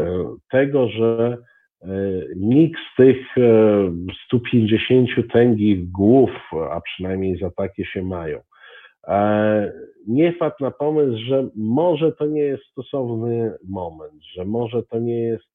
tego, 0.50 0.88
że 0.88 1.38
nikt 2.36 2.80
z 2.92 2.96
tych 2.96 3.26
150 4.26 5.08
e, 5.18 5.22
tęgich 5.22 5.90
głów, 5.90 6.30
a 6.70 6.80
przynajmniej 6.80 7.38
za 7.38 7.50
takie 7.50 7.84
się 7.84 8.02
mają, 8.02 8.40
e, 9.08 9.72
nie 10.08 10.32
wpadł 10.32 10.56
na 10.60 10.70
pomysł, 10.70 11.24
że 11.28 11.48
może 11.56 12.12
to 12.12 12.26
nie 12.26 12.42
jest 12.42 12.64
stosowny 12.64 13.52
moment, 13.68 14.24
że 14.34 14.44
może 14.44 14.82
to 14.82 14.98
nie 14.98 15.20
jest 15.20 15.48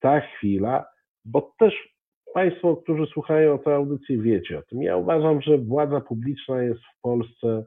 ta 0.00 0.20
chwila, 0.20 0.84
bo 1.24 1.52
też 1.58 1.98
Państwo, 2.34 2.76
którzy 2.76 3.06
słuchają 3.06 3.58
tej 3.58 3.74
audycji, 3.74 4.20
wiecie 4.20 4.58
o 4.58 4.62
tym. 4.62 4.82
Ja 4.82 4.96
uważam, 4.96 5.42
że 5.42 5.58
władza 5.58 6.00
publiczna 6.00 6.62
jest 6.62 6.80
w 6.80 7.00
Polsce 7.02 7.64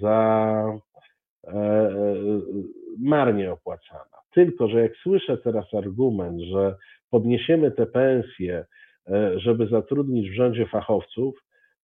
za 0.00 0.78
marnie 2.98 3.52
opłacana. 3.52 4.18
Tylko, 4.34 4.68
że 4.68 4.80
jak 4.80 4.96
słyszę 4.96 5.38
teraz 5.38 5.74
argument, 5.74 6.40
że 6.40 6.76
podniesiemy 7.10 7.70
te 7.70 7.86
pensje, 7.86 8.64
e, 9.08 9.38
żeby 9.38 9.66
zatrudnić 9.66 10.30
w 10.30 10.34
rządzie 10.34 10.66
fachowców, 10.66 11.34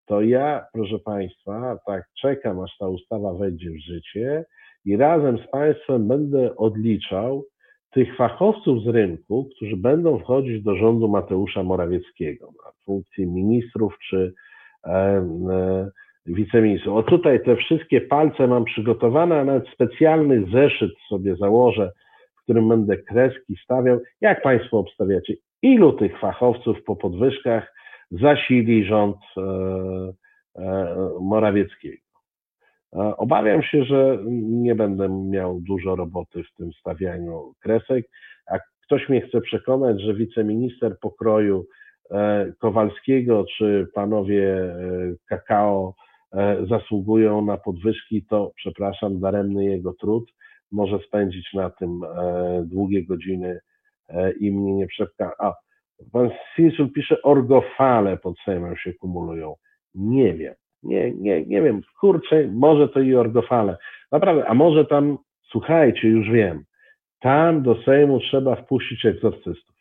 to 0.06 0.20
ja, 0.20 0.66
proszę 0.72 0.98
Państwa, 0.98 1.78
tak 1.86 2.04
czekam, 2.20 2.60
aż 2.60 2.78
ta 2.78 2.88
ustawa 2.88 3.34
wejdzie 3.34 3.70
w 3.70 3.78
życie 3.78 4.44
i 4.84 4.96
razem 4.96 5.38
z 5.38 5.50
Państwem 5.50 6.08
będę 6.08 6.56
odliczał 6.56 7.44
tych 7.90 8.16
fachowców 8.16 8.84
z 8.84 8.86
rynku, 8.86 9.48
którzy 9.56 9.76
będą 9.76 10.18
wchodzić 10.18 10.62
do 10.62 10.76
rządu 10.76 11.08
Mateusza 11.08 11.62
Morawieckiego 11.62 12.46
na 12.46 12.72
funkcję 12.84 13.26
ministrów 13.26 13.98
czy 14.08 14.32
e, 14.84 14.90
e, 14.90 15.90
wiceministrów. 16.34 16.96
O 16.96 17.02
tutaj 17.02 17.44
te 17.44 17.56
wszystkie 17.56 18.00
palce 18.00 18.46
mam 18.46 18.64
przygotowane, 18.64 19.40
a 19.40 19.44
nawet 19.44 19.68
specjalny 19.68 20.44
zeszyt 20.52 20.92
sobie 21.08 21.36
założę 21.36 21.90
którym 22.50 22.68
będę 22.68 22.96
kreski 22.96 23.56
stawiał. 23.64 24.00
Jak 24.20 24.42
Państwo 24.42 24.78
obstawiacie, 24.78 25.34
ilu 25.62 25.92
tych 25.92 26.20
fachowców 26.20 26.82
po 26.84 26.96
podwyżkach 26.96 27.74
zasili 28.10 28.84
rząd 28.84 29.16
e, 29.36 29.42
e, 30.56 30.96
Morawieckiego? 31.20 32.02
E, 32.92 33.16
obawiam 33.16 33.62
się, 33.62 33.84
że 33.84 34.18
nie 34.40 34.74
będę 34.74 35.08
miał 35.08 35.60
dużo 35.60 35.96
roboty 35.96 36.42
w 36.42 36.56
tym 36.56 36.72
stawianiu 36.72 37.52
kresek. 37.62 38.06
A 38.46 38.58
ktoś 38.84 39.08
mnie 39.08 39.20
chce 39.20 39.40
przekonać, 39.40 40.00
że 40.02 40.14
wiceminister 40.14 40.98
pokroju 41.00 41.66
Kowalskiego 42.58 43.44
czy 43.56 43.86
panowie 43.94 44.74
kakao 45.28 45.94
zasługują 46.68 47.44
na 47.44 47.56
podwyżki, 47.56 48.24
to 48.30 48.52
przepraszam, 48.56 49.20
daremny 49.20 49.64
jego 49.64 49.92
trud 49.92 50.32
może 50.72 50.98
spędzić 50.98 51.52
na 51.54 51.70
tym 51.70 52.00
e, 52.04 52.62
długie 52.66 53.06
godziny 53.06 53.60
e, 54.08 54.32
i 54.32 54.52
mnie 54.52 54.74
nie 54.74 54.86
przepka. 54.86 55.32
A, 55.38 55.54
pan 56.12 56.30
Sinsul 56.56 56.92
pisze, 56.92 57.22
orgofale 57.22 58.16
pod 58.16 58.38
Sejmem 58.44 58.76
się 58.76 58.92
kumulują. 58.92 59.54
Nie 59.94 60.34
wiem. 60.34 60.54
Nie, 60.82 61.12
nie, 61.12 61.46
nie 61.46 61.62
wiem. 61.62 61.80
Kurczę, 62.00 62.48
może 62.48 62.88
to 62.88 63.00
i 63.00 63.14
orgofale. 63.14 63.76
Naprawdę, 64.12 64.46
a 64.46 64.54
może 64.54 64.84
tam, 64.84 65.18
słuchajcie, 65.50 66.08
już 66.08 66.30
wiem, 66.30 66.64
tam 67.20 67.62
do 67.62 67.82
Sejmu 67.82 68.20
trzeba 68.20 68.56
wpuścić 68.56 69.06
egzorcystów. 69.06 69.76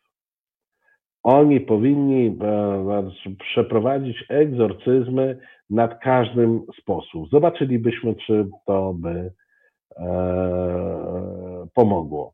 Oni 1.23 1.61
powinni 1.61 2.37
e, 2.41 3.35
przeprowadzić 3.39 4.25
egzorcyzmy 4.29 5.39
nad 5.69 5.99
każdym 5.99 6.61
sposób. 6.81 7.29
Zobaczylibyśmy, 7.29 8.15
czy 8.15 8.47
to 8.65 8.93
by 8.93 9.31
E, 9.99 11.67
pomogło. 11.73 12.33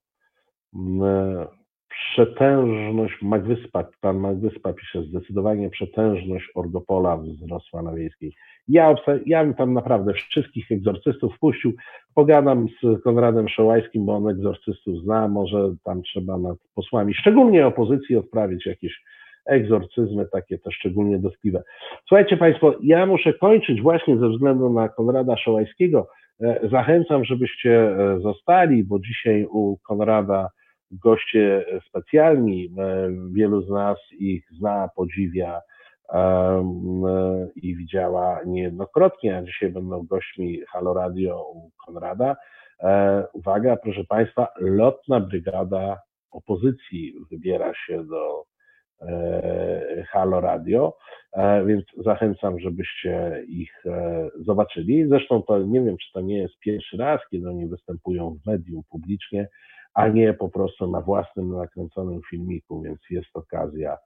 Przetężność 2.12 3.22
Magwyspa, 3.22 3.86
pan 4.02 4.18
Magwyspa 4.18 4.74
pisze, 4.74 5.04
zdecydowanie 5.04 5.70
przetężność 5.70 6.46
Orgopola 6.56 7.18
wzrosła 7.18 7.82
na 7.82 7.94
wiejskiej. 7.94 8.36
Ja, 8.68 8.96
ja 9.26 9.44
bym 9.44 9.54
tam 9.54 9.74
naprawdę 9.74 10.14
wszystkich 10.14 10.72
egzorcystów 10.72 11.36
wpuścił, 11.36 11.74
pogadam 12.16 12.68
z 12.84 13.04
Konradem 13.04 13.50
Szołajskim, 13.50 14.06
bo 14.06 14.16
on 14.16 14.30
egzorcystów 14.30 15.04
zna, 15.04 15.28
może 15.28 15.76
tam 15.84 16.02
trzeba 16.02 16.38
nad 16.38 16.58
posłami, 16.76 17.14
szczególnie 17.14 17.68
opozycji, 17.68 18.16
odprawić 18.16 18.66
jakieś 18.66 19.02
egzorcyzmy, 19.46 20.26
takie 20.32 20.58
te 20.58 20.72
szczególnie 20.72 21.20
dotkliwe. 21.20 21.64
Słuchajcie 22.08 22.38
Państwo, 22.38 22.76
ja 22.84 23.06
muszę 23.06 23.34
kończyć 23.34 23.82
właśnie 23.82 24.18
ze 24.18 24.30
względu 24.30 24.70
na 24.70 24.90
Konrada 24.90 25.38
Szołajskiego, 25.38 26.08
E, 26.42 26.70
zachęcam, 26.72 27.26
żebyście 27.26 27.72
e, 27.72 28.20
zostali, 28.20 28.84
bo 28.84 29.00
dzisiaj 29.00 29.46
u 29.50 29.78
Konrada 29.78 30.50
goście 31.04 31.66
specjalni. 31.90 32.70
E, 32.78 33.10
wielu 33.32 33.62
z 33.62 33.70
nas 33.70 33.98
ich 34.12 34.46
zna, 34.52 34.90
podziwia 34.96 35.62
i 37.56 37.76
widziała 37.76 38.40
niejednokrotnie, 38.46 39.38
a 39.38 39.44
dzisiaj 39.44 39.70
będą 39.70 40.06
gośćmi 40.06 40.62
Halo 40.68 40.94
Radio 40.94 41.44
u 41.54 41.72
Konrada. 41.86 42.36
Uwaga, 43.34 43.78
proszę 43.78 44.04
Państwa, 44.10 44.48
lotna 44.60 45.20
brygada 45.20 46.02
opozycji 46.32 47.14
wybiera 47.32 47.74
się 47.74 48.04
do 48.04 48.46
E, 49.02 50.04
Halo 50.12 50.42
Radio, 50.42 50.98
e, 51.34 51.66
więc 51.66 51.86
zachęcam, 51.98 52.60
żebyście 52.60 53.44
ich 53.48 53.86
e, 53.86 54.30
zobaczyli. 54.40 55.08
Zresztą 55.08 55.44
to 55.44 55.60
nie 55.60 55.82
wiem, 55.82 55.98
czy 55.98 56.14
to 56.14 56.22
nie 56.22 56.38
jest 56.38 56.60
pierwszy 56.60 56.98
raz, 56.98 57.22
kiedy 57.32 57.50
oni 57.50 57.68
występują 57.68 58.38
w 58.44 58.46
medium 58.46 58.82
publicznie, 58.90 59.48
a 59.96 60.08
nie 60.08 60.34
po 60.34 60.50
prostu 60.50 60.92
na 60.92 61.02
własnym 61.02 61.52
nakręconym 61.52 62.22
filmiku, 62.30 62.82
więc 62.82 63.00
jest 63.10 63.30
okazja. 63.34 63.98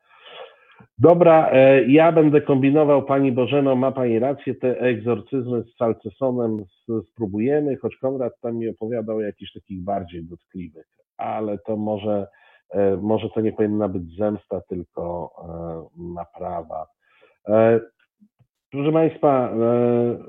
Dobra, 1.00 1.50
e, 1.52 1.84
ja 1.86 2.12
będę 2.12 2.42
kombinował, 2.42 3.06
Pani 3.06 3.32
Bożeno, 3.32 3.76
ma 3.76 3.92
Pani 3.92 4.20
rację, 4.20 4.56
te 4.56 4.80
egzorcyzmy 4.80 5.64
z 5.64 5.78
Salcesonem 5.78 6.66
spróbujemy, 7.12 7.76
choć 7.76 7.98
Konrad 7.98 8.34
tam 8.42 8.56
mi 8.56 8.70
opowiadał 8.70 9.18
o 9.18 9.22
jakichś 9.22 9.54
takich 9.54 9.84
bardziej 9.84 10.24
dotkliwych, 10.24 10.88
ale 11.18 11.58
to 11.58 11.78
może, 11.78 12.28
e, 12.70 12.98
może 12.98 13.30
to 13.30 13.42
nie 13.42 13.52
powinna 13.52 13.88
być 13.88 14.16
zemsta, 14.18 14.62
tylko 14.62 15.32
e, 15.98 16.14
naprawa. 16.14 16.86
Proszę 18.72 18.92
Państwa, 18.92 19.54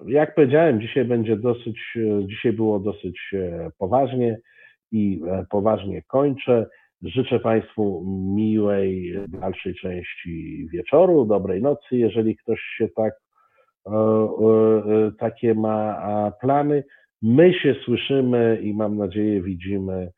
jak 0.06 0.34
powiedziałem, 0.34 0.80
dzisiaj 0.80 1.04
będzie 1.04 1.36
dosyć, 1.36 1.98
dzisiaj 2.26 2.52
było 2.52 2.78
dosyć 2.78 3.34
poważnie 3.78 4.38
i 4.92 5.22
e, 5.26 5.44
poważnie 5.50 6.02
kończę. 6.02 6.66
Życzę 7.02 7.40
Państwu 7.40 8.04
miłej 8.34 9.14
dalszej 9.28 9.74
części 9.74 10.66
wieczoru, 10.72 11.24
dobrej 11.24 11.62
nocy, 11.62 11.96
jeżeli 11.96 12.36
ktoś 12.36 12.60
się 12.60 12.88
tak, 12.88 13.14
e, 13.86 13.92
e, 13.92 15.12
takie 15.18 15.54
ma 15.54 16.32
plany. 16.40 16.84
My 17.22 17.54
się 17.54 17.74
słyszymy 17.84 18.58
i 18.62 18.74
mam 18.74 18.96
nadzieję 18.96 19.42
widzimy 19.42 20.10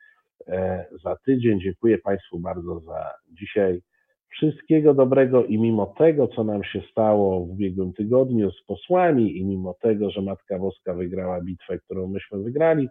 za 1.05 1.17
tydzień. 1.17 1.61
Dziękuję 1.61 1.99
Państwu 1.99 2.39
bardzo 2.39 2.81
za 2.81 3.11
dzisiaj. 3.33 3.81
Wszystkiego 4.29 4.95
dobrego 4.95 5.45
i 5.45 5.59
mimo 5.59 5.87
tego, 5.87 6.29
co 6.29 6.45
nam 6.45 6.65
się 6.65 6.83
stało 6.91 7.47
w 7.47 7.51
ubiegłym 7.51 7.93
tygodniu 7.93 8.51
z 8.51 8.65
posłami 8.65 9.39
i 9.39 9.45
mimo 9.45 9.75
tego, 9.81 10.11
że 10.11 10.23
Matka 10.23 10.59
Boska 10.59 10.95
wygrała 10.95 11.41
bitwę, 11.41 11.79
którą 11.79 12.09
myśmy 12.09 12.39
wygrali, 12.39 12.89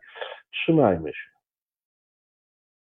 trzymajmy 0.52 1.14
się. 1.14 1.41